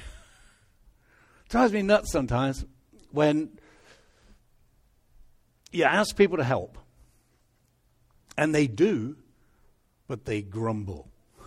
drives 1.48 1.72
me 1.72 1.80
nuts 1.82 2.12
sometimes 2.12 2.66
when 3.10 3.58
you 5.72 5.84
ask 5.84 6.16
people 6.16 6.36
to 6.38 6.44
help, 6.44 6.78
and 8.36 8.54
they 8.54 8.66
do, 8.66 9.16
but 10.06 10.24
they 10.24 10.42
grumble. 10.42 11.08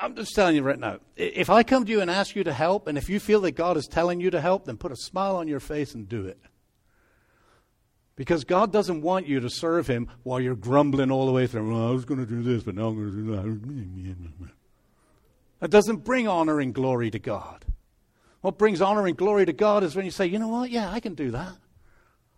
I'm 0.00 0.16
just 0.16 0.34
telling 0.34 0.56
you 0.56 0.62
right 0.62 0.78
now. 0.78 0.98
If 1.16 1.50
I 1.50 1.62
come 1.62 1.84
to 1.84 1.90
you 1.90 2.00
and 2.00 2.10
ask 2.10 2.34
you 2.34 2.44
to 2.44 2.52
help, 2.52 2.86
and 2.86 2.98
if 2.98 3.08
you 3.08 3.20
feel 3.20 3.40
that 3.42 3.52
God 3.52 3.76
is 3.76 3.86
telling 3.86 4.20
you 4.20 4.30
to 4.30 4.40
help, 4.40 4.64
then 4.64 4.76
put 4.76 4.92
a 4.92 4.96
smile 4.96 5.36
on 5.36 5.48
your 5.48 5.60
face 5.60 5.94
and 5.94 6.08
do 6.08 6.26
it. 6.26 6.38
Because 8.16 8.44
God 8.44 8.72
doesn't 8.72 9.02
want 9.02 9.26
you 9.26 9.40
to 9.40 9.50
serve 9.50 9.88
Him 9.88 10.08
while 10.22 10.40
you're 10.40 10.54
grumbling 10.54 11.10
all 11.10 11.26
the 11.26 11.32
way 11.32 11.46
through. 11.46 11.72
Well, 11.72 11.88
I 11.88 11.90
was 11.90 12.04
going 12.04 12.20
to 12.20 12.26
do 12.26 12.42
this, 12.42 12.62
but 12.62 12.76
now 12.76 12.88
I'm 12.88 12.94
going 12.94 13.10
to 13.10 13.16
do 13.16 14.36
that. 14.42 14.50
That 15.60 15.70
doesn't 15.70 16.04
bring 16.04 16.28
honor 16.28 16.60
and 16.60 16.74
glory 16.74 17.10
to 17.10 17.18
God. 17.18 17.64
What 18.44 18.58
brings 18.58 18.82
honor 18.82 19.06
and 19.06 19.16
glory 19.16 19.46
to 19.46 19.54
God 19.54 19.82
is 19.84 19.96
when 19.96 20.04
you 20.04 20.10
say, 20.10 20.26
you 20.26 20.38
know 20.38 20.48
what? 20.48 20.68
Yeah, 20.68 20.92
I 20.92 21.00
can 21.00 21.14
do 21.14 21.30
that. 21.30 21.56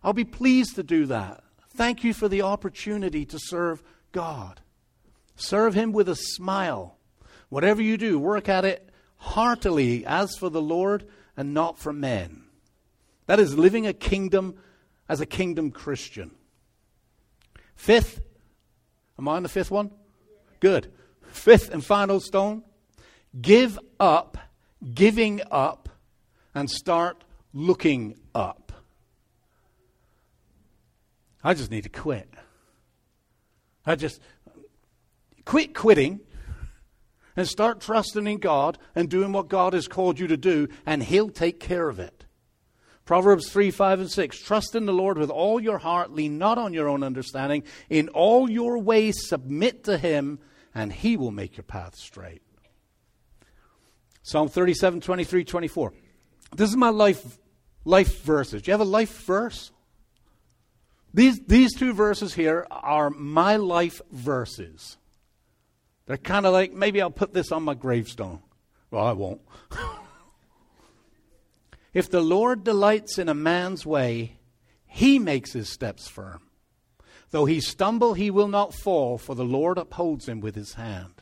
I'll 0.01 0.13
be 0.13 0.23
pleased 0.23 0.75
to 0.75 0.83
do 0.83 1.05
that. 1.07 1.43
Thank 1.71 2.05
you 2.05 2.13
for 2.13 2.29
the 2.29 2.43
opportunity 2.43 3.25
to 3.25 3.37
serve 3.37 3.83
God. 4.13 4.61
Serve 5.35 5.73
Him 5.73 5.91
with 5.91 6.07
a 6.07 6.15
smile. 6.15 6.95
Whatever 7.49 7.81
you 7.81 7.97
do, 7.97 8.17
work 8.17 8.47
at 8.47 8.63
it 8.63 8.89
heartily 9.17 10.05
as 10.05 10.33
for 10.37 10.49
the 10.49 10.61
Lord 10.61 11.09
and 11.35 11.53
not 11.53 11.77
for 11.77 11.91
men. 11.91 12.43
That 13.25 13.41
is 13.41 13.57
living 13.57 13.85
a 13.85 13.91
kingdom 13.91 14.55
as 15.09 15.19
a 15.19 15.25
kingdom 15.25 15.71
Christian. 15.71 16.31
Fifth, 17.75 18.21
am 19.19 19.27
I 19.27 19.35
on 19.35 19.43
the 19.43 19.49
fifth 19.49 19.71
one? 19.71 19.91
Good. 20.61 20.89
Fifth 21.33 21.69
and 21.69 21.83
final 21.83 22.21
stone 22.21 22.63
give 23.41 23.77
up, 23.99 24.37
giving 24.93 25.41
up 25.51 25.86
and 26.57 26.71
start 26.71 27.23
looking 27.53 28.17
up. 28.33 28.71
I 31.43 31.53
just 31.53 31.69
need 31.69 31.83
to 31.83 31.89
quit. 31.89 32.33
I 33.85 33.95
just 33.95 34.19
quit 35.45 35.75
quitting 35.75 36.19
and 37.35 37.47
start 37.47 37.79
trusting 37.79 38.25
in 38.25 38.39
God 38.39 38.79
and 38.95 39.07
doing 39.07 39.33
what 39.33 39.49
God 39.49 39.73
has 39.73 39.87
called 39.87 40.19
you 40.19 40.25
to 40.27 40.35
do, 40.35 40.67
and 40.83 41.03
He'll 41.03 41.29
take 41.29 41.59
care 41.59 41.89
of 41.89 41.99
it. 41.99 42.25
Proverbs 43.05 43.49
3, 43.49 43.69
5, 43.69 43.99
and 43.99 44.11
6. 44.11 44.39
Trust 44.39 44.73
in 44.73 44.87
the 44.87 44.93
Lord 44.93 45.19
with 45.19 45.29
all 45.29 45.59
your 45.59 45.77
heart, 45.77 46.11
lean 46.11 46.39
not 46.39 46.57
on 46.57 46.73
your 46.73 46.89
own 46.89 47.03
understanding. 47.03 47.63
In 47.87 48.09
all 48.09 48.49
your 48.49 48.79
ways, 48.79 49.29
submit 49.29 49.83
to 49.83 49.99
Him, 49.99 50.39
and 50.73 50.91
He 50.91 51.17
will 51.17 51.31
make 51.31 51.55
your 51.55 51.65
path 51.65 51.95
straight. 51.95 52.41
Psalm 54.23 54.49
37, 54.49 55.01
23, 55.01 55.43
24. 55.45 55.93
This 56.55 56.69
is 56.69 56.77
my 56.77 56.89
life 56.89 57.37
life 57.83 58.21
verses. 58.23 58.61
Do 58.61 58.69
you 58.69 58.73
have 58.73 58.81
a 58.81 58.85
life 58.85 59.25
verse? 59.25 59.71
These, 61.13 61.39
these 61.47 61.73
two 61.73 61.93
verses 61.93 62.33
here 62.33 62.67
are 62.69 63.09
my 63.09 63.55
life 63.55 64.01
verses. 64.11 64.97
They're 66.05 66.17
kind 66.17 66.45
of 66.45 66.53
like, 66.53 66.73
maybe 66.73 67.01
I'll 67.01 67.09
put 67.09 67.33
this 67.33 67.51
on 67.51 67.63
my 67.63 67.73
gravestone. 67.73 68.41
Well, 68.91 69.05
I 69.05 69.13
won't. 69.13 69.41
if 71.93 72.09
the 72.09 72.21
Lord 72.21 72.63
delights 72.63 73.17
in 73.17 73.29
a 73.29 73.33
man's 73.33 73.85
way, 73.85 74.37
he 74.85 75.17
makes 75.17 75.53
his 75.53 75.69
steps 75.69 76.07
firm. 76.07 76.41
Though 77.31 77.45
he 77.45 77.59
stumble, 77.61 78.13
he 78.13 78.31
will 78.31 78.47
not 78.47 78.73
fall, 78.73 79.17
for 79.17 79.35
the 79.35 79.43
Lord 79.43 79.77
upholds 79.77 80.27
him 80.29 80.39
with 80.39 80.55
his 80.55 80.73
hand. 80.73 81.21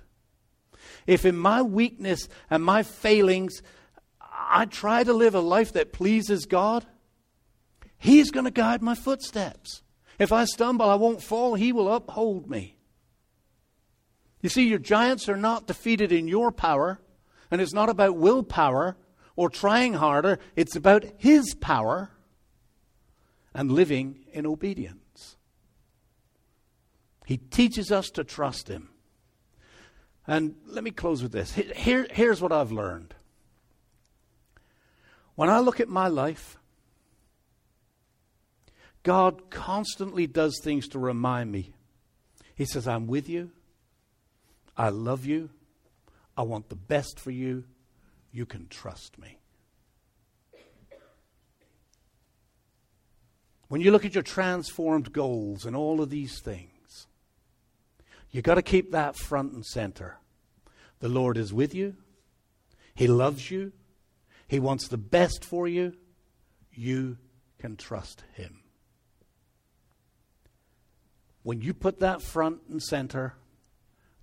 If 1.07 1.25
in 1.25 1.37
my 1.37 1.61
weakness 1.61 2.27
and 2.49 2.63
my 2.63 2.83
failings 2.83 3.61
I 4.37 4.65
try 4.65 5.03
to 5.03 5.13
live 5.13 5.35
a 5.35 5.39
life 5.39 5.73
that 5.73 5.93
pleases 5.93 6.45
God, 6.45 6.85
He's 7.97 8.31
going 8.31 8.43
to 8.45 8.51
guide 8.51 8.81
my 8.81 8.93
footsteps. 8.93 9.81
If 10.19 10.31
I 10.31 10.45
stumble, 10.45 10.89
I 10.89 10.95
won't 10.95 11.23
fall. 11.23 11.55
He 11.55 11.71
will 11.71 11.91
uphold 11.91 12.49
me. 12.49 12.77
You 14.41 14.49
see, 14.49 14.67
your 14.67 14.79
giants 14.79 15.27
are 15.27 15.37
not 15.37 15.65
defeated 15.65 16.11
in 16.11 16.27
your 16.27 16.51
power, 16.51 16.99
and 17.49 17.61
it's 17.61 17.73
not 17.73 17.89
about 17.89 18.17
willpower 18.17 18.95
or 19.35 19.49
trying 19.49 19.93
harder. 19.95 20.39
It's 20.55 20.75
about 20.75 21.05
His 21.17 21.55
power 21.55 22.11
and 23.53 23.71
living 23.71 24.25
in 24.31 24.45
obedience. 24.45 25.37
He 27.25 27.37
teaches 27.37 27.91
us 27.91 28.09
to 28.11 28.23
trust 28.23 28.67
Him. 28.67 28.89
And 30.27 30.55
let 30.67 30.83
me 30.83 30.91
close 30.91 31.23
with 31.23 31.31
this. 31.31 31.53
Here, 31.53 32.07
here's 32.11 32.41
what 32.41 32.51
I've 32.51 32.71
learned. 32.71 33.15
When 35.35 35.49
I 35.49 35.59
look 35.59 35.79
at 35.79 35.89
my 35.89 36.07
life, 36.07 36.57
God 39.03 39.49
constantly 39.49 40.27
does 40.27 40.59
things 40.63 40.87
to 40.89 40.99
remind 40.99 41.51
me. 41.51 41.73
He 42.55 42.65
says, 42.65 42.87
I'm 42.87 43.05
with 43.05 43.29
you. 43.29 43.51
I 44.77 44.89
love 44.89 45.25
you. 45.25 45.49
I 46.37 46.41
want 46.41 46.69
the 46.69 46.75
best 46.75 47.19
for 47.19 47.31
you. 47.31 47.65
You 48.31 48.45
can 48.45 48.67
trust 48.67 49.19
me. 49.19 49.39
When 53.67 53.81
you 53.81 53.91
look 53.91 54.05
at 54.05 54.13
your 54.13 54.23
transformed 54.23 55.11
goals 55.11 55.65
and 55.65 55.75
all 55.75 56.01
of 56.01 56.09
these 56.09 56.39
things, 56.39 57.07
you've 58.31 58.43
got 58.43 58.55
to 58.55 58.61
keep 58.61 58.91
that 58.91 59.15
front 59.15 59.53
and 59.53 59.65
center. 59.65 60.17
The 60.99 61.09
Lord 61.09 61.37
is 61.37 61.51
with 61.51 61.73
you, 61.73 61.95
He 62.93 63.07
loves 63.07 63.51
you, 63.51 63.71
He 64.47 64.59
wants 64.59 64.87
the 64.87 64.97
best 64.97 65.43
for 65.43 65.67
you. 65.67 65.93
You 66.73 67.17
can 67.59 67.75
trust 67.77 68.23
Him. 68.33 68.61
When 71.43 71.61
you 71.61 71.73
put 71.73 71.99
that 71.99 72.21
front 72.21 72.61
and 72.69 72.81
center, 72.81 73.35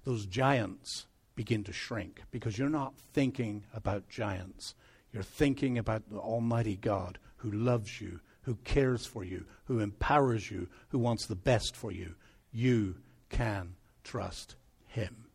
those 0.05 0.27
giants 0.27 1.07
begin 1.35 1.65
to 1.65 1.73
shrink 1.73 2.23
because 2.31 2.59
you're 2.59 2.69
not 2.69 2.95
thinking 3.13 3.65
about 3.75 4.09
giants. 4.09 4.75
You're 5.13 5.23
thinking 5.23 5.79
about 5.79 6.09
the 6.11 6.19
Almighty 6.19 6.77
God 6.77 7.19
who 7.37 7.51
loves 7.51 8.01
you, 8.01 8.21
who 8.43 8.57
cares 8.65 9.07
for 9.07 9.25
you, 9.25 9.45
who 9.65 9.79
empowers 9.79 10.51
you, 10.51 10.69
who 10.89 10.99
wants 10.99 11.27
the 11.27 11.37
best 11.37 11.77
for 11.77 11.93
you. 11.93 12.15
You 12.53 12.97
can 13.29 13.75
trust 14.05 14.57
Him. 14.87 15.27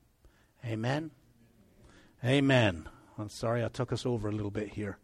Amen. 0.65 1.11
Amen. 2.23 2.89
I'm 3.17 3.29
sorry 3.29 3.63
I 3.63 3.67
took 3.69 3.91
us 3.91 4.05
over 4.05 4.29
a 4.29 4.31
little 4.31 4.51
bit 4.51 4.69
here. 4.69 4.97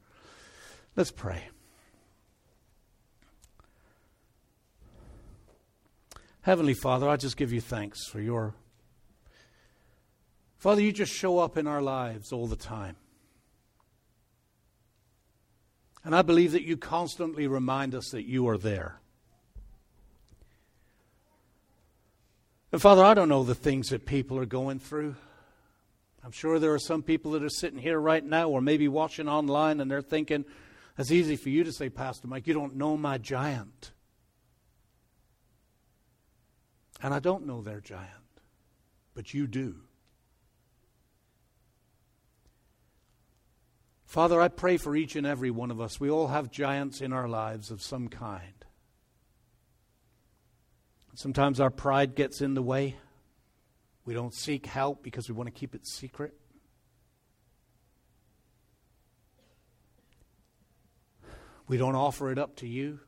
Let's 0.95 1.11
pray. 1.11 1.43
Heavenly 6.41 6.73
Father, 6.73 7.07
I 7.07 7.15
just 7.15 7.37
give 7.37 7.53
you 7.53 7.61
thanks 7.61 8.05
for 8.05 8.19
your. 8.19 8.53
Father, 10.57 10.81
you 10.81 10.91
just 10.91 11.11
show 11.11 11.39
up 11.39 11.57
in 11.57 11.67
our 11.67 11.81
lives 11.81 12.31
all 12.31 12.47
the 12.47 12.55
time. 12.55 12.97
And 16.03 16.13
I 16.13 16.21
believe 16.21 16.51
that 16.51 16.63
you 16.63 16.75
constantly 16.75 17.47
remind 17.47 17.95
us 17.95 18.09
that 18.09 18.23
you 18.23 18.47
are 18.49 18.57
there. 18.57 18.99
And 22.73 22.81
Father, 22.81 23.03
I 23.03 23.13
don't 23.13 23.29
know 23.29 23.43
the 23.43 23.55
things 23.55 23.89
that 23.89 24.05
people 24.05 24.37
are 24.37 24.45
going 24.45 24.79
through. 24.79 25.15
I'm 26.23 26.31
sure 26.31 26.57
there 26.57 26.73
are 26.73 26.79
some 26.79 27.03
people 27.03 27.31
that 27.31 27.43
are 27.43 27.49
sitting 27.49 27.79
here 27.79 27.99
right 27.99 28.23
now 28.23 28.49
or 28.49 28.61
maybe 28.61 28.87
watching 28.87 29.27
online 29.27 29.81
and 29.81 29.91
they're 29.91 30.01
thinking, 30.01 30.45
it's 30.97 31.11
easy 31.11 31.35
for 31.35 31.49
you 31.49 31.63
to 31.63 31.71
say, 31.71 31.89
Pastor 31.89 32.27
Mike, 32.27 32.47
you 32.47 32.53
don't 32.53 32.75
know 32.75 32.95
my 32.95 33.17
giant. 33.17 33.91
And 37.01 37.13
I 37.13 37.19
don't 37.19 37.45
know 37.45 37.61
their 37.61 37.81
giant, 37.81 38.09
but 39.13 39.33
you 39.33 39.47
do. 39.47 39.75
Father, 44.05 44.39
I 44.39 44.47
pray 44.47 44.77
for 44.77 44.95
each 44.95 45.15
and 45.15 45.25
every 45.25 45.49
one 45.49 45.71
of 45.71 45.81
us. 45.81 45.99
We 45.99 46.09
all 46.09 46.27
have 46.27 46.51
giants 46.51 47.01
in 47.01 47.11
our 47.11 47.27
lives 47.27 47.71
of 47.71 47.81
some 47.81 48.07
kind. 48.07 48.63
Sometimes 51.15 51.59
our 51.59 51.71
pride 51.71 52.15
gets 52.15 52.39
in 52.39 52.53
the 52.53 52.61
way. 52.61 52.95
We 54.05 54.13
don't 54.13 54.33
seek 54.33 54.65
help 54.65 55.01
because 55.01 55.29
we 55.29 55.35
want 55.35 55.47
to 55.47 55.51
keep 55.51 55.75
it 55.75 55.87
secret. 55.87 56.33
We 61.67 61.77
don't 61.77 61.95
offer 61.95 62.31
it 62.31 62.37
up 62.37 62.57
to 62.57 62.67
you. 62.67 62.99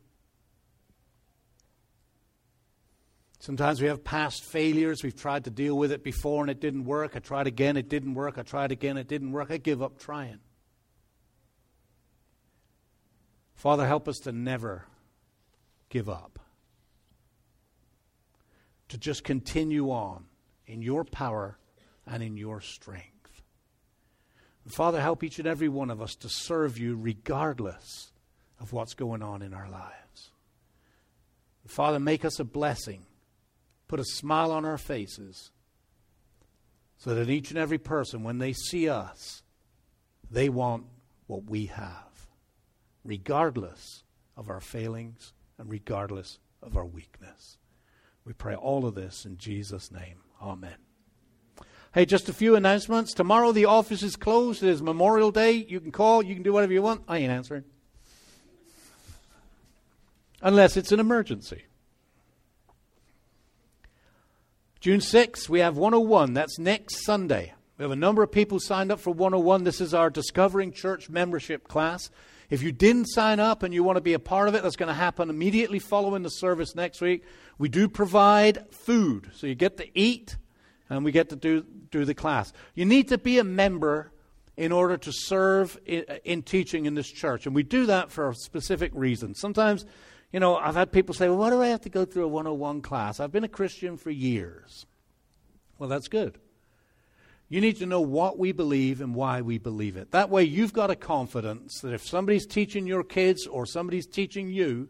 Sometimes 3.39 3.82
we 3.82 3.88
have 3.88 4.04
past 4.04 4.43
failures. 4.43 5.04
We've 5.04 5.16
tried 5.16 5.43
to 5.43 5.52
deal 5.52 5.78
with 5.78 5.91
it 5.91 6.04
before 6.04 6.41
and 6.41 6.50
it 6.50 6.60
didn't 6.60 6.86
work. 6.86 7.12
I 7.16 7.20
tried 7.20 7.46
again, 7.46 7.78
it 7.78 7.89
didn't 7.89 8.16
work. 8.16 8.38
I 8.38 8.41
tried 8.41 8.72
again, 8.72 8.98
it 8.98 9.08
didn't 9.08 9.34
work. 9.34 9.52
I 9.52 9.58
give 9.58 9.84
up 9.84 10.00
trying. 10.00 10.39
Father, 13.54 13.86
help 13.86 14.08
us 14.08 14.20
to 14.20 14.32
never 14.32 14.86
give 15.89 16.10
up, 16.10 16.39
to 18.89 18.98
just 18.98 19.24
continue 19.24 19.91
on 19.91 20.26
in 20.68 20.82
your 20.82 21.03
power 21.03 21.57
and 22.05 22.22
in 22.24 22.38
your 22.38 22.61
strength. 22.61 23.41
And 24.63 24.74
Father, 24.74 24.99
help 24.99 25.24
each 25.24 25.39
and 25.39 25.47
every 25.47 25.70
one 25.70 25.91
of 25.91 26.01
us 26.01 26.16
to 26.16 26.30
serve 26.30 26.78
you 26.78 26.95
regardless 26.95 28.11
of 28.59 28.74
what's 28.74 28.93
going 28.93 29.22
on 29.22 29.41
in 29.41 29.53
our 29.53 29.70
lives. 29.70 30.32
And 31.63 31.72
Father, 31.72 31.99
make 31.99 32.26
us 32.26 32.39
a 32.39 32.43
blessing, 32.43 33.05
put 33.88 33.99
a 33.99 34.05
smile 34.05 34.51
on 34.51 34.66
our 34.66 34.78
faces, 34.78 35.51
so 36.97 37.13
that 37.13 37.30
each 37.30 37.51
and 37.51 37.59
every 37.59 37.78
person, 37.78 38.24
when 38.24 38.39
they 38.39 38.53
see 38.53 38.89
us, 38.89 39.43
they 40.32 40.49
want 40.49 40.86
what 41.28 41.43
we 41.45 41.68
have 41.68 42.05
regardless 43.03 44.03
of 44.36 44.49
our 44.49 44.59
failings 44.59 45.34
and 45.57 45.70
regardless 45.70 46.39
of 46.61 46.76
our 46.76 46.86
weakness. 46.86 47.57
We 48.26 48.34
pray 48.34 48.55
all 48.55 48.86
of 48.86 48.95
this 48.95 49.26
in 49.26 49.38
Jesus' 49.38 49.91
name. 49.91 50.24
Amen. 50.41 50.75
Hey, 51.93 52.05
just 52.05 52.27
a 52.27 52.33
few 52.33 52.55
announcements. 52.55 53.13
Tomorrow 53.13 53.53
the 53.53 53.65
office 53.65 54.03
is 54.03 54.15
closed. 54.15 54.61
It 54.61 54.69
is 54.69 54.81
Memorial 54.81 55.31
Day. 55.31 55.53
You 55.53 55.79
can 55.79 55.91
call, 55.91 56.23
you 56.23 56.33
can 56.33 56.43
do 56.43 56.51
whatever 56.51 56.73
you 56.73 56.81
want. 56.81 57.03
I 57.07 57.19
ain't 57.19 57.31
answering. 57.31 57.63
Unless 60.41 60.77
it's 60.77 60.91
an 60.91 60.99
emergency. 60.99 61.63
June 64.81 64.99
6th, 64.99 65.49
we 65.49 65.61
have 65.61 65.77
101. 65.77 66.33
That's 66.33 66.59
next 66.59 67.03
Sunday. 67.05 67.53
We 67.77 67.83
have 67.83 67.91
a 67.91 67.95
number 67.95 68.21
of 68.21 68.31
people 68.31 68.59
signed 68.59 68.91
up 68.91 68.99
for 68.99 69.11
101. 69.11 69.63
This 69.63 69.81
is 69.81 69.93
our 69.93 70.09
Discovering 70.09 70.71
Church 70.71 71.09
membership 71.09 71.67
class. 71.67 72.11
If 72.50 72.62
you 72.62 72.72
didn't 72.72 73.06
sign 73.08 73.39
up 73.39 73.64
and 73.64 73.74
you 73.74 73.84
want 73.84 73.98
to 73.98 74.02
be 74.02 74.14
a 74.14 74.20
part 74.20 74.48
of 74.48 74.56
it, 74.56 74.64
that's 74.64 74.76
going 74.76 74.88
to 74.88 74.93
happen 74.93 75.30
immediately 75.30 75.80
following 75.80 76.24
the 76.24 76.30
service 76.30 76.76
next 76.76 77.02
week. 77.02 77.24
We 77.58 77.70
do 77.70 77.88
provide 77.88 78.72
food, 78.72 79.32
so 79.34 79.48
you 79.48 79.56
get 79.56 79.78
to 79.78 80.00
eat 80.00 80.38
and 80.89 81.04
we 81.04 81.12
get 81.12 81.30
to 81.30 81.36
do, 81.36 81.66
do 81.91 82.06
the 82.06 82.14
class. 82.14 82.54
You 82.76 82.86
need 82.86 83.08
to 83.10 83.18
be 83.18 83.39
a 83.39 83.43
member 83.43 84.12
in 84.58 84.72
order 84.72 84.98
to 84.98 85.12
serve 85.12 85.78
in, 85.86 86.06
in 86.24 86.41
teaching 86.41 86.86
in 86.86 86.96
this 86.96 87.10
church, 87.10 87.46
and 87.46 87.56
we 87.56 87.64
do 87.64 87.88
that 87.88 88.12
for 88.12 88.30
a 88.30 88.36
specific 88.36 88.91
reason. 88.93 89.36
Sometimes, 89.36 89.86
you 90.32 90.39
know, 90.39 90.56
I've 90.56 90.76
had 90.76 90.91
people 90.91 91.14
say, 91.14 91.28
well, 91.28 91.38
why 91.38 91.50
do 91.50 91.62
I 91.62 91.68
have 91.68 91.82
to 91.82 91.89
go 91.89 92.06
through 92.06 92.26
a 92.26 92.30
101 92.30 92.82
class? 92.82 93.20
I've 93.20 93.32
been 93.32 93.43
a 93.43 93.50
Christian 93.50 93.98
for 93.98 94.12
years. 94.12 94.86
Well, 95.78 95.89
that's 95.89 96.08
good. 96.08 96.38
You 97.48 97.62
need 97.62 97.78
to 97.78 97.86
know 97.86 98.02
what 98.02 98.39
we 98.39 98.52
believe 98.52 99.02
and 99.02 99.14
why 99.14 99.41
we 99.41 99.60
believe 99.60 99.98
it. 99.98 100.12
That 100.12 100.30
way, 100.30 100.43
you've 100.43 100.74
got 100.74 100.89
a 100.89 100.96
confidence 100.96 101.80
that 101.82 101.93
if 101.93 102.06
somebody's 102.06 102.48
teaching 102.48 102.88
your 102.88 103.04
kids 103.04 103.46
or 103.46 103.68
somebody's 103.68 104.08
teaching 104.08 104.50
you, 104.50 104.89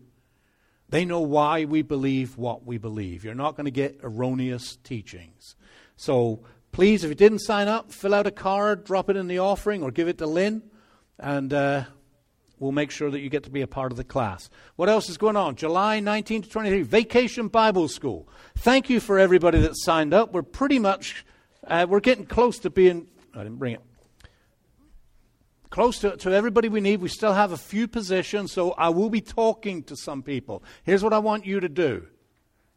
they 0.87 1.03
know 1.03 1.19
why 1.19 1.65
we 1.65 1.81
believe 1.81 2.37
what 2.37 2.65
we 2.65 2.77
believe. 2.77 3.25
You're 3.25 3.35
not 3.35 3.57
going 3.57 3.65
to 3.65 3.71
get 3.71 3.99
erroneous 4.03 4.77
teachings. 4.77 5.55
So 5.97 6.43
please, 6.71 7.03
if 7.03 7.09
you 7.09 7.15
didn't 7.15 7.39
sign 7.39 7.67
up, 7.67 7.91
fill 7.91 8.13
out 8.13 8.27
a 8.27 8.31
card, 8.31 8.85
drop 8.85 9.09
it 9.09 9.17
in 9.17 9.27
the 9.27 9.39
offering, 9.39 9.83
or 9.83 9.91
give 9.91 10.07
it 10.07 10.17
to 10.19 10.27
Lynn, 10.27 10.61
and 11.19 11.53
uh, 11.53 11.83
we'll 12.59 12.71
make 12.71 12.91
sure 12.91 13.11
that 13.11 13.19
you 13.19 13.29
get 13.29 13.43
to 13.43 13.49
be 13.49 13.61
a 13.61 13.67
part 13.67 13.91
of 13.91 13.97
the 13.97 14.03
class. 14.03 14.49
What 14.77 14.87
else 14.87 15.09
is 15.09 15.17
going 15.17 15.35
on? 15.35 15.55
July 15.55 15.99
19 15.99 16.43
to 16.43 16.49
23, 16.49 16.83
Vacation 16.83 17.47
Bible 17.49 17.87
School. 17.89 18.29
Thank 18.55 18.89
you 18.89 18.99
for 18.99 19.19
everybody 19.19 19.59
that 19.59 19.73
signed 19.75 20.13
up. 20.13 20.31
We're 20.31 20.43
pretty 20.43 20.79
much 20.79 21.25
uh, 21.67 21.85
we're 21.89 21.99
getting 21.99 22.25
close 22.25 22.59
to 22.59 22.69
being, 22.69 23.07
I 23.33 23.39
didn't 23.39 23.57
bring 23.57 23.73
it, 23.73 23.81
close 25.69 25.99
to, 25.99 26.15
to 26.17 26.31
everybody 26.31 26.69
we 26.69 26.81
need. 26.81 27.01
We 27.01 27.09
still 27.09 27.33
have 27.33 27.51
a 27.51 27.57
few 27.57 27.87
positions, 27.87 28.51
so 28.51 28.71
I 28.71 28.89
will 28.89 29.09
be 29.09 29.21
talking 29.21 29.83
to 29.83 29.95
some 29.95 30.23
people. 30.23 30.63
Here's 30.83 31.03
what 31.03 31.13
I 31.13 31.19
want 31.19 31.45
you 31.45 31.59
to 31.59 31.69
do. 31.69 32.07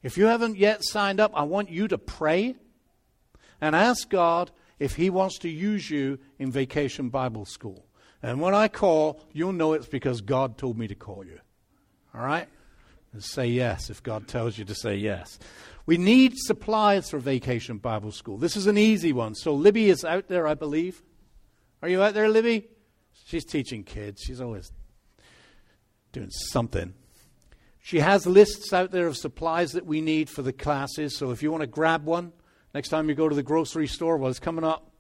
If 0.03 0.17
you 0.17 0.27
haven't 0.27 0.57
yet 0.57 0.85
signed 0.85 1.21
up, 1.21 1.33
I 1.35 1.43
want 1.43 1.71
you 1.71 1.89
to 1.89 1.99
pray 1.99 2.57
and 3.61 3.75
ask 3.75 4.09
God 4.09 4.51
if 4.79 4.97
He 4.97 5.11
wants 5.11 5.39
to 5.39 5.49
use 5.49 5.91
you 5.91 6.19
in 6.39 6.51
Vacation 6.51 7.09
Bible 7.09 7.45
School. 7.45 7.85
And 8.23 8.41
when 8.41 8.55
I 8.55 8.69
call, 8.69 9.21
you'll 9.33 9.53
know 9.53 9.75
it's 9.75 9.87
because 9.87 10.21
God 10.21 10.59
told 10.59 10.79
me 10.79 10.89
to 10.89 10.95
call 10.95 11.25
you. 11.25 11.39
All 12.15 12.21
right? 12.21 12.49
And 13.13 13.23
say 13.23 13.47
yes 13.47 13.91
if 13.91 14.03
God 14.03 14.29
tells 14.29 14.59
you 14.59 14.65
to 14.65 14.75
say 14.75 14.97
yes. 14.97 15.39
We 15.89 15.97
need 15.97 16.35
supplies 16.37 17.09
for 17.09 17.19
Vacation 17.19 17.79
Bible 17.79 18.13
School. 18.13 18.37
This 18.37 18.57
is 18.59 18.67
an 18.67 18.77
easy 18.77 19.15
one. 19.15 19.35
So 19.35 19.55
Libby 19.55 19.89
is 19.89 20.05
out 20.05 20.29
there, 20.29 20.47
I 20.47 20.53
believe. 20.53 21.03
Are 21.81 21.89
you 21.89 22.03
out 22.03 22.13
there, 22.13 22.29
Libby? 22.29 22.69
She's 23.25 23.47
teaching 23.47 23.85
kids. 23.85 24.21
She's 24.21 24.39
always 24.39 24.71
doing 26.13 26.29
something. 26.29 26.93
She 27.81 28.01
has 28.01 28.27
lists 28.27 28.75
out 28.75 28.91
there 28.91 29.07
of 29.07 29.17
supplies 29.17 29.73
that 29.73 29.87
we 29.87 30.03
need 30.03 30.29
for 30.29 30.43
the 30.43 30.53
classes. 30.53 31.17
So 31.17 31.31
if 31.31 31.43
you 31.43 31.51
want 31.51 31.63
to 31.63 31.67
grab 31.67 32.05
one 32.05 32.35
next 32.75 32.91
time 32.91 33.09
you 33.09 33.15
go 33.15 33.31
to 33.31 33.35
the 33.35 33.43
grocery 33.43 33.87
store, 33.87 34.19
well, 34.19 34.29
it's 34.29 34.39
coming 34.39 34.65
up. 34.65 34.91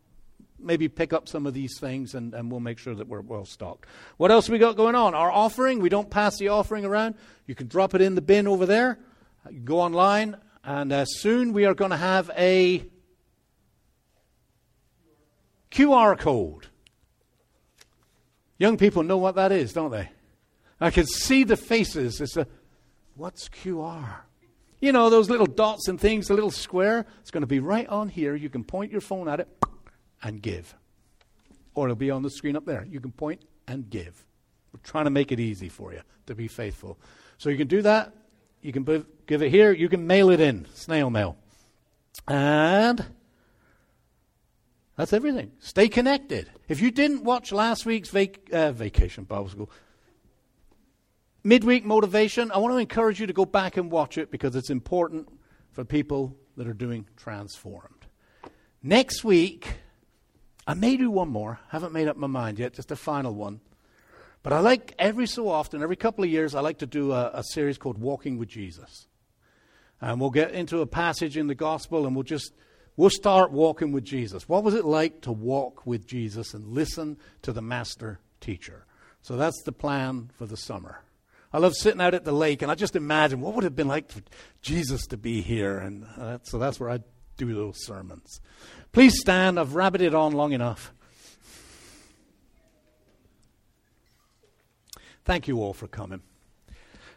Maybe 0.59 0.89
pick 0.89 1.13
up 1.13 1.29
some 1.29 1.47
of 1.47 1.53
these 1.53 1.79
things 1.79 2.15
and, 2.15 2.33
and 2.33 2.51
we'll 2.51 2.61
make 2.61 2.79
sure 2.79 2.95
that 2.95 3.09
we're 3.09 3.21
well 3.21 3.45
stocked. 3.45 3.85
What 4.17 4.31
else 4.31 4.49
we 4.49 4.57
got 4.57 4.79
going 4.79 4.95
on? 4.95 5.15
Our 5.15 5.31
offering, 5.31 5.81
we 5.81 5.91
don't 5.91 6.09
pass 6.09 6.39
the 6.39 6.49
offering 6.49 6.87
around. 6.87 7.17
You 7.47 7.55
can 7.55 7.67
drop 7.69 7.95
it 7.95 8.01
in 8.01 8.15
the 8.15 8.23
bin 8.23 8.49
over 8.49 8.65
there. 8.65 8.99
Go 9.65 9.81
online, 9.81 10.37
and 10.65 10.93
uh, 10.93 11.05
soon 11.05 11.53
we 11.53 11.65
are 11.65 11.75
going 11.75 11.91
to 11.91 11.97
have 11.97 12.31
a 12.37 12.85
QR 15.71 16.19
code. 16.19 16.67
Young 18.59 18.77
people 18.77 19.03
know 19.03 19.19
what 19.19 19.37
that 19.37 19.53
is, 19.53 19.73
don't 19.73 19.91
they? 19.91 20.11
I 20.81 20.91
can 20.91 21.07
see 21.07 21.45
the 21.45 21.57
faces. 21.57 22.21
It's 22.21 22.37
a, 22.37 22.47
what's 23.15 23.49
QR? 23.49 24.17
You 24.81 24.93
know, 24.93 25.11
those 25.11 25.29
little 25.29 25.47
dots 25.47 25.89
and 25.89 26.01
things, 26.01 26.29
the 26.29 26.35
little 26.35 26.51
square. 26.51 27.07
It's 27.21 27.31
going 27.31 27.43
to 27.43 27.49
be 27.49 27.61
right 27.61 27.89
on 27.89 28.09
here. 28.09 28.35
You 28.35 28.49
can 28.49 28.65
point 28.65 28.93
your 28.93 29.01
phone 29.01 29.29
at 29.29 29.41
it 29.41 29.49
and 30.23 30.41
give. 30.41 30.75
Or 31.75 31.87
it'll 31.87 31.97
be 31.97 32.11
on 32.11 32.23
the 32.23 32.31
screen 32.31 32.57
up 32.57 32.65
there. 32.65 32.87
You 32.89 33.01
can 33.01 33.13
point 33.13 33.43
and 33.67 33.89
give. 33.89 34.25
We're 34.73 34.81
trying 34.83 35.05
to 35.05 35.11
make 35.11 35.33
it 35.33 35.41
easy 35.41 35.69
for 35.69 35.93
you 35.93 36.01
to 36.27 36.35
be 36.35 36.49
faithful. 36.49 36.99
So 37.39 37.51
you 37.51 37.57
can 37.57 37.69
do 37.69 37.83
that. 37.83 38.13
You 38.61 38.73
can 38.73 38.85
give 39.27 39.43
it 39.43 39.51
here. 39.51 39.73
You 39.73 39.89
can 39.89 40.07
mail 40.07 40.31
it 40.31 40.41
in, 40.41 40.67
snail 40.75 41.11
mail. 41.11 41.37
And 42.27 43.05
that's 44.97 45.13
everything. 45.13 45.53
Stay 45.61 45.89
connected. 45.89 46.51
If 46.69 46.81
you 46.81 46.91
didn't 46.91 47.23
watch 47.23 47.53
last 47.53 47.87
week's 47.87 48.11
vac- 48.11 48.53
uh, 48.53 48.73
vacation 48.73 49.25
Bible 49.25 49.49
school, 49.49 49.71
midweek 51.45 51.85
motivation, 51.85 52.51
I 52.51 52.59
want 52.59 52.75
to 52.75 52.79
encourage 52.79 53.21
you 53.21 53.27
to 53.29 53.33
go 53.33 53.45
back 53.45 53.77
and 53.77 53.91
watch 53.91 54.19
it 54.19 54.31
because 54.31 54.57
it's 54.57 54.71
important 54.71 55.29
for 55.71 55.85
people 55.85 56.37
that 56.57 56.67
are 56.67 56.75
doing 56.75 57.07
transformed. 57.17 58.07
Next 58.83 59.23
week, 59.23 59.75
I 60.67 60.75
may 60.75 60.97
do 60.97 61.11
one 61.11 61.29
more. 61.29 61.61
Haven't 61.69 61.93
made 61.93 62.09
up 62.09 62.17
my 62.17 62.27
mind 62.27 62.59
yet, 62.59 62.75
just 62.75 62.91
a 62.91 62.97
final 62.97 63.35
one. 63.35 63.61
But 64.43 64.53
I 64.53 64.61
like 64.61 64.95
every 64.99 65.27
so 65.27 65.49
often, 65.49 65.83
every 65.83 65.97
couple 65.97 66.25
of 66.25 66.31
years, 66.31 66.55
I 66.55 66.61
like 66.61 66.79
to 66.79 66.87
do 66.87 67.13
a, 67.13 67.31
a 67.35 67.43
series 67.43 67.79
called 67.79 67.99
Walking 67.99 68.39
with 68.39 68.49
Jesus. 68.49 69.09
And 70.01 70.21
we'll 70.21 70.31
get 70.31 70.53
into 70.53 70.81
a 70.81 70.87
passage 70.87 71.37
in 71.37 71.49
the 71.49 71.55
gospel 71.55 72.07
and 72.07 72.15
we'll 72.15 72.23
just 72.23 72.53
we'll 72.97 73.11
start 73.11 73.51
walking 73.51 73.93
with 73.93 74.05
Jesus. 74.05 74.49
What 74.49 74.63
was 74.63 74.75
it 74.75 74.85
like 74.85 75.23
to 75.23 75.33
walk 75.33 75.87
with 75.87 76.07
Jesus 76.07 76.55
and 76.55 76.69
listen 76.69 77.17
to 77.43 77.53
the 77.53 77.63
master 77.63 78.21
teacher? 78.41 78.85
So 79.23 79.37
that's 79.37 79.63
the 79.65 79.73
plan 79.73 80.31
for 80.37 80.47
the 80.47 80.57
summer. 80.57 81.03
I 81.53 81.59
love 81.59 81.75
sitting 81.75 82.01
out 82.01 82.15
at 82.15 82.25
the 82.25 82.33
lake, 82.33 82.61
and 82.61 82.71
I 82.71 82.75
just 82.75 82.95
imagine 82.95 83.41
what 83.41 83.55
would 83.55 83.65
it 83.65 83.69
have 83.69 83.77
been 83.77 83.89
like 83.89 84.11
for 84.11 84.21
Jesus 84.61 85.07
to 85.07 85.17
be 85.17 85.41
here, 85.41 85.79
and 85.79 86.07
uh, 86.19 86.39
so 86.43 86.59
that's 86.59 86.79
where 86.79 86.91
I 86.91 87.01
do 87.39 87.55
those 87.55 87.85
sermons. 87.87 88.41
Please 88.93 89.19
stand. 89.19 89.59
I've 89.59 89.71
rabbited 89.71 90.15
on 90.15 90.33
long 90.33 90.53
enough. 90.53 90.93
Thank 95.29 95.47
you 95.47 95.61
all 95.61 95.75
for 95.75 95.87
coming. 95.87 96.23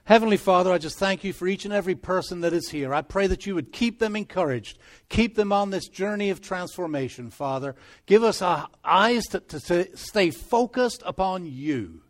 Heavenly 0.04 0.36
Father, 0.36 0.70
I 0.70 0.80
just 0.80 0.98
thank 0.98 1.24
you 1.24 1.32
for 1.32 1.48
each 1.48 1.64
and 1.64 1.74
every 1.74 1.96
person 1.96 2.42
that 2.42 2.52
is 2.52 2.68
here. 2.68 2.94
I 2.94 3.04
pray 3.04 3.26
that 3.28 3.46
you 3.46 3.56
would 3.56 3.72
keep 3.72 4.00
them 4.00 4.18
encouraged, 4.18 4.80
keep 5.08 5.36
them 5.36 5.54
on 5.54 5.70
this 5.70 5.88
journey 5.88 6.30
of 6.30 6.42
transformation, 6.42 7.30
Father. 7.30 7.74
Give 8.08 8.22
us 8.22 8.42
eyes 8.42 9.24
to, 9.28 9.40
to, 9.40 9.60
to 9.62 9.96
stay 9.96 10.30
focused 10.30 11.02
upon 11.06 11.46
you. 11.46 12.02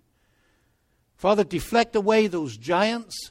Father, 1.18 1.44
deflect 1.44 1.96
away 1.96 2.26
those 2.26 2.58
giants. 2.58 3.30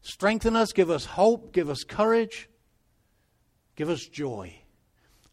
Strengthen 0.00 0.56
us, 0.56 0.72
give 0.72 0.88
us 0.88 1.04
hope, 1.04 1.52
give 1.52 1.68
us 1.68 1.84
courage, 1.84 2.48
give 3.76 3.90
us 3.90 4.06
joy. 4.06 4.54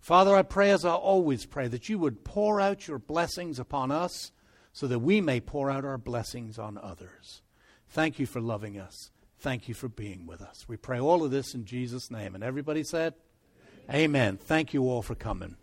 Father, 0.02 0.36
I 0.36 0.42
pray 0.42 0.72
as 0.72 0.84
I 0.84 0.92
always 0.92 1.46
pray 1.46 1.70
that 1.70 1.88
you 1.88 2.00
would 2.00 2.26
pour 2.26 2.60
out 2.60 2.86
your 2.86 3.00
blessings 3.00 3.60
upon 3.60 3.92
us 3.92 4.34
so 4.76 4.88
that 4.88 5.00
we 5.00 5.22
may 5.22 5.40
pour 5.40 5.72
out 5.72 5.86
our 5.86 5.98
blessings 5.98 6.60
on 6.60 6.78
others. 6.78 7.42
Thank 7.88 8.20
you 8.20 8.26
for 8.26 8.42
loving 8.42 8.78
us. 8.78 9.10
Thank 9.40 9.70
you 9.70 9.74
for 9.74 9.88
being 9.88 10.28
with 10.28 10.42
us. 10.42 10.68
We 10.68 10.76
pray 10.76 11.00
all 11.00 11.24
of 11.24 11.32
this 11.32 11.56
in 11.56 11.64
Jesus' 11.64 12.12
name. 12.12 12.36
And 12.36 12.44
everybody 12.44 12.84
said, 12.84 13.14
Amen. 13.90 14.02
Amen. 14.02 14.38
Thank 14.38 14.74
you 14.74 14.84
all 14.84 15.02
for 15.02 15.16
coming. 15.16 15.56